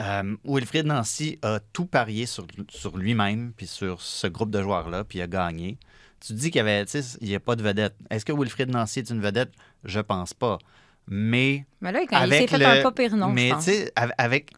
Euh, 0.00 0.36
Wilfried 0.44 0.84
Nancy 0.86 1.38
a 1.42 1.58
tout 1.72 1.86
parié 1.86 2.26
sur, 2.26 2.46
sur 2.68 2.96
lui-même 2.98 3.52
puis 3.56 3.66
sur 3.66 4.00
ce 4.02 4.26
groupe 4.26 4.50
de 4.50 4.60
joueurs-là, 4.60 5.04
puis 5.04 5.18
il 5.18 5.22
a 5.22 5.26
gagné. 5.26 5.78
Tu 6.20 6.32
dis 6.34 6.50
qu'il 6.50 6.58
y 6.58 6.60
avait, 6.60 6.82
il 7.20 7.28
n'y 7.28 7.34
a 7.34 7.40
pas 7.40 7.56
de 7.56 7.62
vedette. 7.62 7.94
Est-ce 8.10 8.24
que 8.24 8.32
Wilfried 8.32 8.68
Nancy 8.70 8.98
est 9.00 9.10
une 9.10 9.20
vedette? 9.20 9.52
Je 9.84 10.00
pense 10.00 10.34
pas. 10.34 10.58
Mais 11.08 11.64
Mais 11.80 11.92
là, 11.92 12.00
quand 12.08 12.18
il 12.18 12.32
avec 12.32 12.48
s'est 12.50 12.56
fait 12.58 12.58
le- 12.58 12.80
un 12.80 12.82
pas 12.82 12.92
pire 12.92 13.16
non, 13.16 13.28
mais 13.28 13.50
tu 13.56 13.62
sais, 13.62 13.92
avec, 14.18 14.50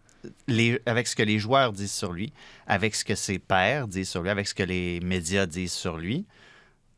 les, 0.46 0.80
avec 0.86 1.06
ce 1.06 1.14
que 1.14 1.22
les 1.22 1.38
joueurs 1.38 1.72
disent 1.72 1.92
sur 1.92 2.12
lui, 2.12 2.32
avec 2.66 2.94
ce 2.94 3.04
que 3.04 3.14
ses 3.14 3.38
pairs 3.38 3.86
disent 3.86 4.08
sur 4.10 4.22
lui, 4.22 4.30
avec 4.30 4.48
ce 4.48 4.54
que 4.54 4.62
les 4.62 4.98
médias 5.00 5.46
disent 5.46 5.72
sur 5.72 5.98
lui, 5.98 6.26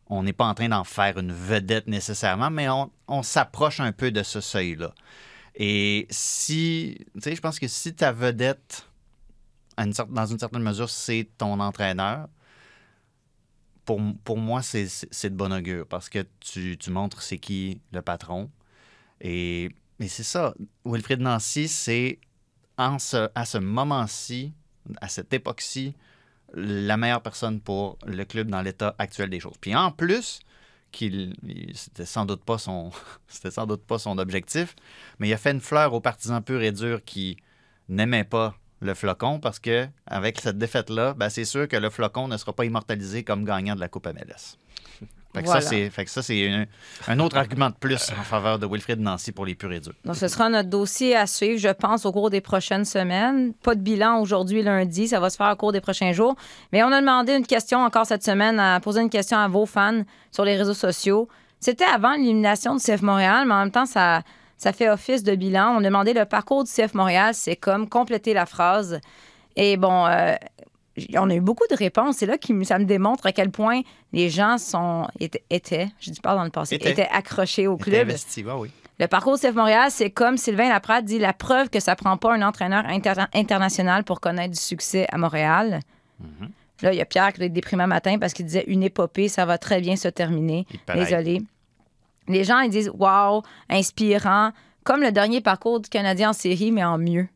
on 0.09 0.23
n'est 0.23 0.33
pas 0.33 0.47
en 0.47 0.55
train 0.55 0.69
d'en 0.69 0.85
faire 0.85 1.19
une 1.19 1.33
vedette 1.33 1.87
nécessairement, 1.89 2.51
mais 2.51 2.69
on, 2.69 2.91
on 3.09 3.23
s'approche 3.23 3.81
un 3.81 3.93
peu 3.93 4.11
de 4.11 4.23
ce 4.23 4.41
seuil-là. 4.41 4.95
Et 5.63 6.07
si, 6.09 6.97
tu 7.13 7.21
sais, 7.21 7.37
je 7.37 7.41
pense 7.43 7.59
que 7.59 7.69
si 7.69 7.95
ta 7.95 8.13
vedette, 8.13 8.89
dans 9.77 10.25
une 10.25 10.39
certaine 10.39 10.63
mesure, 10.63 10.89
c'est 10.89 11.29
ton 11.37 11.61
entraîneur, 11.61 12.29
pour, 13.85 14.01
pour 14.25 14.39
moi, 14.39 14.63
c'est 14.63 14.87
de 15.29 15.37
bon 15.37 15.53
augure 15.53 15.87
parce 15.87 16.09
que 16.09 16.27
tu, 16.41 16.79
tu 16.79 16.91
montres 16.91 17.21
c'est 17.21 17.37
qui 17.37 17.83
le 17.93 18.01
patron. 18.01 18.51
Et, 19.21 19.71
c'est 20.01 20.23
ça. 20.23 20.55
Wilfried 20.87 21.21
Nancy, 21.21 21.69
c'est 21.69 22.19
ce, 22.99 23.29
à 23.35 23.45
ce 23.45 23.59
moment-ci, 23.59 24.55
à 25.03 25.09
cette 25.09 25.35
époque-ci, 25.35 25.95
la 26.55 26.97
meilleure 26.97 27.21
personne 27.23 27.61
pour 27.61 27.99
le 28.07 28.25
club 28.25 28.49
dans 28.49 28.63
l'état 28.63 28.95
actuel 28.99 29.29
des 29.29 29.41
choses. 29.41 29.59
Puis 29.61 29.77
en 29.77 29.93
plus, 29.93 30.41
qu'il 30.91 31.35
il- 31.47 31.77
c'était 31.77 32.07
sans 32.07 32.27
doute 32.27 32.45
pas 32.45 32.59
son 32.59 32.91
sans 33.29 33.67
doute 33.67 33.83
pas 33.83 33.99
son 33.99 34.19
objectif, 34.19 34.75
mais 35.19 35.29
il 35.29 35.33
a 35.33 35.37
fait 35.39 35.53
une 35.53 35.61
fleur 35.61 35.95
aux 35.95 36.01
partisans 36.01 36.43
purs 36.43 36.63
et 36.63 36.73
durs 36.73 37.05
qui 37.05 37.37
n'aimaient 37.89 38.25
pas 38.25 38.55
le 38.81 38.95
flocon 38.95 39.41
parce 39.41 39.59
que 39.59 39.87
avec 40.07 40.41
cette 40.41 40.57
défaite 40.59 40.89
là, 40.91 41.13
ben, 41.15 41.29
c'est 41.29 41.45
sûr 41.45 41.69
que 41.69 41.77
le 41.77 41.91
flocon 41.91 42.29
ne 42.29 42.37
sera 42.37 42.53
pas 42.55 42.65
immortalisé 42.65 43.25
comme 43.25 43.45
gagnant 43.45 43.75
de 43.75 43.81
la 43.81 43.89
Coupe 43.89 44.07
MLS. 44.07 44.57
Fait 45.33 45.43
que 45.43 45.47
Voilà. 45.47 45.61
ça 45.61 45.69
c'est 45.69 45.91
fait 45.91 46.05
que 46.05 46.11
ça 46.11 46.23
c'est 46.23 46.49
un, 46.49 46.65
un 47.07 47.21
autre 47.21 47.37
argument 47.37 47.69
de 47.71 47.75
plus 47.75 48.11
en 48.19 48.23
faveur 48.25 48.59
de 48.59 48.67
Wilfried 48.67 48.99
Nancy 48.99 49.31
pour 49.31 49.47
les 49.47 49.55
purs 49.55 49.73
et 49.73 49.79
durs. 49.79 49.93
Donc, 50.05 50.17
ce 50.17 50.27
sera 50.27 50.49
notre 50.49 50.69
dossier 50.69 51.15
à 51.15 51.27
suivre, 51.29 51.57
je 51.59 51.69
pense, 51.69 52.05
au 52.05 52.11
cours 52.11 52.31
des 52.31 52.41
prochaines 52.41 52.85
semaines. 52.85 53.53
Pas 53.63 53.77
de 53.77 53.81
bilan 53.81 54.21
aujourd'hui, 54.21 54.63
lundi. 54.63 55.07
Ça 55.07 55.21
va 55.21 55.31
se 55.31 55.37
faire 55.37 55.51
au 55.53 55.57
cours 55.57 55.71
des 55.73 55.81
prochains 55.81 56.13
jours. 56.13 56.35
Mais 56.73 56.83
on 56.83 56.91
a 56.91 57.01
demandé 57.01 57.35
une 57.37 57.47
question 57.47 57.79
encore 57.79 58.07
cette 58.07 58.25
semaine, 58.25 58.59
à 58.59 58.81
poser 58.81 59.03
une 59.03 59.11
question 59.11 59.39
à 59.39 59.47
vos 59.47 59.67
fans 59.67 60.03
sur 60.33 60.45
les 60.45 60.57
réseaux 60.57 60.75
sociaux. 60.75 61.29
C'était 61.61 61.85
avant 61.85 62.13
l'élimination 62.13 62.75
du 62.75 62.83
CF 62.83 63.03
Montréal, 63.03 63.45
mais 63.47 63.55
en 63.55 63.59
même 63.61 63.71
temps, 63.71 63.87
ça, 63.87 64.23
ça 64.57 64.73
fait 64.73 64.89
office 64.91 65.23
de 65.23 65.37
bilan. 65.37 65.75
On 65.77 65.79
a 65.79 65.83
demandé 65.85 66.13
le 66.13 66.25
parcours 66.25 66.65
du 66.65 66.71
CF 66.71 66.95
Montréal, 66.95 67.35
c'est 67.35 67.55
comme 67.57 67.89
compléter 67.89 68.35
la 68.35 68.47
phrase. 68.47 69.01
Et 69.55 69.77
bon, 69.77 70.07
euh, 70.07 70.35
on 71.17 71.31
a 71.31 71.35
eu 71.35 71.41
beaucoup 71.41 71.67
de 71.71 71.77
réponses. 71.77 72.17
C'est 72.19 72.27
là 72.27 72.39
que 72.39 72.65
ça 72.65 72.79
me 72.79 72.85
démontre 72.85 73.27
à 73.27 73.33
quel 73.33 73.51
point 73.51 73.81
les 74.13 74.31
gens 74.31 74.59
sont 74.59 75.07
étaient, 75.19 75.89
je 76.01 76.11
dis 76.11 76.21
pas 76.21 76.35
dans 76.35 76.45
le 76.45 76.51
passé, 76.51 76.77
Étaient. 76.77 76.93
étaient 76.93 77.09
accrochés 77.11 77.67
au 77.67 77.77
club. 77.77 78.09
investi, 78.09 78.45
ouais, 78.45 78.53
oui. 78.57 78.71
Le 78.99 79.07
parcours 79.07 79.39
CF 79.39 79.55
Montréal, 79.55 79.89
c'est 79.91 80.11
comme 80.11 80.37
Sylvain 80.37 80.69
Laprade 80.69 81.07
dit, 81.07 81.19
la 81.19 81.33
preuve 81.33 81.71
que 81.71 81.81
ça 81.81 81.97
prend 81.97 82.19
pas 82.19 82.35
un 82.35 82.43
entraîneur 82.43 82.85
inter- 82.87 83.15
international 83.33 84.05
pour 84.05 84.21
connaître 84.21 84.53
du 84.53 84.61
succès 84.61 85.07
à 85.11 85.17
Montréal. 85.17 85.81
Là, 86.83 86.93
il 86.93 86.97
y 86.97 87.01
a 87.01 87.07
Pierre 87.07 87.33
qui 87.33 87.43
est 87.43 87.49
déprimé 87.49 87.87
matin 87.87 88.19
parce 88.19 88.33
qu'il 88.35 88.45
disait 88.47 88.65
une 88.67 88.83
épopée, 88.83 89.29
ça 89.29 89.45
va 89.47 89.57
très 89.59 89.81
bien 89.81 89.97
se 89.97 90.09
terminer. 90.09 90.67
Désolé. 90.95 91.43
Les 92.29 92.45
gens, 92.45 92.61
ils 92.61 92.71
disent 92.71 92.91
Wow, 92.95 93.43
inspirant, 93.71 94.53
comme 94.85 95.01
le 95.01 95.13
dernier 95.13 95.41
parcours 95.41 95.81
du 95.81 95.89
Canadien 95.89 96.31
en 96.31 96.33
série, 96.35 96.71
mais 96.71 96.85
en 96.85 96.99
mieux. 96.99 97.27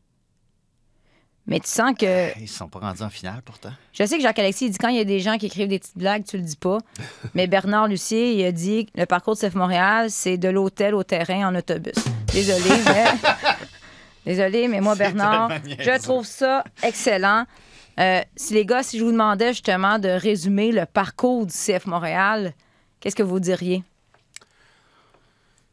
Mais 1.47 1.59
tu 1.59 1.69
sens 1.69 1.93
que. 1.97 2.35
Ils 2.37 2.43
ne 2.43 2.47
sont 2.47 2.67
pas 2.67 2.79
rendus 2.79 3.03
en 3.03 3.09
finale 3.09 3.41
pourtant. 3.45 3.71
Je 3.93 4.03
sais 4.03 4.17
que 4.17 4.23
Jacques-Alexis 4.23 4.65
il 4.65 4.71
dit 4.71 4.77
quand 4.77 4.87
il 4.87 4.97
y 4.97 4.99
a 4.99 5.05
des 5.05 5.19
gens 5.19 5.37
qui 5.37 5.45
écrivent 5.45 5.67
des 5.67 5.79
petites 5.79 5.97
blagues, 5.97 6.23
tu 6.25 6.37
le 6.37 6.43
dis 6.43 6.55
pas. 6.55 6.79
Mais 7.35 7.47
Bernard 7.47 7.87
Lucier, 7.87 8.33
il 8.33 8.43
a 8.45 8.51
dit 8.51 8.87
le 8.95 9.05
parcours 9.05 9.35
de 9.35 9.39
CF 9.39 9.55
Montréal, 9.55 10.09
c'est 10.09 10.37
de 10.37 10.49
l'hôtel 10.49 10.95
au 10.95 11.03
terrain 11.03 11.47
en 11.47 11.55
autobus. 11.55 11.93
Désolé, 12.33 12.69
mais. 12.85 13.05
Désolé, 14.25 14.67
mais 14.67 14.81
moi, 14.81 14.95
Bernard, 14.95 15.51
je 15.79 16.01
trouve 16.01 16.25
ça 16.25 16.63
excellent. 16.81 17.45
Euh, 17.99 18.21
si 18.35 18.55
les 18.55 18.65
gars, 18.65 18.81
si 18.81 18.97
je 18.97 19.03
vous 19.03 19.11
demandais 19.11 19.49
justement 19.49 19.99
de 19.99 20.09
résumer 20.09 20.71
le 20.71 20.85
parcours 20.85 21.45
du 21.45 21.53
CF 21.53 21.85
Montréal, 21.85 22.53
qu'est-ce 22.99 23.15
que 23.15 23.23
vous 23.23 23.39
diriez? 23.39 23.83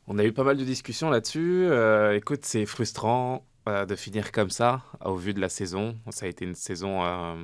On 0.06 0.18
a 0.18 0.24
eu 0.24 0.32
pas 0.32 0.44
mal 0.44 0.56
de 0.56 0.64
discussions 0.64 1.08
là-dessus. 1.08 1.66
Euh, 1.68 2.16
écoute, 2.16 2.40
c'est 2.42 2.66
frustrant 2.66 3.42
de 3.66 3.94
finir 3.94 4.32
comme 4.32 4.50
ça 4.50 4.82
au 5.04 5.16
vu 5.16 5.34
de 5.34 5.40
la 5.40 5.48
saison. 5.48 5.96
Ça 6.10 6.26
a 6.26 6.28
été 6.28 6.44
une 6.44 6.54
saison 6.54 7.04
euh, 7.04 7.36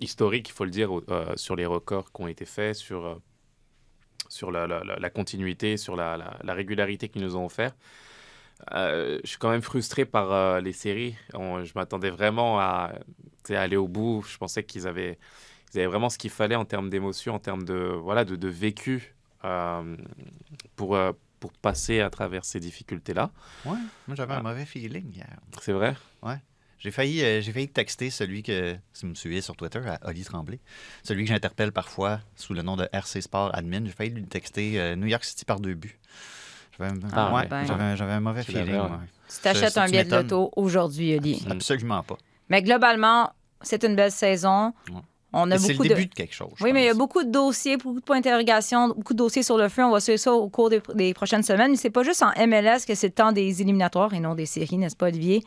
historique, 0.00 0.48
il 0.48 0.52
faut 0.52 0.64
le 0.64 0.70
dire, 0.70 0.90
euh, 1.10 1.32
sur 1.36 1.56
les 1.56 1.66
records 1.66 2.12
qui 2.12 2.22
ont 2.22 2.28
été 2.28 2.44
faits, 2.44 2.76
sur, 2.76 3.04
euh, 3.04 3.14
sur 4.28 4.50
la, 4.52 5.10
continuité, 5.10 5.76
sur 5.76 5.96
la, 5.96 6.16
la- 6.16 6.38
la 6.42 6.54
régularité 6.54 7.08
qu'ils 7.08 7.22
nous 7.22 7.36
ont 7.36 7.46
offert. 7.46 7.74
Je 8.70 9.20
suis 9.24 9.38
quand 9.38 9.50
même 9.50 9.62
frustré 9.62 10.04
par 10.04 10.60
les 10.60 10.72
séries. 10.72 11.16
Je 11.32 11.72
m'attendais 11.74 12.10
vraiment 12.10 12.60
à, 12.60 12.92
aller 13.50 13.76
au 13.76 13.88
bout. 13.88 14.22
Je 14.22 14.38
pensais 14.38 14.62
qu'ils 14.62 14.86
avaient, 14.86 15.18
ils 15.74 15.80
avaient 15.80 15.88
vraiment 15.88 16.08
ce 16.08 16.18
qu'il 16.18 16.30
fallait 16.30 16.54
en 16.54 16.64
termes 16.64 16.88
d'émotion, 16.88 17.34
en 17.34 17.40
termes 17.40 17.64
de, 17.64 17.74
voilà, 17.74 18.24
de, 18.24 18.48
vécu 18.48 19.16
pour, 20.76 20.96
pour 21.42 21.52
passer 21.54 21.98
à 22.00 22.08
travers 22.08 22.44
ces 22.44 22.60
difficultés-là. 22.60 23.32
Ouais, 23.66 23.72
moi 24.06 24.14
j'avais 24.16 24.34
Ah. 24.34 24.38
un 24.38 24.42
mauvais 24.42 24.64
feeling 24.64 25.12
hier. 25.12 25.26
C'est 25.60 25.72
vrai? 25.72 25.96
J'ai 26.78 26.90
failli, 26.92 27.22
euh, 27.22 27.40
j'ai 27.40 27.52
failli 27.52 27.68
texter 27.68 28.10
celui 28.10 28.42
que, 28.42 28.76
si 28.92 29.02
vous 29.02 29.10
me 29.10 29.14
suivez 29.14 29.40
sur 29.40 29.54
Twitter, 29.56 29.80
à 29.86 29.98
Oli 30.08 30.24
Tremblay, 30.24 30.58
celui 31.04 31.24
que 31.24 31.28
j'interpelle 31.30 31.70
parfois 31.72 32.20
sous 32.36 32.54
le 32.54 32.62
nom 32.62 32.76
de 32.76 32.88
RC 32.92 33.20
Sport 33.22 33.54
Admin. 33.54 33.84
J'ai 33.86 33.92
failli 33.92 34.10
lui 34.10 34.24
texter 34.24 34.80
euh, 34.80 34.96
New 34.96 35.06
York 35.06 35.24
City 35.24 35.44
par 35.44 35.58
deux 35.60 35.74
buts. 35.74 35.98
J'avais 36.78 36.90
un, 36.90 36.98
Ah, 37.12 37.32
ouais, 37.34 37.46
ben. 37.46 37.64
j'avais, 37.66 37.82
un- 37.84 37.94
j'avais 37.96 38.12
un 38.12 38.20
mauvais 38.20 38.42
feeling. 38.42 38.70
ouais. 38.72 38.80
ouais. 38.80 38.88
Tu 39.28 39.40
t'achètes 39.42 39.76
un 39.78 39.86
billet 39.86 40.04
de 40.04 40.10
loto 40.16 40.50
aujourd'hui, 40.56 41.16
Oli. 41.16 41.44
Absolument 41.50 42.02
pas. 42.02 42.18
Mais 42.48 42.62
globalement, 42.62 43.32
c'est 43.60 43.84
une 43.84 43.94
belle 43.94 44.10
saison. 44.12 44.72
Ouais. 44.90 45.00
On 45.34 45.50
a 45.50 45.58
C'est 45.58 45.68
le 45.68 45.74
beaucoup 45.74 45.88
début 45.88 46.04
de... 46.04 46.10
de, 46.10 46.14
quelque 46.14 46.34
chose. 46.34 46.52
Oui, 46.60 46.72
mais 46.72 46.82
il 46.82 46.86
y 46.86 46.90
a 46.90 46.94
beaucoup 46.94 47.22
de 47.24 47.30
dossiers, 47.30 47.78
beaucoup 47.78 48.00
de 48.00 48.04
points 48.04 48.16
d'interrogation, 48.16 48.88
beaucoup 48.88 49.14
de 49.14 49.18
dossiers 49.18 49.42
sur 49.42 49.56
le 49.56 49.68
feu. 49.70 49.82
On 49.82 49.90
va 49.90 50.00
suivre 50.00 50.18
ça 50.18 50.32
au 50.32 50.48
cours 50.48 50.68
des, 50.68 50.82
des 50.94 51.14
prochaines 51.14 51.42
semaines. 51.42 51.70
Mais 51.70 51.76
c'est 51.76 51.90
pas 51.90 52.02
juste 52.02 52.22
en 52.22 52.32
MLS 52.46 52.84
que 52.86 52.94
c'est 52.94 53.06
le 53.08 53.12
temps 53.14 53.32
des 53.32 53.62
éliminatoires 53.62 54.12
et 54.12 54.20
non 54.20 54.34
des 54.34 54.46
séries, 54.46 54.76
n'est-ce 54.76 54.96
pas, 54.96 55.06
Olivier? 55.06 55.42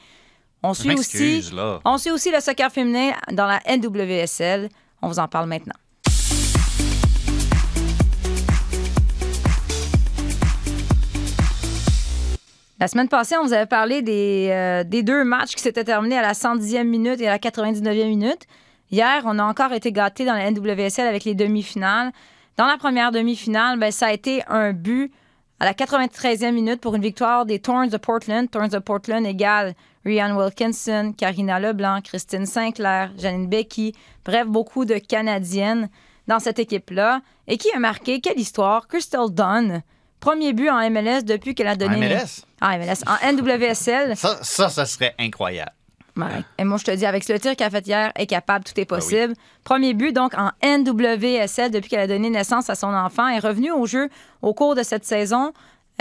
On 0.63 0.73
Je 0.73 0.79
suit 0.81 0.93
aussi, 0.95 1.17
m'excuse, 1.17 1.53
là. 1.53 1.79
on 1.85 1.97
suit 1.99 2.09
aussi 2.09 2.31
le 2.31 2.39
soccer 2.39 2.71
féminin 2.71 3.11
dans 3.31 3.45
la 3.45 3.59
NWSL. 3.69 4.69
On 5.03 5.07
vous 5.07 5.19
en 5.19 5.27
parle 5.27 5.47
maintenant. 5.47 5.75
La 12.79 12.87
semaine 12.89 13.07
passée, 13.07 13.35
on 13.37 13.45
vous 13.45 13.53
avait 13.53 13.65
parlé 13.67 14.01
des, 14.01 14.49
euh, 14.51 14.83
des 14.83 15.01
deux 15.01 15.23
matchs 15.23 15.55
qui 15.55 15.61
s'étaient 15.61 15.85
terminés 15.85 16.17
à 16.17 16.21
la 16.21 16.33
110e 16.33 16.83
minute 16.83 17.21
et 17.21 17.27
à 17.27 17.31
la 17.31 17.39
99e 17.39 18.07
minute. 18.09 18.47
Hier, 18.91 19.23
on 19.25 19.39
a 19.39 19.43
encore 19.43 19.73
été 19.73 19.91
gâtés 19.91 20.25
dans 20.25 20.33
la 20.33 20.49
NWSL 20.51 21.07
avec 21.07 21.23
les 21.23 21.35
demi-finales. 21.35 22.11
Dans 22.57 22.67
la 22.67 22.77
première 22.77 23.11
demi-finale, 23.11 23.79
ben, 23.79 23.91
ça 23.91 24.07
a 24.07 24.11
été 24.13 24.43
un 24.47 24.73
but 24.73 25.11
à 25.59 25.65
la 25.65 25.73
93e 25.73 26.51
minute 26.51 26.81
pour 26.81 26.95
une 26.95 27.01
victoire 27.01 27.45
des 27.45 27.59
Thorns 27.59 27.89
de 27.89 27.97
Portland. 27.97 28.49
Thorns 28.49 28.69
de 28.69 28.79
Portland 28.79 29.25
égale 29.25 29.73
Rhiannon 30.05 30.37
Wilkinson, 30.37 31.13
Karina 31.17 31.59
Leblanc, 31.59 32.01
Christine 32.01 32.45
Sinclair, 32.45 33.11
Janine 33.17 33.47
Becky. 33.47 33.93
Bref, 34.23 34.47
beaucoup 34.47 34.85
de 34.85 34.97
Canadiennes 34.97 35.89
dans 36.27 36.39
cette 36.39 36.59
équipe-là. 36.59 37.21
Et 37.47 37.57
qui 37.57 37.71
a 37.71 37.79
marqué, 37.79 38.21
quelle 38.21 38.39
histoire, 38.39 38.87
Crystal 38.87 39.29
Dunn. 39.31 39.81
Premier 40.19 40.53
but 40.53 40.69
en 40.69 40.89
MLS 40.89 41.23
depuis 41.23 41.53
qu'elle 41.55 41.67
a 41.67 41.73
En 41.73 41.77
donné... 41.77 41.97
MLS? 41.97 42.45
En 42.61 42.77
MLS. 42.77 43.03
En 43.07 43.33
NWSL. 43.33 44.15
Ça, 44.15 44.39
ça, 44.41 44.69
ça 44.69 44.85
serait 44.85 45.13
incroyable. 45.19 45.73
Et 46.57 46.63
moi, 46.63 46.77
je 46.77 46.85
te 46.85 46.91
dis, 46.91 47.05
avec 47.05 47.27
le 47.27 47.39
tir 47.39 47.55
qu'elle 47.55 47.67
a 47.67 47.69
fait 47.69 47.85
hier, 47.87 48.11
elle 48.15 48.23
est 48.23 48.27
capable, 48.27 48.63
tout 48.63 48.79
est 48.79 48.85
Ben 48.89 48.95
oui. 48.95 49.01
possible. 49.01 49.33
Premier 49.63 49.93
but, 49.93 50.13
donc, 50.13 50.33
en 50.37 50.51
NWSL 50.63 51.71
depuis 51.71 51.89
qu'elle 51.89 51.99
a 51.99 52.07
donné 52.07 52.29
naissance 52.29 52.69
à 52.69 52.75
son 52.75 52.93
enfant. 52.93 53.27
Est 53.27 53.39
revenue 53.39 53.71
au 53.71 53.85
jeu 53.85 54.09
au 54.41 54.53
cours 54.53 54.75
de 54.75 54.83
cette 54.83 55.05
saison, 55.05 55.51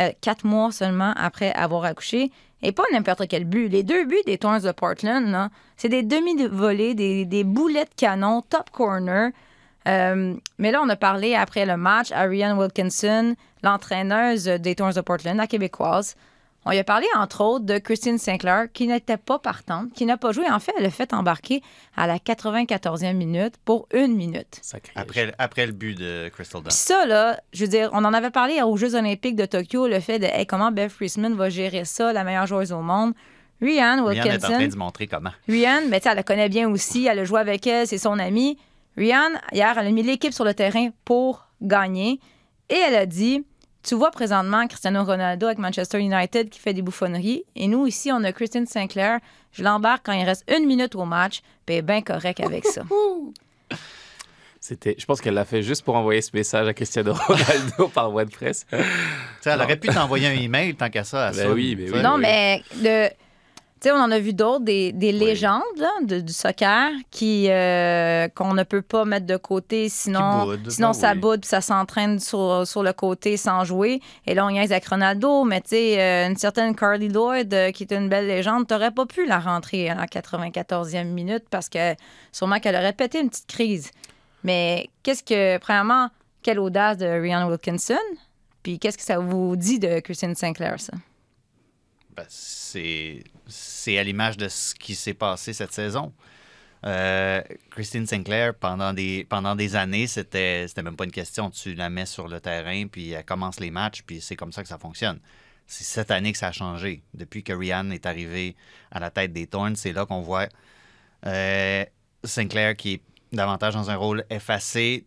euh, 0.01 0.11
quatre 0.21 0.45
mois 0.45 0.71
seulement 0.73 1.13
après 1.17 1.53
avoir 1.53 1.85
accouché. 1.85 2.31
Et 2.63 2.73
pas 2.73 2.85
n'importe 2.93 3.29
quel 3.29 3.45
but. 3.45 3.69
Les 3.69 3.83
deux 3.83 4.05
buts 4.05 4.23
des 4.25 4.39
Thorns 4.39 4.63
de 4.63 4.73
Portland, 4.73 5.51
c'est 5.77 5.91
des 5.91 6.03
demi-volées, 6.03 6.95
des, 6.95 7.25
des 7.27 7.45
boulets 7.45 7.85
de 7.85 7.91
canon, 7.97 8.41
top 8.43 8.71
corner. 8.71 9.31
Euh, 9.87 10.35
mais 10.59 10.71
là, 10.71 10.81
on 10.83 10.89
a 10.89 10.97
parlé 10.97 11.35
après 11.35 11.67
le 11.67 11.77
match 11.77 12.11
à 12.13 12.23
Rhiannon 12.23 12.59
Wilkinson, 12.59 13.35
l'entraîneuse 13.63 14.45
des 14.45 14.75
Thorns 14.75 14.95
de 14.95 15.01
Portland, 15.03 15.37
la 15.37 15.47
québécoise. 15.47 16.17
On 16.67 16.71
y 16.71 16.79
a 16.79 16.85
parlé, 16.85 17.07
entre 17.17 17.43
autres, 17.43 17.65
de 17.67 17.79
Christine 17.79 18.17
Sinclair, 18.17 18.73
qui 18.73 18.87
n'était 18.87 19.19
pas 19.19 19.39
partante, 19.39 19.93
qui 19.93 20.07
n'a 20.07 20.17
pas 20.17 20.33
joué. 20.33 20.49
En 20.51 20.61
fait, 20.61 20.73
elle 20.79 20.87
a 20.87 20.91
fait 20.91 21.13
embarquer 21.13 21.63
à 21.95 22.07
la 22.07 22.17
94e 22.17 23.13
minute 23.13 23.55
pour 23.65 23.87
une 23.93 24.15
minute. 24.17 24.61
Sacré. 24.63 24.93
Après, 24.97 25.35
après 25.39 25.67
le 25.67 25.73
but 25.73 25.95
de 25.95 26.31
Crystal 26.31 26.63
Dunn. 26.63 26.69
Puis 26.69 26.77
ça, 26.77 27.05
là, 27.05 27.39
je 27.53 27.65
veux 27.65 27.71
dire, 27.71 27.91
on 27.93 28.05
en 28.05 28.15
avait 28.15 28.31
parlé 28.31 28.63
aux 28.63 28.77
Jeux 28.77 28.95
olympiques 28.95 29.37
de 29.37 29.45
Tokyo, 29.45 29.87
le 29.87 30.01
fait 30.01 30.19
de 30.19 30.25
hey, 30.25 30.47
comment 30.47 30.73
Beth 30.73 30.91
Friesman 30.91 31.35
va 31.35 31.51
gérer 31.51 31.85
ça, 31.85 32.13
la 32.13 32.25
meilleure 32.25 32.47
joueuse 32.47 32.73
au 32.73 32.81
monde. 32.81 33.13
Rhiannon 33.61 34.05
Ryan 34.07 34.25
est 34.25 34.35
en 34.37 34.39
train 34.39 34.49
Wilkinson. 34.49 34.73
de 34.73 34.79
montrer 34.79 35.07
comment. 35.07 35.31
Rhiannon, 35.49 35.87
mais 35.89 36.01
tu 36.01 36.05
sais, 36.05 36.11
elle 36.11 36.17
la 36.17 36.23
connaît 36.23 36.49
bien 36.49 36.69
aussi. 36.71 37.07
Elle 37.07 37.19
a 37.19 37.25
joué 37.25 37.41
avec 37.41 37.67
elle, 37.67 37.87
c'est 37.87 37.99
son 37.99 38.19
amie. 38.19 38.59
Rhiannon, 38.97 39.39
hier, 39.53 39.77
elle 39.79 39.87
a 39.87 39.91
mis 39.91 40.03
l'équipe 40.03 40.33
sur 40.33 40.45
le 40.45 40.55
terrain 40.55 40.89
pour 41.05 41.47
gagner. 41.61 42.21
Et 42.71 42.75
elle 42.75 42.95
a 42.95 43.07
dit 43.07 43.45
Tu 43.85 43.95
vois 43.95 44.11
présentement 44.11 44.67
Cristiano 44.67 45.05
Ronaldo 45.05 45.47
avec 45.47 45.59
Manchester 45.59 45.99
United 46.01 46.49
qui 46.49 46.59
fait 46.59 46.73
des 46.73 46.81
bouffonneries. 46.81 47.45
Et 47.55 47.69
nous, 47.69 47.87
ici, 47.87 48.11
on 48.11 48.25
a 48.25 48.33
Christine 48.33 48.67
Sinclair. 48.67 49.19
Je 49.53 49.63
l'embarque 49.63 50.07
quand 50.07 50.13
il 50.13 50.25
reste 50.25 50.51
une 50.51 50.67
minute 50.67 50.95
au 50.95 51.05
match. 51.05 51.43
Puis 51.67 51.75
elle 51.77 51.81
est 51.81 51.83
bien 51.83 52.01
correct 52.01 52.41
avec 52.41 52.65
ça. 52.65 52.83
C'était, 54.61 54.95
je 54.99 55.05
pense 55.05 55.21
qu'elle 55.21 55.35
l'a 55.35 55.45
fait 55.45 55.61
juste 55.63 55.83
pour 55.85 55.95
envoyer 55.95 56.23
ce 56.23 56.31
message 56.33 56.67
à 56.67 56.73
Cristiano 56.73 57.13
Ronaldo 57.29 57.89
par 57.89 58.11
voie 58.11 58.25
de 58.25 58.31
presse. 58.31 58.65
Elle 58.73 59.61
aurait 59.61 59.77
pu 59.77 59.89
t'envoyer 59.89 60.29
un 60.29 60.41
email 60.41 60.75
tant 60.75 60.89
qu'à 60.89 61.05
ça. 61.05 61.27
À 61.27 61.31
Ben 61.33 61.37
ça, 61.49 61.53
oui, 61.53 61.75
ben 61.75 61.87
tu 61.89 61.93
oui. 61.93 62.03
non, 62.03 62.15
oui. 62.15 62.23
mais 62.23 62.63
de. 62.77 63.15
Sais, 63.85 63.93
on 63.93 63.97
en 63.97 64.11
a 64.11 64.19
vu 64.19 64.33
d'autres, 64.33 64.65
des, 64.65 64.93
des 64.93 65.13
légendes 65.13 65.61
là, 65.77 65.91
de- 66.03 66.21
du 66.21 66.33
soccer 66.33 66.91
qui 67.11 67.51
euh, 67.51 68.29
qu'on 68.29 68.55
ne 68.55 68.63
peut 68.63 68.81
pas 68.81 69.05
mettre 69.05 69.27
de 69.27 69.37
côté, 69.37 69.91
sinon, 69.91 70.57
sinon 70.71 70.89
ben 70.89 70.93
ça 70.95 71.13
oui. 71.13 71.19
boude 71.19 71.41
puis 71.43 71.49
ça 71.51 71.61
s'entraîne 71.61 72.19
sur, 72.19 72.67
sur 72.67 72.83
le 72.83 72.95
côté 72.95 73.37
sans 73.37 73.65
jouer. 73.65 74.01
Et 74.27 74.33
là, 74.33 74.47
on 74.47 74.49
y 74.49 74.59
avec 74.59 74.87
Ronaldo, 74.87 75.45
mais 75.45 75.61
tu 75.61 75.69
sais, 75.69 76.01
euh, 76.01 76.29
une 76.29 76.37
certaine 76.37 76.75
Carly 76.75 77.09
Lloyd, 77.11 77.53
euh, 77.53 77.73
qui 77.73 77.83
est 77.83 77.93
une 77.93 78.09
belle 78.09 78.27
légende, 78.27 78.67
t'aurais 78.67 78.91
pas 78.91 79.05
pu 79.05 79.27
la 79.27 79.39
rentrer 79.39 79.91
à 79.91 79.95
la 79.95 80.07
94e 80.07 81.05
minute 81.05 81.45
parce 81.51 81.69
que 81.69 81.95
sûrement 82.33 82.61
qu'elle 82.61 82.77
aurait 82.77 82.95
pété 82.95 83.21
une 83.21 83.29
petite 83.29 83.49
crise. 83.49 83.91
Mais 84.45 84.89
qu'est-ce 85.03 85.23
que, 85.23 85.59
premièrement, 85.59 86.09
quelle 86.43 86.59
audace 86.59 86.97
de 86.97 87.05
Rhiannon 87.07 87.49
Wilkinson? 87.51 87.95
Puis 88.63 88.79
qu'est-ce 88.79 88.97
que 88.97 89.05
ça 89.05 89.19
vous 89.19 89.57
dit 89.57 89.79
de 89.79 90.01
Christine 90.01 90.35
Sinclair, 90.35 90.81
ça? 90.81 90.95
Ben, 92.17 92.25
c'est, 92.29 93.25
c'est 93.47 93.99
à 93.99 94.05
l'image 94.05 94.37
de 94.37 94.49
ce 94.49 94.75
qui 94.75 94.95
s'est 94.95 95.15
passé 95.15 95.53
cette 95.53 95.73
saison. 95.73 96.13
Euh, 96.87 97.41
Christine 97.71 98.07
Sinclair, 98.07 98.55
pendant 98.55 98.93
des, 98.93 99.25
pendant 99.29 99.57
des 99.57 99.75
années, 99.75 100.07
c'était, 100.07 100.67
c'était 100.69 100.83
même 100.83 100.97
pas 100.97 101.05
une 101.05 101.13
question. 101.13 101.51
Tu 101.51 101.75
la 101.75 101.89
mets 101.89 102.07
sur 102.07 102.29
le 102.29 102.41
terrain, 102.41 102.87
puis 102.87 103.13
elle 103.13 103.25
commence 103.25 103.59
les 103.59 103.71
matchs, 103.71 104.03
puis 104.03 104.21
c'est 104.21 104.37
comme 104.37 104.53
ça 104.53 104.63
que 104.63 104.69
ça 104.69 104.79
fonctionne. 104.79 105.19
C'est 105.67 105.85
cette 105.85 106.11
année 106.11 106.33
que 106.33 106.39
ça 106.39 106.49
a 106.49 106.53
changé. 106.53 107.03
Depuis 107.15 107.43
que 107.43 107.55
Rihanna 107.55 107.95
est 107.95 108.05
arrivée 108.05 108.55
à 108.91 109.01
la 109.01 109.11
tête 109.11 109.33
des 109.33 109.47
Thorns, 109.47 109.77
c'est 109.77 109.93
là 109.93 110.05
qu'on 110.05 110.21
voit 110.21 110.49
euh, 111.27 111.85
Sinclair 112.23 112.77
qui 112.77 112.95
est 112.95 113.03
davantage 113.33 113.73
dans 113.75 113.91
un 113.91 113.97
rôle 113.97 114.25
effacé 114.29 115.07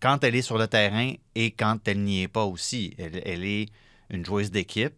quand 0.00 0.24
elle 0.24 0.34
est 0.34 0.42
sur 0.42 0.58
le 0.58 0.66
terrain 0.66 1.12
et 1.36 1.52
quand 1.52 1.86
elle 1.86 2.02
n'y 2.02 2.22
est 2.22 2.28
pas 2.28 2.44
aussi. 2.44 2.94
Elle, 2.98 3.22
elle 3.24 3.44
est 3.44 3.66
une 4.10 4.24
joueuse 4.24 4.50
d'équipe 4.50 4.94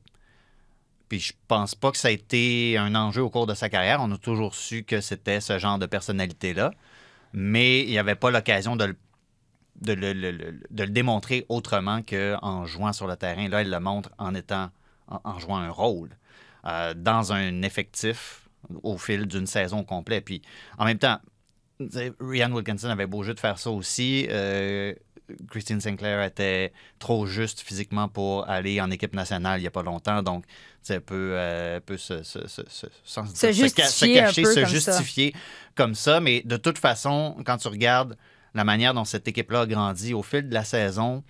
Puis 1.09 1.20
je 1.20 1.32
pense 1.48 1.74
pas 1.74 1.90
que 1.90 1.98
ça 1.98 2.09
a 2.09 2.11
été 2.11 2.76
un 2.76 2.94
enjeu 2.94 3.22
au 3.22 3.30
cours 3.30 3.46
de 3.46 3.54
sa 3.54 3.68
carrière. 3.68 4.00
On 4.02 4.11
a 4.12 4.18
toujours 4.18 4.54
su 4.54 4.84
que 4.84 5.00
c'était 5.00 5.40
ce 5.40 5.59
genre 5.59 5.78
de 5.78 5.86
personnalité-là. 5.86 6.72
Mais 7.32 7.80
il 7.82 7.90
n'y 7.90 7.98
avait 7.98 8.14
pas 8.14 8.30
l'occasion 8.30 8.76
de 8.76 8.84
le, 8.84 8.96
le, 9.80 10.12
de 10.70 10.82
le 10.82 10.90
démontrer 10.90 11.46
autrement 11.48 12.02
qu'en 12.02 12.66
jouant 12.66 12.92
sur 12.92 13.06
le 13.06 13.16
terrain. 13.16 13.48
Là, 13.48 13.62
il 13.62 13.70
le 13.70 13.80
montre 13.80 14.11
en 14.18 14.34
étant 14.34 14.70
en, 15.09 15.38
jouant 15.38 15.59
un 15.59 15.70
rôle 15.70 16.11
euh, 16.66 16.94
dans 16.94 17.32
un 17.32 17.62
effectif 17.62 18.48
au 18.82 18.98
fil 18.98 19.26
d'une 19.26 19.46
saison 19.46 19.84
complète. 19.84 20.24
Puis 20.24 20.42
en 20.78 20.84
même 20.84 20.98
temps, 20.98 21.18
Ryan 22.20 22.50
Wilkinson 22.50 22.88
avait 22.88 23.06
beau 23.06 23.22
jeu 23.22 23.34
de 23.34 23.40
faire 23.40 23.59
ça 23.59 23.70
aussi. 23.70 24.26
Euh, 24.30 24.94
Christine 25.50 25.80
Sinclair 25.80 26.22
était 26.22 26.72
trop 26.98 27.26
juste 27.26 27.60
physiquement 27.60 28.08
pour 28.08 28.48
aller 28.48 28.80
en 28.80 28.90
équipe 28.90 29.14
nationale 29.14 29.58
il 29.58 29.62
n'y 29.62 29.68
a 29.68 29.70
pas 29.70 29.82
longtemps. 29.82 30.22
Donc, 30.22 30.44
elle 30.88 31.00
peut, 31.00 31.32
euh, 31.34 31.80
peut 31.80 31.96
se, 31.98 32.22
se, 32.22 32.46
se, 32.46 32.62
se, 32.68 32.86
Se 33.34 33.52
justifier 33.52 34.20
un 34.20 34.26
cacher, 34.26 34.44
se 34.44 34.54
comme 34.54 34.64
ça. 34.64 34.70
justifier 34.70 35.34
comme 35.74 35.94
ça. 35.94 36.20
Mais 36.20 36.42
de 36.44 36.56
toute 36.56 36.78
façon, 36.78 37.36
quand 37.44 37.58
tu 37.58 37.68
regardes 37.68 38.16
la 38.54 38.64
manière 38.64 38.94
dont 38.94 39.04
cette 39.04 39.28
équipe-là 39.28 39.62
a 39.62 39.66
grandi 39.66 40.14
au 40.14 40.22
fil 40.22 40.48
de 40.48 40.54
la 40.54 40.64
saison, 40.64 41.22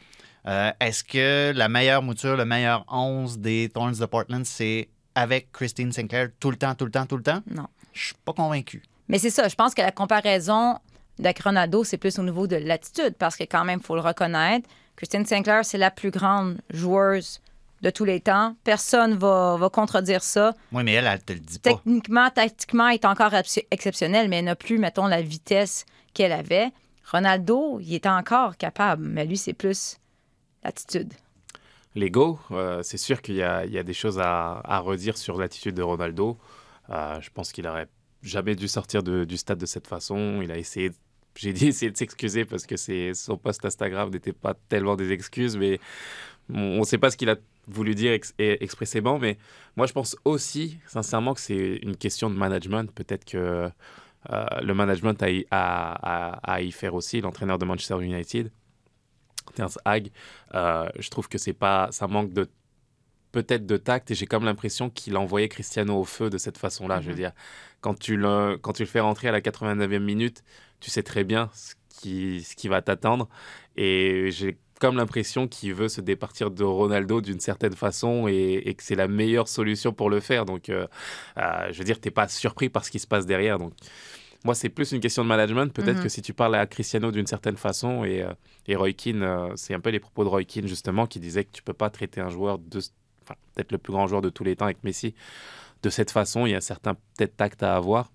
euh, 0.46 0.70
est-ce 0.80 1.02
que 1.02 1.52
la 1.54 1.68
meilleure 1.68 2.02
mouture, 2.02 2.36
le 2.36 2.44
meilleur 2.44 2.84
11 2.88 3.38
des 3.38 3.68
Thorns 3.68 3.96
de 3.96 4.06
Portland, 4.06 4.46
c'est 4.46 4.88
avec 5.14 5.50
Christine 5.52 5.92
Sinclair 5.92 6.28
tout 6.38 6.50
le 6.50 6.56
temps, 6.56 6.74
tout 6.74 6.84
le 6.84 6.90
temps, 6.90 7.06
tout 7.06 7.16
le 7.16 7.22
temps? 7.22 7.42
Non. 7.50 7.66
Je 7.92 8.06
suis 8.06 8.14
pas 8.24 8.32
convaincu. 8.32 8.82
Mais 9.08 9.18
c'est 9.18 9.30
ça, 9.30 9.48
je 9.48 9.54
pense 9.54 9.74
que 9.74 9.82
la 9.82 9.90
comparaison 9.90 10.78
avec 11.18 11.40
Ronaldo, 11.42 11.84
c'est 11.84 11.98
plus 11.98 12.18
au 12.18 12.22
niveau 12.22 12.46
de 12.46 12.56
l'attitude, 12.56 13.14
parce 13.18 13.36
que 13.36 13.44
quand 13.44 13.64
même, 13.64 13.80
il 13.80 13.86
faut 13.86 13.94
le 13.94 14.00
reconnaître, 14.00 14.68
Christine 14.96 15.24
Sinclair, 15.26 15.64
c'est 15.64 15.78
la 15.78 15.90
plus 15.90 16.10
grande 16.10 16.58
joueuse 16.70 17.40
de 17.82 17.90
tous 17.90 18.04
les 18.04 18.20
temps. 18.20 18.56
Personne 18.64 19.14
va, 19.16 19.56
va 19.56 19.68
contredire 19.70 20.22
ça. 20.22 20.54
Oui, 20.72 20.82
mais 20.82 20.94
elle, 20.94 21.06
elle 21.06 21.22
te 21.22 21.32
le 21.32 21.38
dit 21.38 21.58
pas. 21.60 21.70
Techniquement, 21.74 22.28
tactiquement, 22.30 22.88
elle 22.88 22.94
est 22.94 23.04
encore 23.04 23.32
exceptionnelle, 23.70 24.28
mais 24.28 24.38
elle 24.38 24.46
n'a 24.46 24.56
plus, 24.56 24.78
mettons, 24.78 25.06
la 25.06 25.22
vitesse 25.22 25.86
qu'elle 26.14 26.32
avait. 26.32 26.70
Ronaldo, 27.10 27.78
il 27.80 27.94
est 27.94 28.06
encore 28.06 28.56
capable, 28.56 29.04
mais 29.06 29.24
lui, 29.24 29.36
c'est 29.36 29.52
plus 29.54 29.96
l'attitude. 30.64 31.12
L'ego, 31.94 32.38
euh, 32.50 32.82
c'est 32.82 32.98
sûr 32.98 33.22
qu'il 33.22 33.36
y, 33.36 33.42
a 33.42 33.64
il 33.64 33.72
y 33.72 33.78
a 33.78 33.82
des 33.82 33.94
choses 33.94 34.18
à, 34.18 34.60
à 34.64 34.78
redire 34.80 35.16
sur 35.16 35.38
l'attitude 35.38 35.74
de 35.74 35.82
Ronaldo. 35.82 36.36
Euh, 36.90 37.20
je 37.20 37.30
pense 37.30 37.50
qu'il 37.52 37.66
aurait 37.66 37.88
jamais 38.22 38.54
dû 38.56 38.68
sortir 38.68 39.02
de- 39.02 39.24
du 39.24 39.36
stade 39.36 39.58
de 39.58 39.66
cette 39.66 39.86
façon. 39.86 40.40
Il 40.42 40.50
a 40.52 40.58
essayé, 40.58 40.90
j'ai 41.38 41.52
dit 41.52 41.68
essayer 41.68 41.90
de 41.90 41.96
s'excuser 41.96 42.44
parce 42.44 42.66
que 42.66 42.74
son 43.14 43.36
post 43.38 43.64
Instagram 43.64 44.10
n'était 44.10 44.32
pas 44.32 44.54
tellement 44.68 44.96
des 44.96 45.12
excuses, 45.12 45.56
mais 45.56 45.78
on 46.52 46.80
ne 46.80 46.84
sait 46.84 46.98
pas 46.98 47.10
ce 47.10 47.16
qu'il 47.16 47.30
a 47.30 47.36
voulu 47.68 47.94
dire 47.94 48.12
ex- 48.12 48.34
expressément. 48.38 49.18
Mais 49.18 49.38
moi, 49.76 49.86
je 49.86 49.92
pense 49.92 50.16
aussi, 50.24 50.78
sincèrement, 50.86 51.34
que 51.34 51.40
c'est 51.40 51.76
une 51.82 51.96
question 51.96 52.28
de 52.28 52.34
management. 52.34 52.90
Peut-être 52.92 53.24
que 53.24 53.70
euh, 54.30 54.46
le 54.62 54.74
management 54.74 55.22
a, 55.22 55.30
y- 55.30 55.46
a- 55.50 55.92
a- 55.92 56.32
a 56.42 56.52
à 56.54 56.60
y 56.60 56.72
faire 56.72 56.94
aussi, 56.94 57.20
l'entraîneur 57.20 57.58
de 57.58 57.64
Manchester 57.64 58.02
United. 58.02 58.50
Terence 59.54 59.78
Hag, 59.84 60.10
euh, 60.54 60.88
je 60.98 61.08
trouve 61.08 61.28
que 61.28 61.38
c'est 61.38 61.52
pas, 61.52 61.88
ça 61.92 62.06
manque 62.08 62.32
de 62.32 62.48
peut-être 63.30 63.66
de 63.66 63.76
tact 63.76 64.10
et 64.10 64.14
j'ai 64.14 64.26
comme 64.26 64.44
l'impression 64.44 64.88
qu'il 64.90 65.14
a 65.14 65.20
envoyé 65.20 65.48
Cristiano 65.48 66.00
au 66.00 66.04
feu 66.04 66.30
de 66.30 66.38
cette 66.38 66.58
façon-là. 66.58 67.00
Je 67.00 67.10
veux 67.10 67.14
dire, 67.14 67.32
quand 67.80 67.94
tu 67.98 68.16
le, 68.16 68.56
quand 68.60 68.72
tu 68.72 68.82
le 68.82 68.88
fais 68.88 69.00
rentrer 69.00 69.28
à 69.28 69.32
la 69.32 69.40
89e 69.40 69.98
minute, 70.00 70.42
tu 70.80 70.90
sais 70.90 71.02
très 71.02 71.24
bien 71.24 71.50
ce 71.54 71.74
qui, 71.88 72.42
ce 72.42 72.54
qui 72.56 72.68
va 72.68 72.82
t'attendre 72.82 73.28
et 73.76 74.30
j'ai 74.30 74.56
comme 74.80 74.96
l'impression 74.96 75.48
qu'il 75.48 75.74
veut 75.74 75.88
se 75.88 76.00
départir 76.00 76.52
de 76.52 76.62
Ronaldo 76.62 77.20
d'une 77.20 77.40
certaine 77.40 77.74
façon 77.74 78.28
et, 78.28 78.62
et 78.64 78.74
que 78.74 78.82
c'est 78.84 78.94
la 78.94 79.08
meilleure 79.08 79.48
solution 79.48 79.92
pour 79.92 80.08
le 80.08 80.20
faire. 80.20 80.44
Donc, 80.44 80.68
euh, 80.68 80.86
euh, 81.36 81.68
je 81.72 81.78
veux 81.78 81.84
dire, 81.84 82.00
t'es 82.00 82.12
pas 82.12 82.28
surpris 82.28 82.68
par 82.68 82.84
ce 82.84 82.92
qui 82.92 83.00
se 83.00 83.06
passe 83.08 83.26
derrière. 83.26 83.58
Donc, 83.58 83.72
moi, 84.44 84.54
c'est 84.54 84.68
plus 84.68 84.92
une 84.92 85.00
question 85.00 85.24
de 85.24 85.28
management. 85.28 85.72
Peut-être 85.72 85.96
Mhm. 85.96 86.02
que 86.04 86.08
si 86.08 86.22
tu 86.22 86.32
parles 86.32 86.54
à 86.54 86.64
Cristiano 86.68 87.10
d'une 87.10 87.26
certaine 87.26 87.56
façon, 87.56 88.04
et, 88.04 88.22
euh, 88.22 88.32
et 88.68 88.76
Roy 88.76 88.92
Keane, 88.92 89.50
c'est 89.56 89.74
un 89.74 89.80
peu 89.80 89.90
les 89.90 89.98
propos 89.98 90.22
de 90.22 90.28
Roy 90.28 90.44
Keane, 90.44 90.68
justement, 90.68 91.08
qui 91.08 91.18
disait 91.18 91.42
que 91.42 91.50
tu 91.52 91.64
peux 91.64 91.72
pas 91.72 91.90
traiter 91.90 92.20
un 92.20 92.30
joueur 92.30 92.60
de. 92.60 92.78
Enfin, 93.24 93.34
peut-être 93.56 93.72
le 93.72 93.78
plus 93.78 93.92
grand 93.92 94.06
joueur 94.06 94.22
de 94.22 94.28
tous 94.30 94.44
les 94.44 94.54
temps 94.54 94.66
avec 94.66 94.84
Messi, 94.84 95.12
de 95.82 95.90
cette 95.90 96.12
façon. 96.12 96.46
Il 96.46 96.50
y 96.50 96.54
a 96.54 96.58
un 96.58 96.60
certain 96.60 96.94
peut-être 96.94 97.36
tact 97.36 97.64
à 97.64 97.74
avoir. 97.74 98.12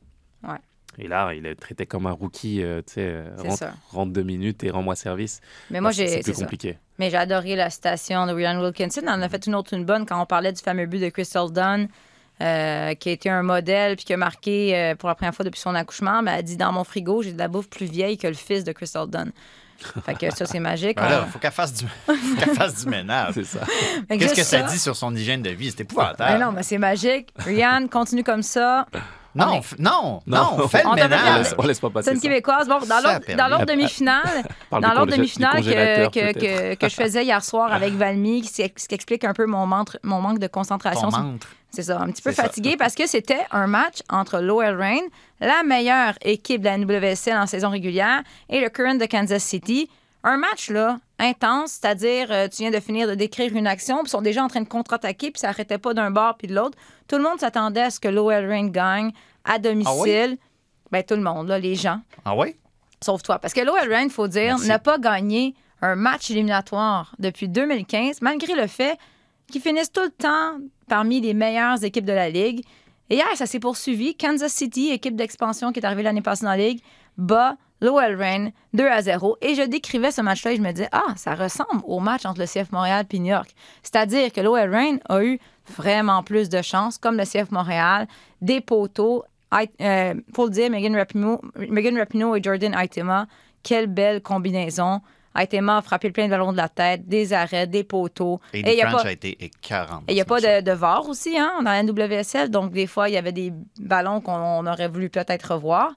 Ouais. 0.48 0.56
Et 1.00 1.08
là, 1.08 1.34
il 1.34 1.46
est 1.46 1.56
traité 1.56 1.86
comme 1.86 2.06
un 2.06 2.12
rookie, 2.12 2.62
euh, 2.64 2.82
tu 2.86 2.94
sais, 2.94 3.02
euh, 3.02 3.30
C'est 3.58 3.68
rentre, 3.92 4.12
deux 4.14 4.24
minutes 4.24 4.64
et 4.64 4.70
rends-moi 4.70 4.96
service. 4.96 5.42
Mais 5.72 5.82
moi, 5.82 5.92
c'est- 5.92 6.08
j'ai. 6.08 6.16
C'est 6.18 6.24
plus 6.24 6.34
ça. 6.36 6.42
compliqué. 6.44 6.78
Mais 7.00 7.10
j'ai 7.10 7.18
adoré 7.18 7.56
la 7.56 7.70
citation 7.70 8.28
de 8.28 8.34
Ryan 8.34 8.62
Wilkinson. 8.62 9.02
On 9.06 9.12
en 9.12 9.22
a 9.22 9.30
fait 9.30 9.48
une 9.48 9.56
autre, 9.56 9.74
une 9.74 9.86
bonne, 9.86 10.06
quand 10.06 10.22
on 10.22 10.26
parlait 10.28 10.54
du 10.54 10.62
fameux 10.62 10.86
but 10.86 11.00
de 11.00 11.10
Crystal 11.10 11.52
Dunn, 11.52 11.88
euh, 12.42 12.94
qui 12.96 13.10
a 13.10 13.12
été 13.12 13.30
un 13.30 13.42
modèle, 13.44 13.96
puis 13.96 14.06
qui 14.06 14.14
a 14.14 14.18
marqué 14.18 14.76
euh, 14.78 14.96
pour 14.96 15.10
la 15.10 15.16
première 15.16 15.34
fois 15.34 15.46
depuis 15.46 15.60
son 15.60 15.74
accouchement. 15.76 16.22
Mais 16.22 16.32
elle 16.32 16.40
a 16.40 16.42
dit 16.44 16.58
Dans 16.58 16.72
mon 16.72 16.84
frigo, 16.84 17.22
j'ai 17.24 17.34
de 17.34 17.40
la 17.40 17.48
bouffe 17.48 17.70
plus 17.70 17.88
vieille 17.88 18.18
que 18.18 18.28
le 18.28 18.34
fils 18.36 18.64
de 18.64 18.72
Crystal 18.72 19.08
Dunn. 19.08 19.32
Fait 20.06 20.14
que 20.14 20.30
ça, 20.34 20.46
c'est 20.46 20.60
magique. 20.60 20.96
Ben 20.98 21.10
là, 21.10 21.24
On- 21.28 21.32
faut 21.32 21.40
qu'elle 21.40 21.52
fasse 21.52 21.74
du, 21.74 21.86
fasse 22.56 22.86
ménage. 22.86 23.34
C'est 23.34 23.44
ça. 23.44 23.60
Qu'est-ce 24.08 24.36
que 24.36 24.44
ça 24.44 24.62
dit 24.62 24.80
sur 24.80 24.96
son 24.96 25.14
hygiène 25.16 25.42
de 25.42 25.50
vie? 25.50 25.72
C'est 25.72 25.82
épouvantable. 25.82 26.40
Ben 26.40 26.46
non, 26.46 26.52
mais 26.52 26.64
c'est 26.64 26.78
magique. 26.78 27.30
Ryan, 27.38 27.88
continue 27.92 28.24
comme 28.24 28.44
ça. 28.44 28.86
Non, 29.36 29.46
on 29.48 29.54
est- 29.56 29.60
f- 29.60 29.76
non, 29.80 30.22
non, 30.28 30.68
fais 30.68 30.84
le 30.84 30.88
On 30.90 30.94
ménage. 30.96 31.38
laisse, 31.40 31.56
on 31.58 31.64
laisse 31.64 31.80
pas 31.80 31.90
passer 31.90 32.10
C'est 32.10 32.16
une 32.16 32.22
ça. 32.22 32.28
Québécoise. 32.28 32.68
Bon, 32.68 32.80
dans 32.80 32.96
l'autre 32.98 33.50
l'autre 33.50 33.66
demi-finale, 33.66 34.22
Parle 34.70 34.84
dans 34.84 34.90
du 34.90 34.96
l'autre 34.96 35.06
congé- 35.12 35.18
demi-finale 35.18 35.52
du 35.56 35.58
que, 35.58 35.64
congélateur, 35.74 36.12
que, 36.12 36.20
peut-être. 36.20 36.40
que, 36.40 36.76
que 36.76 36.90
je 36.90 36.96
faisais 36.96 37.24
hier 37.24 37.44
soir 37.44 37.72
avec 37.74 37.94
Valmy, 37.94 38.42
qui, 38.42 38.48
s'ex- 38.50 38.88
qui 38.88 38.96
explique 38.96 39.24
un 39.24 39.34
peu 39.34 39.46
mon, 39.46 39.66
mantre- 39.66 39.98
mon 40.04 40.22
manque 40.22 40.40
de 40.40 40.48
concentration. 40.48 41.10
Ton. 41.10 41.38
C'est 41.72 41.84
ça, 41.84 42.00
un 42.00 42.06
petit 42.12 42.22
peu 42.22 42.30
C'est 42.30 42.36
ça. 42.36 42.44
fatigué 42.44 42.76
parce 42.78 42.94
que 42.94 43.08
c'était 43.08 43.42
un 43.50 43.66
match 43.66 44.02
entre 44.10 44.40
Lowell 44.40 44.76
Rain, 44.78 45.02
la 45.42 45.64
meilleure 45.64 46.14
équipe 46.22 46.62
de 46.62 46.66
la 46.66 46.78
NWSL 46.78 47.36
en 47.36 47.48
saison 47.48 47.70
régulière, 47.72 48.22
et 48.50 48.62
le 48.62 48.70
Current 48.70 48.96
de 49.00 49.06
Kansas 49.08 49.44
City. 49.44 49.90
Un 50.26 50.38
match, 50.38 50.70
là, 50.70 51.00
intense, 51.20 51.72
c'est-à-dire, 51.82 52.32
euh, 52.32 52.48
tu 52.48 52.58
viens 52.64 52.72
de 52.72 52.80
finir 52.80 53.08
de 53.08 53.16
décrire 53.16 53.54
une 53.56 53.68
action, 53.68 53.98
puis 53.98 54.08
ils 54.08 54.12
sont 54.12 54.22
déjà 54.22 54.44
en 54.44 54.48
train 54.48 54.62
de 54.62 54.68
contre-attaquer, 54.68 55.32
puis 55.32 55.40
ça 55.40 55.48
n'arrêtait 55.48 55.78
pas 55.78 55.94
d'un 55.94 56.12
bord 56.12 56.36
puis 56.38 56.48
de 56.48 56.56
l'autre. 56.56 56.78
Tout 57.08 57.18
le 57.18 57.24
monde 57.24 57.40
s'attendait 57.40 57.82
à 57.82 57.90
ce 57.90 58.00
que 58.00 58.08
Lowell 58.08 58.48
Rain 58.48 58.68
gagne 58.70 59.12
à 59.44 59.60
domicile. 59.60 60.38
Ben, 60.92 61.04
tout 61.04 61.16
le 61.16 61.22
monde, 61.22 61.48
là, 61.48 61.60
les 61.60 61.76
gens, 61.76 62.00
Ah 62.24 62.36
oui? 62.36 62.56
sauf 63.04 63.22
toi. 63.22 63.38
Parce 63.40 63.54
que 63.54 63.60
Lowell 63.62 63.92
Rain, 63.92 64.04
il 64.04 64.10
faut 64.10 64.28
dire, 64.30 64.58
n'a 64.60 64.80
pas 64.80 64.98
gagné 64.98 65.56
un 65.82 65.96
match 65.96 66.32
éliminatoire 66.32 67.14
depuis 67.20 67.50
2015, 67.50 68.22
malgré 68.22 68.56
le 68.56 68.68
fait 68.68 68.98
qu'ils 69.52 69.60
finissent 69.62 69.92
tout 69.92 70.04
le 70.04 70.10
temps 70.12 70.58
parmi 70.88 71.20
les 71.20 71.34
meilleures 71.34 71.84
équipes 71.84 72.06
de 72.06 72.14
la 72.14 72.30
Ligue. 72.30 72.64
Et 73.10 73.16
hier, 73.16 73.28
ça 73.36 73.46
s'est 73.46 73.60
poursuivi. 73.60 74.16
Kansas 74.16 74.54
City, 74.54 74.92
équipe 74.92 75.18
d'expansion 75.18 75.74
qui 75.74 75.82
est 75.82 75.86
arrivée 75.86 76.04
l'année 76.04 76.22
passée 76.22 76.46
dans 76.46 76.52
la 76.52 76.58
Ligue, 76.58 76.80
bat 77.18 77.58
Lowell 77.84 78.16
Rain 78.16 78.50
2 78.74 78.88
à 78.88 79.02
0. 79.02 79.38
Et 79.42 79.54
je 79.56 79.62
décrivais 79.62 80.10
ce 80.12 80.22
match-là 80.22 80.54
et 80.54 80.56
je 80.56 80.62
me 80.62 80.72
disais, 80.72 80.90
ah, 80.92 81.14
ça 81.16 81.36
ressemble 81.36 81.82
au 81.86 82.00
match 82.00 82.26
entre 82.26 82.40
le 82.40 82.48
CF 82.48 82.72
Montréal 82.72 83.06
et 83.12 83.20
New 83.20 83.28
York. 83.32 83.54
C'est-à-dire 83.84 84.32
que 84.32 84.42
Lowell 84.42 84.70
Rain 84.74 84.98
a 85.10 85.22
eu 85.24 85.40
vraiment 85.78 86.24
plus 86.24 86.50
de 86.50 86.62
chance, 86.62 86.98
comme 86.98 87.18
le 87.18 87.24
CF 87.26 87.52
Montréal, 87.52 88.08
des 88.42 88.62
poteaux. 88.62 89.24
Il 89.80 90.24
faut 90.36 90.46
le 90.46 90.52
dire, 90.52 90.70
Megan 90.72 90.96
Rapinoe, 90.96 91.40
Megan 91.70 91.98
Rapinoe 91.98 92.36
et 92.38 92.42
Jordan 92.44 92.74
Aitema, 92.74 93.28
quelle 93.62 93.88
belle 93.88 94.22
combinaison. 94.22 95.02
Aitema 95.36 95.78
a 95.78 95.82
frappé 95.82 96.08
le 96.08 96.14
plein 96.14 96.26
de 96.26 96.30
ballons 96.30 96.52
de 96.52 96.58
la 96.58 96.70
tête, 96.70 97.08
des 97.08 97.34
arrêts, 97.34 97.66
des 97.66 97.84
poteaux. 97.84 98.40
Et 98.54 98.60
il 98.76 98.82
a 98.82 98.90
French 98.90 99.02
pas- 99.04 99.08
a 99.10 99.12
été 99.12 99.44
écœurant. 99.44 100.00
et 100.08 100.12
il 100.12 100.16
n'y 100.16 100.22
a 100.22 100.26
pas 100.26 100.40
de, 100.40 100.62
de 100.62 100.72
VAR 100.72 101.08
aussi 101.10 101.38
hein, 101.38 101.54
dans 101.64 101.72
la 101.72 101.82
NWSL, 101.82 102.50
donc 102.52 102.72
des 102.72 102.86
fois, 102.88 103.10
il 103.10 103.14
y 103.14 103.18
avait 103.18 103.32
des 103.32 103.52
ballons 103.80 104.22
qu'on 104.22 104.66
aurait 104.68 104.88
voulu 104.88 105.10
peut-être 105.10 105.54
revoir. 105.56 105.94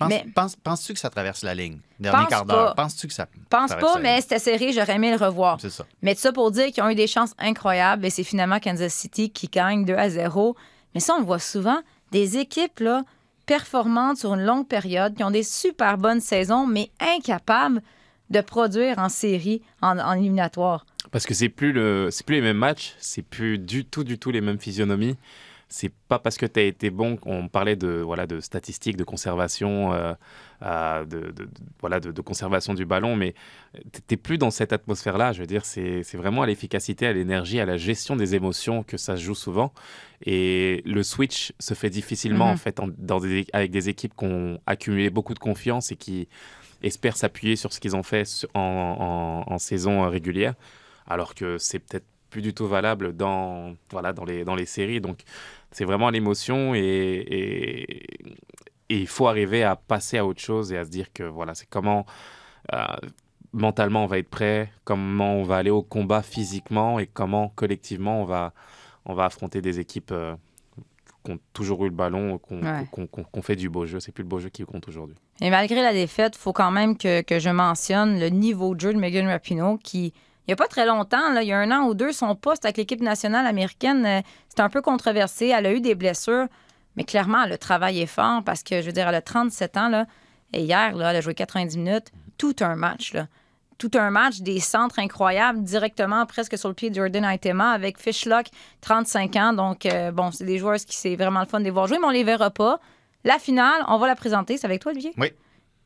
Pense, 0.00 0.08
mais- 0.08 0.24
pense- 0.34 0.56
Penses-tu 0.56 0.94
que 0.94 0.98
ça 0.98 1.10
traverse 1.10 1.42
la 1.42 1.54
ligne? 1.54 1.78
Dernier 2.00 2.18
Pense 2.24 2.28
quart 2.28 2.44
d'heure. 2.44 2.74
pas. 2.74 2.82
Penses-tu 2.82 3.06
que 3.06 3.12
ça. 3.14 3.26
Pense 3.48 3.70
pas, 3.74 3.98
mais 4.00 4.20
c'était 4.20 4.38
serré, 4.40 4.72
j'aurais 4.72 4.96
aimé 4.96 5.10
le 5.16 5.24
revoir. 5.24 5.60
C'est 5.60 5.70
ça. 5.70 5.84
Mais 6.02 6.14
tout 6.14 6.20
ça 6.22 6.32
pour 6.32 6.50
dire 6.50 6.66
qu'ils 6.72 6.82
ont 6.82 6.88
eu 6.90 6.94
des 6.96 7.06
chances 7.06 7.34
incroyables 7.38 8.04
et 8.04 8.10
c'est 8.10 8.24
finalement 8.24 8.58
Kansas 8.58 8.92
City 8.92 9.30
qui 9.30 9.46
gagne 9.46 9.84
2 9.84 9.94
à 9.94 10.10
0. 10.10 10.56
Mais 10.94 11.00
ça, 11.00 11.14
on 11.14 11.20
le 11.20 11.24
voit 11.24 11.38
souvent, 11.38 11.78
des 12.10 12.38
équipes 12.38 12.80
là, 12.80 13.04
performantes 13.46 14.16
sur 14.18 14.34
une 14.34 14.42
longue 14.44 14.66
période, 14.66 15.14
qui 15.16 15.22
ont 15.24 15.30
des 15.30 15.42
super 15.42 15.98
bonnes 15.98 16.20
saisons, 16.20 16.66
mais 16.66 16.90
incapables 17.00 17.82
de 18.30 18.40
produire 18.40 18.98
en 18.98 19.08
série, 19.08 19.60
en, 19.82 19.98
en 19.98 20.12
éliminatoire. 20.12 20.86
Parce 21.10 21.26
que 21.26 21.34
c'est 21.34 21.48
plus 21.48 21.72
le, 21.72 22.08
c'est 22.12 22.24
plus 22.24 22.36
les 22.36 22.40
mêmes 22.42 22.56
matchs, 22.58 22.94
c'est 23.00 23.22
plus 23.22 23.58
du 23.58 23.84
tout, 23.84 24.04
du 24.04 24.18
tout 24.18 24.30
les 24.30 24.40
mêmes 24.40 24.58
physionomies. 24.60 25.16
C'est 25.72 25.92
pas 26.08 26.18
parce 26.18 26.36
que 26.36 26.46
tu 26.46 26.58
as 26.58 26.64
été 26.64 26.90
bon 26.90 27.16
qu'on 27.16 27.46
parlait 27.46 27.76
de 27.76 28.02
voilà 28.04 28.26
de 28.26 28.40
statistiques, 28.40 28.96
de 28.96 29.04
conservation, 29.04 29.92
euh, 29.92 30.12
euh, 30.62 31.04
de, 31.04 31.20
de- 31.20 31.44
de- 31.44 31.48
voilà 31.80 32.00
de, 32.00 32.10
de 32.10 32.20
conservation 32.20 32.74
du 32.74 32.84
ballon, 32.84 33.14
mais 33.14 33.34
t'es 34.08 34.16
plus 34.16 34.36
dans 34.36 34.50
cette 34.50 34.72
atmosphère-là. 34.72 35.32
Je 35.32 35.38
veux 35.40 35.46
dire, 35.46 35.64
c'est 35.64 36.02
vraiment 36.16 36.42
à 36.42 36.46
l'efficacité, 36.46 37.06
à 37.06 37.12
l'énergie, 37.12 37.60
à 37.60 37.66
la 37.66 37.76
gestion 37.76 38.16
des 38.16 38.34
émotions 38.34 38.82
que 38.82 38.96
ça 38.96 39.16
se 39.16 39.22
joue 39.22 39.36
souvent. 39.36 39.72
Et 40.26 40.82
le 40.86 41.04
switch 41.04 41.52
se 41.60 41.74
fait 41.74 41.88
difficilement 41.90 42.46
Mhm. 42.48 42.52
en 42.54 42.56
fait 42.56 42.80
en- 42.80 42.88
dans 42.98 43.20
des- 43.20 43.46
avec 43.52 43.70
des 43.70 43.88
équipes 43.88 44.14
qui 44.16 44.24
ont 44.24 44.60
accumulé 44.66 45.08
beaucoup 45.08 45.34
de 45.34 45.38
confiance 45.38 45.92
et 45.92 45.96
qui 45.96 46.26
espèrent 46.82 47.16
s'appuyer 47.16 47.54
sur 47.54 47.72
ce 47.72 47.78
qu'ils 47.78 47.94
ont 47.94 48.02
fait 48.02 48.24
en, 48.54 49.44
en- 49.46 49.52
en 49.54 49.58
saison 49.58 50.08
régulière, 50.10 50.54
alors 51.06 51.36
que 51.36 51.58
c'est 51.58 51.78
peut-être 51.78 52.06
plus 52.30 52.42
du 52.42 52.54
tout 52.54 52.68
valable 52.68 53.16
dans, 53.16 53.74
voilà, 53.90 54.12
dans, 54.12 54.24
les, 54.24 54.44
dans 54.44 54.54
les 54.54 54.64
séries. 54.66 55.00
Donc, 55.00 55.18
c'est 55.72 55.84
vraiment 55.84 56.10
l'émotion 56.10 56.74
et, 56.74 56.78
et, 56.80 57.92
et 58.88 58.98
il 58.98 59.06
faut 59.06 59.26
arriver 59.28 59.62
à 59.62 59.76
passer 59.76 60.18
à 60.18 60.26
autre 60.26 60.40
chose 60.40 60.72
et 60.72 60.78
à 60.78 60.84
se 60.84 60.90
dire 60.90 61.12
que 61.12 61.22
voilà, 61.22 61.54
c'est 61.54 61.68
comment 61.68 62.06
euh, 62.72 62.78
mentalement 63.52 64.04
on 64.04 64.06
va 64.06 64.18
être 64.18 64.28
prêt, 64.28 64.70
comment 64.84 65.34
on 65.34 65.42
va 65.42 65.56
aller 65.56 65.70
au 65.70 65.82
combat 65.82 66.22
physiquement 66.22 66.98
et 66.98 67.06
comment 67.06 67.48
collectivement 67.54 68.20
on 68.22 68.24
va, 68.24 68.52
on 69.06 69.14
va 69.14 69.24
affronter 69.26 69.60
des 69.62 69.78
équipes 69.80 70.12
euh, 70.12 70.34
qui 71.24 71.32
ont 71.32 71.38
toujours 71.52 71.84
eu 71.84 71.88
le 71.88 71.94
ballon, 71.94 72.40
Ouais. 72.50 72.86
qu'on- 72.90 73.06
qu'on 73.06 73.42
fait 73.42 73.56
du 73.56 73.68
beau 73.68 73.84
jeu. 73.86 74.00
C'est 74.00 74.12
plus 74.12 74.22
le 74.22 74.28
beau 74.28 74.38
jeu 74.38 74.48
qui 74.48 74.64
compte 74.64 74.88
aujourd'hui. 74.88 75.16
Et 75.42 75.50
malgré 75.50 75.82
la 75.82 75.92
défaite, 75.92 76.34
il 76.36 76.38
faut 76.38 76.52
quand 76.52 76.70
même 76.70 76.96
que, 76.96 77.20
que 77.22 77.38
je 77.38 77.50
mentionne 77.50 78.18
le 78.18 78.28
niveau 78.28 78.74
de 78.74 78.80
jeu 78.80 78.92
de 78.94 78.98
Megan 78.98 79.26
Rapinoe 79.26 79.78
qui, 79.82 80.14
il 80.46 80.50
n'y 80.50 80.52
a 80.54 80.56
pas 80.56 80.68
très 80.68 80.86
longtemps, 80.86 81.36
il 81.40 81.46
y 81.46 81.52
a 81.52 81.58
un 81.58 81.70
an 81.70 81.86
ou 81.86 81.94
deux, 81.94 82.12
son 82.12 82.34
poste 82.34 82.64
avec 82.64 82.76
l'équipe 82.76 83.00
nationale 83.00 83.46
américaine, 83.46 84.04
euh, 84.06 84.20
c'était 84.48 84.62
un 84.62 84.70
peu 84.70 84.82
controversé. 84.82 85.48
Elle 85.48 85.66
a 85.66 85.72
eu 85.72 85.80
des 85.80 85.94
blessures, 85.94 86.46
mais 86.96 87.04
clairement, 87.04 87.44
elle 87.44 87.52
a 87.52 87.58
travaillé 87.58 88.06
fort 88.06 88.42
parce 88.44 88.62
que, 88.62 88.80
je 88.80 88.86
veux 88.86 88.92
dire, 88.92 89.08
elle 89.08 89.14
a 89.14 89.22
37 89.22 89.76
ans, 89.76 89.88
là, 89.88 90.06
et 90.52 90.62
hier, 90.62 90.92
elle 90.94 91.02
a 91.02 91.20
joué 91.20 91.34
90 91.34 91.78
minutes, 91.78 92.12
tout 92.38 92.56
un 92.60 92.74
match. 92.74 93.14
Tout 93.78 93.92
un 93.94 94.10
match, 94.10 94.40
des 94.40 94.60
centres 94.60 94.98
incroyables, 94.98 95.62
directement 95.62 96.26
presque 96.26 96.58
sur 96.58 96.68
le 96.68 96.74
pied 96.74 96.90
de 96.90 96.96
Jordan 96.96 97.24
Aitema 97.24 97.70
avec 97.70 97.98
Fishlock, 97.98 98.46
35 98.82 99.36
ans. 99.36 99.52
Donc, 99.54 99.86
euh, 99.86 100.10
bon, 100.10 100.30
c'est 100.32 100.44
des 100.44 100.58
joueurs 100.58 100.76
qui 100.76 100.96
c'est 100.96 101.16
vraiment 101.16 101.40
le 101.40 101.46
fun 101.46 101.60
de 101.60 101.64
les 101.64 101.70
voir 101.70 101.86
jouer, 101.86 101.98
mais 101.98 102.06
on 102.06 102.10
les 102.10 102.24
verra 102.24 102.50
pas. 102.50 102.78
La 103.24 103.38
finale, 103.38 103.82
on 103.88 103.96
va 103.96 104.06
la 104.06 104.16
présenter. 104.16 104.58
C'est 104.58 104.66
avec 104.66 104.82
toi, 104.82 104.92
Olivier? 104.92 105.12
Oui. 105.16 105.32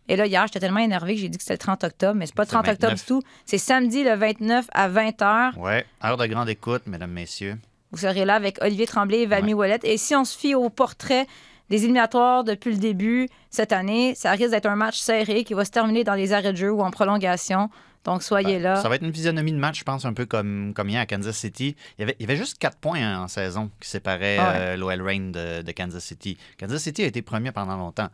Et 0.09 0.17
là, 0.17 0.27
hier, 0.27 0.47
j'étais 0.47 0.61
tellement 0.61 0.81
énervé 0.81 1.15
que 1.15 1.21
j'ai 1.21 1.29
dit 1.29 1.39
que 1.39 1.43
c'était 1.43 1.55
le 1.55 1.59
30 1.59 1.85
octobre, 1.85 2.15
mais 2.15 2.27
c'est 2.27 2.35
pas 2.35 2.43
le 2.45 2.49
C'est 2.49 2.57
le 2.57 2.63
30 2.63 2.73
octobre 2.75 2.93
29. 2.93 3.01
du 3.01 3.07
tout. 3.07 3.23
C'est 3.47 3.59
samedi 3.59 4.05
le 4.05 4.15
29 4.15 4.67
à 4.73 4.89
20h. 4.91 5.59
Ouais, 5.59 5.87
heure 6.05 6.17
de 6.17 6.27
grande 6.27 6.49
écoute, 6.49 6.83
mesdames, 6.87 7.11
messieurs. 7.11 7.57
Vous 7.93 7.99
serez 7.99 8.25
là 8.25 8.35
avec 8.35 8.59
Olivier 8.63 8.87
Tremblay 8.87 9.21
et 9.23 9.27
Valmy 9.27 9.55
Ouellet. 9.55 9.79
Et 9.85 9.97
si 9.97 10.15
on 10.15 10.25
se 10.25 10.37
fie 10.37 10.55
au 10.55 10.69
portrait 10.69 11.27
des 11.71 11.85
éliminatoires 11.85 12.45
depuis 12.45 12.73
le 12.73 12.77
début 12.79 13.29
cette 13.51 13.73
année, 13.73 14.15
ça 14.15 14.33
risque 14.33 14.51
d'être 14.51 14.67
un 14.67 14.77
match 14.77 14.99
serré 14.99 15.45
qui 15.45 15.55
va 15.55 15.65
se 15.65 15.71
terminer 15.71 16.05
dans 16.05 16.15
les 16.15 16.33
arrêts 16.35 16.53
de 16.53 16.59
jeu 16.59 16.71
ou 16.73 16.83
en 16.83 16.91
prolongation. 16.91 17.71
Donc, 18.05 18.23
soyez 18.23 18.59
là. 18.59 18.75
Ben, 18.75 18.83
Ça 18.83 18.91
va 18.91 18.97
être 18.97 19.03
une 19.05 19.15
physionomie 19.15 19.53
de 19.53 19.57
match, 19.59 19.79
je 19.79 19.85
pense, 19.85 20.05
un 20.05 20.13
peu 20.13 20.27
comme, 20.27 20.73
comme 20.75 20.91
hier 20.91 21.01
à 21.01 21.07
Kansas 21.07 21.37
City. 21.39 21.75
Il 21.97 22.03
y 22.03 22.05
avait, 22.05 22.17
il 22.19 22.23
y 22.27 22.31
avait 22.31 22.37
juste 22.37 22.59
4 22.59 22.77
points 22.77 23.19
en 23.23 23.29
saison 23.29 23.71
qui 23.81 23.89
séparaient 23.89 24.37
Ah 24.39 24.51
ouais. 24.51 24.57
euh, 24.59 24.77
l'OL 24.77 25.01
Reign 25.01 25.33
de, 25.33 25.63
de 25.63 25.73
Kansas 25.73 26.05
City. 26.05 26.37
Kansas 26.59 26.83
City 26.83 27.03
a 27.03 27.07
été 27.07 27.23
premier 27.23 27.51
pendant 27.53 27.79
longtemps. 27.79 28.09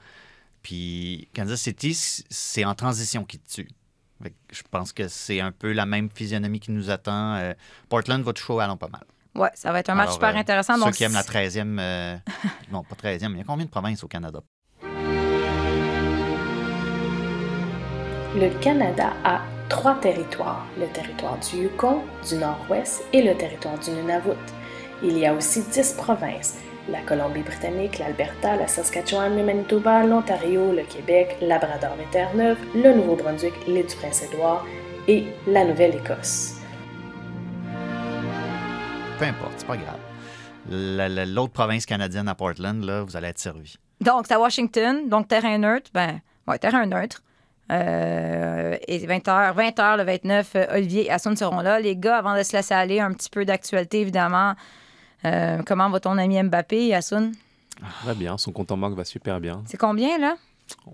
Puis 0.63 1.29
Kansas 1.35 1.61
City, 1.61 1.95
c'est 1.95 2.65
en 2.65 2.75
transition 2.75 3.25
qui 3.25 3.39
te 3.39 3.51
tue. 3.55 3.69
Fait 4.23 4.31
que 4.31 4.37
je 4.53 4.63
pense 4.71 4.93
que 4.93 5.09
c'est 5.09 5.41
un 5.41 5.53
peu 5.53 5.73
la 5.73 5.87
même 5.87 6.11
physionomie 6.11 6.61
qui 6.61 6.73
nous 6.73 6.91
attend. 6.91 7.37
Euh, 7.37 7.55
Portland 7.89 8.23
va 8.23 8.33
toucher 8.33 8.53
au 8.53 8.57
ballon 8.57 8.77
pas 8.77 8.89
mal. 8.89 9.05
Ouais, 9.35 9.51
ça 9.55 9.73
va 9.73 9.79
être 9.79 9.91
un 9.91 9.95
match 9.95 10.09
Alors, 10.09 10.15
super 10.15 10.35
euh, 10.35 10.41
intéressant. 10.41 10.75
Ceux 10.75 10.81
Donc, 10.81 10.95
qui 10.95 11.05
aiment 11.05 11.15
la 11.15 11.23
13e, 11.23 11.79
euh, 11.79 12.17
non 12.73 12.83
pas 12.83 12.97
13e, 12.97 13.31
il 13.31 13.39
y 13.39 13.41
a 13.41 13.45
combien 13.45 13.65
de 13.65 13.71
provinces 13.71 14.05
au 14.05 14.09
Canada? 14.09 14.41
Le 18.37 18.61
Canada 18.61 19.13
a 19.25 19.41
trois 19.69 19.95
territoires, 20.01 20.67
le 20.79 20.87
territoire 20.89 21.39
du 21.39 21.63
Yukon, 21.63 22.03
du 22.29 22.37
Nord-Ouest 22.37 23.05
et 23.13 23.23
le 23.23 23.37
territoire 23.37 23.79
du 23.79 23.91
Nunavut. 23.91 24.31
Il 25.03 25.17
y 25.17 25.27
a 25.27 25.33
aussi 25.33 25.63
dix 25.73 25.93
provinces, 25.95 26.57
la 26.91 27.01
Colombie-Britannique, 27.03 27.99
l'Alberta, 27.99 28.57
la 28.57 28.67
Saskatchewan, 28.67 29.37
le 29.37 29.45
Manitoba, 29.45 30.05
l'Ontario, 30.05 30.73
le 30.73 30.83
Québec, 30.83 31.37
Labrador 31.41 31.97
et 32.01 32.11
Terre-Neuve, 32.11 32.59
le 32.75 32.93
Nouveau-Brunswick, 32.95 33.55
l'île 33.67 33.87
du 33.87 33.95
Prince-Édouard 33.97 34.67
et 35.09 35.25
la 35.47 35.65
Nouvelle-Écosse. 35.65 36.57
Peu 39.19 39.25
importe, 39.27 39.53
c'est 39.57 39.67
pas 39.67 39.77
grave. 39.77 39.99
La- 40.71 41.09
la- 41.09 41.27
L'autre 41.27 41.53
province 41.53 41.87
canadienne 41.87 42.29
à 42.29 42.35
Portland, 42.35 42.83
là, 42.85 43.03
vous 43.03 43.17
allez 43.17 43.29
être 43.29 43.39
servi. 43.39 43.77
Donc, 44.01 44.27
c'est 44.27 44.35
à 44.35 44.41
Washington, 44.41 45.09
donc 45.09 45.29
terrain 45.29 45.59
neutre. 45.59 45.91
Ben, 45.93 46.21
ouais, 46.49 46.59
terrain 46.59 46.87
neutre. 46.87 47.23
Euh, 47.71 48.77
et 48.89 48.99
20h, 49.07 49.55
20h 49.55 49.97
le 49.99 50.03
29, 50.05 50.53
euh, 50.57 50.67
Olivier 50.75 51.07
et 51.07 51.11
Assun 51.11 51.37
seront 51.37 51.61
là. 51.61 51.79
Les 51.79 51.97
gars, 51.97 52.17
avant 52.19 52.37
de 52.37 52.43
se 52.43 52.57
laisser 52.57 52.75
aller, 52.75 52.99
un 52.99 53.13
petit 53.13 53.31
peu 53.31 53.45
d'actualité, 53.45 54.01
évidemment. 54.01 54.55
Euh, 55.25 55.63
comment 55.67 55.91
va 55.91 56.01
ton 56.01 56.17
ami 56.19 56.43
Mbappé, 56.43 56.95
Assun? 56.95 57.33
Va 58.05 58.15
bien, 58.15 58.39
son 58.39 58.53
compte 58.53 58.71
en 58.73 58.77
banque 58.79 58.95
va 58.97 59.05
super 59.05 59.41
bien. 59.41 59.63
C'est 59.67 59.77
combien, 59.77 60.19
là? 60.19 60.37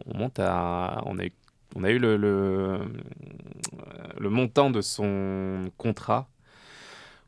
On 0.06 0.16
monte 0.18 0.38
à. 0.38 1.02
On 1.06 1.18
a 1.18 1.24
eu, 1.24 1.32
on 1.74 1.84
a 1.84 1.90
eu 1.90 1.98
le, 1.98 2.16
le, 2.16 2.80
le 4.18 4.30
montant 4.30 4.70
de 4.70 4.80
son 4.80 5.70
contrat 5.76 6.28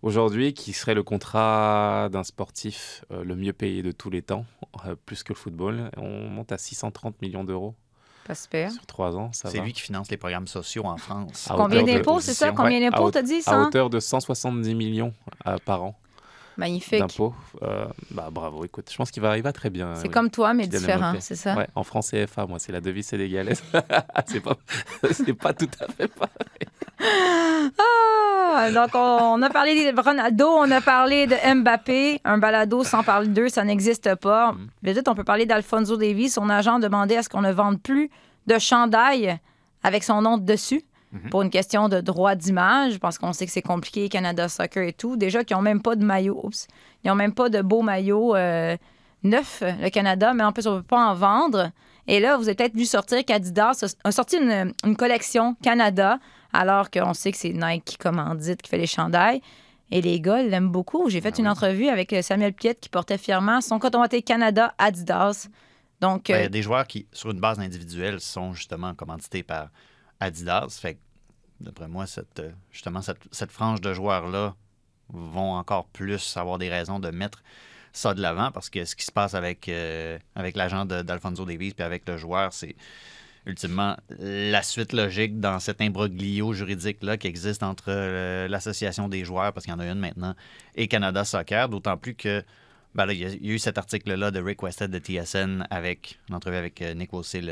aujourd'hui, 0.03 0.55
qui 0.55 0.73
serait 0.73 0.95
le 0.95 1.03
contrat 1.03 2.09
d'un 2.11 2.23
sportif 2.25 3.05
euh, 3.11 3.25
le 3.25 3.35
mieux 3.37 3.53
payé 3.53 3.83
de 3.83 3.91
tous 3.93 4.11
les 4.11 4.23
temps, 4.23 4.45
euh, 4.87 4.95
plus 5.07 5.23
que 5.23 5.33
le 5.33 5.39
football. 5.39 5.91
On 5.97 6.29
monte 6.29 6.53
à 6.53 6.59
630 6.59 7.21
millions 7.21 7.45
d'euros 7.45 7.75
Pas 8.27 8.35
super. 8.37 8.71
sur 8.71 8.87
trois 8.87 9.17
ans. 9.17 9.33
Ça 9.33 9.51
C'est 9.51 9.61
lui 9.61 9.73
qui 9.73 9.81
finance 9.83 10.11
les 10.11 10.17
programmes 10.17 10.47
sociaux 10.47 10.85
en 10.85 10.97
France. 10.97 11.51
À 11.51 11.55
Combien 11.57 11.83
d'impôts, 11.83 12.21
c'est 12.21 12.35
ça? 12.35 12.53
Combien 12.53 12.81
d'impôts, 12.81 13.11
t'as 13.11 13.23
dit, 13.23 13.43
À 13.47 13.61
hauteur 13.61 13.91
de 13.91 13.99
170 14.01 14.75
millions 14.75 15.13
euh, 15.47 15.57
par 15.65 15.83
an 15.83 15.97
Magnifique. 16.59 16.99
d'impôts. 16.99 17.35
Euh, 17.63 17.87
bah, 18.11 18.29
bravo, 18.31 18.65
écoute, 18.65 18.89
je 18.91 18.97
pense 18.97 19.13
qu'il 19.13 19.23
va, 19.23 19.37
il 19.37 19.43
va 19.43 19.53
très 19.53 19.71
bien. 19.71 19.95
C'est 19.95 20.09
oui. 20.09 20.11
comme 20.11 20.29
toi, 20.29 20.53
mais 20.55 20.67
différent, 20.67 21.15
c'est 21.21 21.37
ça? 21.37 21.55
Ouais, 21.55 21.69
en 21.77 21.85
France 21.85 22.11
CFA, 22.11 22.47
moi, 22.47 22.59
c'est 22.59 22.73
la 22.73 22.81
devise 22.81 23.07
sénégalaise. 23.07 23.63
c'est 24.27 24.41
pas, 24.41 24.57
pas 25.41 25.55
tout 25.55 25.71
à 25.81 25.87
fait 25.93 26.09
pareil. 26.09 26.35
Ah, 28.61 28.73
donc, 28.73 28.91
on, 28.95 28.99
on 29.39 29.43
a 29.43 29.51
parlé 29.51 29.93
de 29.93 30.01
Ronaldo, 30.01 30.49
on 30.49 30.71
a 30.73 30.81
parlé 30.81 31.29
de 31.29 31.37
Mbappé. 31.55 32.21
Un 32.25 32.39
balado 32.39 32.83
sans 32.83 33.05
parler 33.05 33.29
d'eux, 33.29 33.49
ça 33.49 33.63
n'existe 33.63 34.17
pas. 34.17 34.53
Mm. 34.53 34.69
Peut-être 34.83 35.09
on 35.09 35.15
peut 35.15 35.23
parler 35.23 35.47
d'Alfonso 35.47 35.97
Davies. 35.97 36.31
Son 36.31 36.49
agent 36.51 36.81
demandait 36.81 37.19
à 37.19 37.23
ce 37.23 37.29
qu'on 37.29 37.43
ne 37.43 37.53
vende 37.53 37.81
plus 37.81 38.11
de 38.49 38.59
chandail 38.59 39.39
avec 39.85 40.03
son 40.03 40.23
nom 40.23 40.39
dessus 40.39 40.83
Mm-hmm. 41.15 41.29
pour 41.31 41.41
une 41.43 41.49
question 41.51 41.89
de 41.89 42.01
droit 42.03 42.35
d'image, 42.35 42.99
parce 42.99 43.17
qu'on 43.17 43.33
sait 43.33 43.47
que 43.47 43.53
c'est 43.53 43.63
compliqué, 43.63 44.11
Canada 44.11 44.47
Soccer 44.49 44.83
et 44.87 44.93
tout. 44.93 45.17
Déjà 45.17 45.43
qu'ils 45.43 45.57
n'ont 45.57 45.63
même 45.63 45.81
pas 45.81 45.97
de 45.97 46.05
maillot. 46.05 46.39
Oups. 46.45 46.67
Ils 47.03 47.09
n'ont 47.09 47.15
même 47.15 47.33
pas 47.33 47.49
de 47.49 47.63
beau 47.63 47.81
maillot 47.81 48.37
euh, 48.37 48.77
neuf, 49.23 49.63
le 49.63 49.89
Canada, 49.89 50.35
mais 50.35 50.45
en 50.45 50.53
plus, 50.53 50.67
on 50.67 50.75
ne 50.75 50.81
peut 50.81 50.87
pas 50.87 51.07
en 51.11 51.15
vendre. 51.15 51.71
Et 52.07 52.21
là, 52.21 52.37
vous 52.37 52.45
avez 52.49 52.55
peut-être 52.55 52.75
vu 52.77 52.85
sortir 52.85 53.25
qu'Adidas 53.25 53.85
a- 54.05 54.13
sorti 54.13 54.37
une, 54.37 54.75
une 54.85 54.97
collection 54.97 55.55
Canada, 55.63 56.19
alors 56.53 56.91
qu'on 56.91 57.15
sait 57.15 57.33
que 57.33 57.39
c'est 57.39 57.53
Nike 57.55 57.85
qui 57.85 57.97
commandite, 57.97 58.61
qui 58.61 58.69
fait 58.69 58.79
les 58.79 58.87
chandails. 58.87 59.41
Et 59.91 60.03
les 60.03 60.21
gars, 60.21 60.43
ils 60.43 60.51
l'aiment 60.51 60.69
beaucoup. 60.71 61.09
J'ai 61.09 61.23
fait 61.23 61.35
Ah 61.37 61.41
une 61.41 61.49
entrevue 61.49 61.89
avec 61.89 62.13
euh, 62.13 62.21
Samuel 62.21 62.53
Piette 62.53 62.81
qui 62.81 62.91
portait 62.91 63.17
fièrement 63.17 63.63
son 63.63 63.79
coton 63.79 64.01
watté 64.01 64.21
Canada 64.21 64.75
Adidas. 64.77 65.49
Donc, 66.03 66.27
Ben, 66.29 66.35
Il 66.35 66.41
y 66.41 66.43
euh, 66.43 66.47
a 66.47 66.49
des 66.51 66.63
joueurs 66.63 66.87
qui, 66.87 67.07
sur 67.13 67.31
une 67.31 67.41
base 67.41 67.59
individuelle, 67.59 68.21
sont 68.21 68.53
justement 68.53 68.93
commandités 68.95 69.43
par 69.43 69.69
Adidas. 70.21 70.79
Fait 70.81 70.99
d'après 71.61 71.89
moi, 71.89 72.07
cette, 72.07 72.41
euh, 72.41 72.51
justement, 72.71 73.01
cette, 73.03 73.53
frange 73.53 73.81
de 73.81 73.93
joueurs-là 73.93 74.55
vont 75.09 75.55
encore 75.55 75.87
plus 75.87 76.37
avoir 76.37 76.59
des 76.59 76.69
raisons 76.69 77.01
de 77.01 77.11
mettre 77.11 77.43
ça 77.93 78.15
de 78.15 78.21
l'avant 78.21 78.51
parce 78.53 78.71
que 78.71 78.85
ce 78.85 78.95
qui 78.95 79.05
se 79.05 79.13
passe 79.13 79.35
avec, 79.35 79.69
euh, 79.69 80.19
l'agent 80.55 80.85
d'Alfonso 80.85 81.45
Davies 81.45 81.73
puis 81.73 81.83
avec 81.83 82.07
le 82.07 82.17
joueur, 82.17 82.53
c'est 82.53 82.77
ultimement 83.47 83.97
la 84.19 84.63
suite 84.63 84.93
logique 84.93 85.41
dans 85.41 85.59
cet 85.59 85.81
imbroglio 85.81 86.53
juridique-là 86.53 87.17
qui 87.17 87.29
existe 87.29 87.63
entre 87.63 87.87
euh, 87.89 88.47
l'association 88.47 89.09
des 89.09 89.25
joueurs, 89.25 89.53
parce 89.55 89.65
qu'il 89.65 89.73
y 89.73 89.77
en 89.77 89.81
a 89.81 89.87
une 89.87 89.99
maintenant, 89.99 90.35
et 90.75 90.87
Canada 90.87 91.25
Soccer, 91.25 91.69
d'autant 91.69 91.97
plus 91.97 92.15
que 92.15 92.45
ben 92.95 93.11
il 93.11 93.19
y, 93.19 93.25
a- 93.25 93.35
eu 93.55 93.59
cet 93.59 93.79
article-là 93.79 94.31
de 94.31 94.41
Rick 94.41 94.63
Westhead 94.63 94.91
de 94.91 94.99
TSN 94.99 95.67
avec 95.71 96.19
l'entrevue 96.29 96.57
avec 96.57 96.81
Nick 96.95 97.13
Wilsey, 97.13 97.43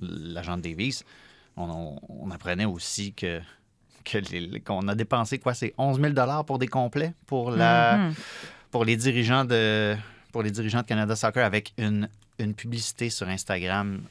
l'agent 0.00 0.56
de 0.56 0.62
Davies. 0.62 1.02
On, 1.56 2.30
apprenait 2.30 2.66
aussi 2.66 3.14
que, 3.14 3.40
qu'on 4.64 4.88
a 4.88 4.94
dépensé 4.94 5.38
quoi, 5.38 5.54
c'est 5.54 5.72
11 5.78 6.00
000 6.00 6.14
pour 6.44 6.58
des 6.58 6.68
complets 6.68 7.14
pour 7.26 7.50
la 7.50 7.96
mhm. 7.96 8.14
pour 8.70 8.84
les 8.84 8.96
dirigeants 8.96 9.44
de 9.44 9.96
pour 10.32 10.42
les 10.42 10.50
dirigeants 10.50 10.82
de 10.82 10.86
Canada 10.86 11.16
Soccer 11.16 11.44
avec 11.44 11.72
une 11.78 12.08
une 12.38 12.54
publicité 12.54 13.08
sur 13.08 13.28
Instagram. 13.28 14.02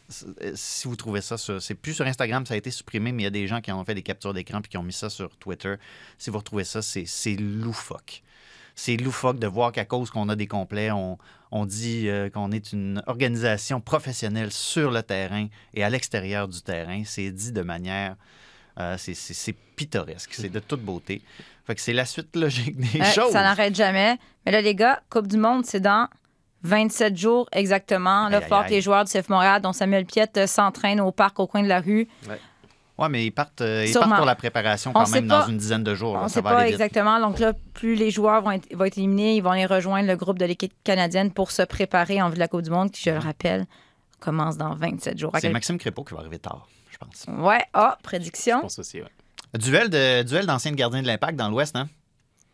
Si 0.55 0.87
vous 0.87 0.95
trouvez 0.95 1.21
ça, 1.21 1.37
c'est 1.37 1.75
plus 1.75 1.93
sur 1.93 2.07
Instagram, 2.07 2.45
ça 2.45 2.55
a 2.55 2.57
été 2.57 2.71
supprimé, 2.71 3.11
mais 3.11 3.21
il 3.21 3.25
y 3.25 3.27
a 3.27 3.31
des 3.31 3.47
gens 3.47 3.61
qui 3.61 3.71
ont 3.71 3.83
fait 3.85 3.93
des 3.93 4.01
captures 4.01 4.33
d'écran 4.33 4.61
puis 4.61 4.69
qui 4.69 4.77
ont 4.77 4.83
mis 4.83 4.93
ça 4.93 5.09
sur 5.09 5.35
Twitter. 5.37 5.75
Si 6.17 6.29
vous 6.29 6.39
retrouvez 6.39 6.63
ça, 6.63 6.81
c'est 6.81 7.05
c'est 7.05 7.35
loufoque. 7.35 8.23
C'est 8.75 8.97
loufoque 8.97 9.39
de 9.39 9.47
voir 9.47 9.71
qu'à 9.71 9.85
cause 9.85 10.09
qu'on 10.11 10.27
a 10.29 10.35
des 10.35 10.47
complets, 10.47 10.91
on, 10.91 11.17
on 11.51 11.65
dit 11.65 12.09
euh, 12.09 12.29
qu'on 12.29 12.51
est 12.51 12.73
une 12.73 13.01
organisation 13.07 13.79
professionnelle 13.81 14.51
sur 14.51 14.91
le 14.91 15.01
terrain 15.01 15.47
et 15.73 15.83
à 15.83 15.89
l'extérieur 15.89 16.47
du 16.47 16.61
terrain. 16.61 17.03
C'est 17.05 17.31
dit 17.31 17.51
de 17.53 17.61
manière... 17.61 18.15
euh, 18.79 18.97
c'est- 18.97 19.55
pittoresque. 19.77 20.33
C'est 20.33 20.49
de 20.49 20.59
toute 20.59 20.81
beauté. 20.81 21.21
Fait 21.65 21.75
que 21.75 21.81
c'est 21.81 21.93
la 21.93 22.05
suite 22.05 22.35
logique 22.35 22.77
des 22.77 22.99
Ouais, 22.99 23.11
choses. 23.11 23.31
ça 23.31 23.41
n'arrête 23.41 23.75
jamais. 23.75 24.17
Mais 24.45 24.51
là, 24.51 24.61
les 24.61 24.75
gars, 24.75 25.01
Coupe 25.09 25.27
du 25.27 25.37
Monde, 25.37 25.65
c'est 25.65 25.79
dans 25.81 26.07
27 26.63 27.15
jours 27.17 27.47
exactement. 27.51 28.27
Là, 28.29 28.37
Aïe, 28.37 28.43
aïe, 28.51 28.65
que 28.67 28.69
les 28.71 28.81
joueurs 28.81 29.03
du 29.05 29.11
CF 29.11 29.29
Montréal, 29.29 29.61
dont 29.61 29.73
Samuel 29.73 30.05
Piette, 30.05 30.37
euh, 30.37 30.47
s'entraînent 30.47 31.01
au 31.01 31.11
parc 31.11 31.39
au 31.39 31.47
coin 31.47 31.61
de 31.63 31.67
la 31.67 31.79
rue. 31.81 32.07
Ouais. 32.27 32.39
Ouais, 32.97 33.09
mais 33.09 33.25
ils 33.25 33.31
partent, 33.31 33.59
euh, 33.61 33.85
ils 33.85 33.93
partent 33.93 34.15
pour 34.15 34.25
la 34.25 34.35
préparation 34.35 34.91
On 34.91 35.03
quand 35.03 35.09
même 35.09 35.27
pas- 35.27 35.41
dans 35.41 35.47
une 35.49 35.57
dizaine 35.57 35.83
de 35.83 35.93
jours. 35.95 36.13
On 36.13 36.23
ne 36.23 36.27
Ça 36.29 36.35
sait 36.35 36.41
va 36.41 36.51
pas 36.53 36.67
exactement. 36.69 37.19
Donc 37.19 37.39
là, 37.39 37.51
plus 37.73 37.95
les 37.95 38.09
joueurs 38.09 38.41
vont 38.41 38.51
être, 38.51 38.73
vont 38.73 38.85
être 38.85 38.97
éliminés, 38.97 39.35
ils 39.35 39.41
vont 39.41 39.51
aller 39.51 39.65
rejoindre 39.65 40.07
le 40.07 40.15
groupe 40.15 40.39
de 40.39 40.45
l'équipe 40.45 40.71
canadienne 40.85 41.31
pour 41.31 41.51
se 41.51 41.61
préparer 41.63 42.21
en 42.21 42.29
vue 42.29 42.35
de 42.35 42.39
la 42.39 42.47
Coupe 42.47 42.61
du 42.61 42.69
Monde, 42.69 42.91
qui, 42.91 43.01
je 43.03 43.09
le 43.09 43.19
rappelle, 43.19 43.65
commence 44.21 44.55
dans 44.57 44.73
27 44.75 45.17
jours. 45.19 45.31
C'est 45.35 45.41
quel- 45.41 45.51
Maxime 45.53 45.77
Crépeau 45.77 46.03
qui 46.05 46.13
va 46.13 46.21
arriver 46.21 46.39
tard, 46.39 46.67
je 46.89 46.97
pense. 46.97 47.25
Ouais, 47.27 47.59
ah, 47.73 47.95
Je 47.99 48.03
prédiction. 48.03 48.61
pense 48.61 48.79
aussi, 48.79 49.01
ouais. 49.01 49.09
Duel 49.59 49.89
de 49.89 50.23
duel 50.23 50.45
d'anciens 50.45 50.71
gardiens 50.71 51.01
de 51.01 51.07
l'Impact 51.07 51.35
dans 51.37 51.49
l'Ouest, 51.49 51.75
hein? 51.75 51.87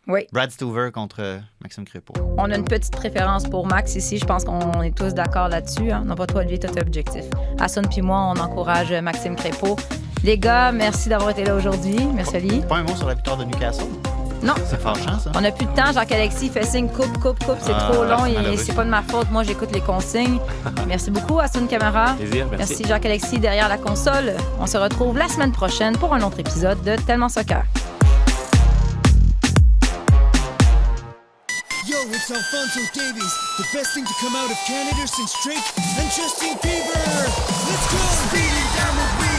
Oui. 0.08 0.26
Brad 0.32 0.50
Stuver 0.50 0.90
contre 0.92 1.20
euh, 1.20 1.38
Maxime 1.60 1.84
Crépeau. 1.84 2.14
On 2.36 2.50
a 2.50 2.56
une 2.56 2.64
petite 2.64 2.92
préférence 2.92 3.44
pour 3.44 3.68
Max 3.68 3.94
ici. 3.94 4.18
Je 4.18 4.24
pense 4.24 4.44
qu'on 4.44 4.82
est 4.82 4.96
tous 4.96 5.14
d'accord 5.14 5.46
là-dessus. 5.48 5.92
Hein? 5.92 6.02
Non, 6.04 6.16
pas 6.16 6.26
toi, 6.26 6.42
lui, 6.42 6.58
toi, 6.58 6.70
t'es 6.70 6.80
objectif. 6.80 7.24
Hassan 7.60 7.86
puis 7.88 8.02
moi, 8.02 8.32
on 8.34 8.40
encourage 8.40 8.92
Maxime 8.92 9.36
Crépeau. 9.36 9.76
Les 10.24 10.38
gars, 10.38 10.70
merci 10.72 11.08
d'avoir 11.08 11.30
été 11.30 11.44
là 11.44 11.54
aujourd'hui. 11.54 11.98
Merci, 12.14 12.36
Ali. 12.36 12.60
Pas 12.68 12.76
un 12.76 12.82
mot 12.84 12.94
sur 12.94 13.08
la 13.08 13.14
victoire 13.14 13.36
de 13.36 13.44
Newcastle? 13.44 13.86
Non. 14.42 14.54
C'est 14.68 14.80
fâchant, 14.80 15.18
ça. 15.18 15.30
On 15.34 15.40
n'a 15.40 15.50
plus 15.52 15.66
de 15.66 15.70
temps. 15.72 15.92
Jacques-Alexis 15.92 16.48
fait 16.48 16.64
signe 16.64 16.88
coupe, 16.88 17.12
coupe, 17.18 17.42
coupe. 17.44 17.58
C'est 17.60 17.72
Ah, 17.74 17.88
trop 17.92 18.04
long 18.04 18.26
et 18.26 18.56
c'est 18.56 18.72
pas 18.72 18.84
de 18.84 18.90
ma 18.90 19.02
faute. 19.02 19.30
Moi, 19.30 19.42
j'écoute 19.44 19.70
les 19.72 19.80
consignes. 19.80 20.38
merci 20.88 21.10
beaucoup, 21.10 21.38
Hassan 21.40 21.66
Camara. 21.68 22.14
Plaisir, 22.14 22.46
merci. 22.50 22.68
Merci, 22.70 22.84
Jacques-Alexis 22.86 23.38
derrière 23.38 23.68
la 23.68 23.78
console. 23.78 24.34
On 24.60 24.66
se 24.66 24.76
retrouve 24.78 25.16
la 25.18 25.28
semaine 25.28 25.52
prochaine 25.52 25.96
pour 25.96 26.12
un 26.14 26.22
autre 26.22 26.38
épisode 26.40 26.82
de 26.82 26.96
Tellement 26.96 27.28
Soccer. 27.28 27.62
Yo, 31.88 31.96
it's 32.12 32.30
Alfonso 32.30 32.80
Davies, 32.94 33.32
the 33.58 33.64
best 33.76 33.92
thing 33.94 34.04
to 34.04 34.14
come 34.20 34.34
out 34.36 34.50
of 34.50 34.56
Canada 34.66 35.04
since 35.06 35.34
Drake 35.44 35.66
and 35.98 36.08
Justin 36.14 36.54
Bieber. 36.62 36.94
Let's 37.66 37.86
go! 37.90 37.98
Speeding 38.26 38.68
down 38.78 38.94
the 38.96 39.31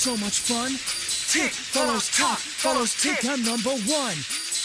so 0.00 0.16
much 0.16 0.40
fun. 0.40 0.70
Tick 1.28 1.52
follows 1.52 2.08
talk, 2.16 2.38
follows 2.38 2.94
tick. 2.94 3.22
I'm 3.28 3.44
number 3.44 3.68
one. 3.84 4.16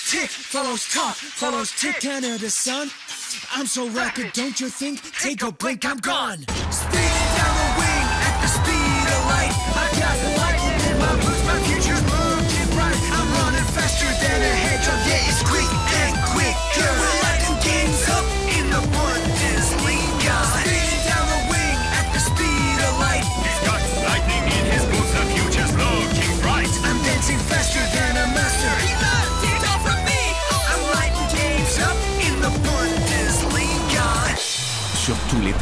Tick 0.08 0.30
follows 0.30 0.88
talk, 0.88 1.16
follows 1.16 1.72
tick. 1.72 2.00
Canada, 2.00 2.50
son. 2.50 2.90
I'm 3.54 3.66
so 3.66 3.90
rapid, 3.90 4.32
don't 4.32 4.58
you 4.62 4.70
think? 4.70 5.02
Take 5.20 5.44
a 5.44 5.52
blink, 5.52 5.84
I'm 5.84 5.98
gone. 5.98 6.40
Speeding 6.72 7.32
down 7.36 7.54
the 7.60 7.70
wing 7.84 8.08
at 8.28 8.36
the 8.40 8.48
speed 8.48 9.08
of 9.12 9.22
light. 9.28 9.54
I 9.76 10.00
got 10.00 10.35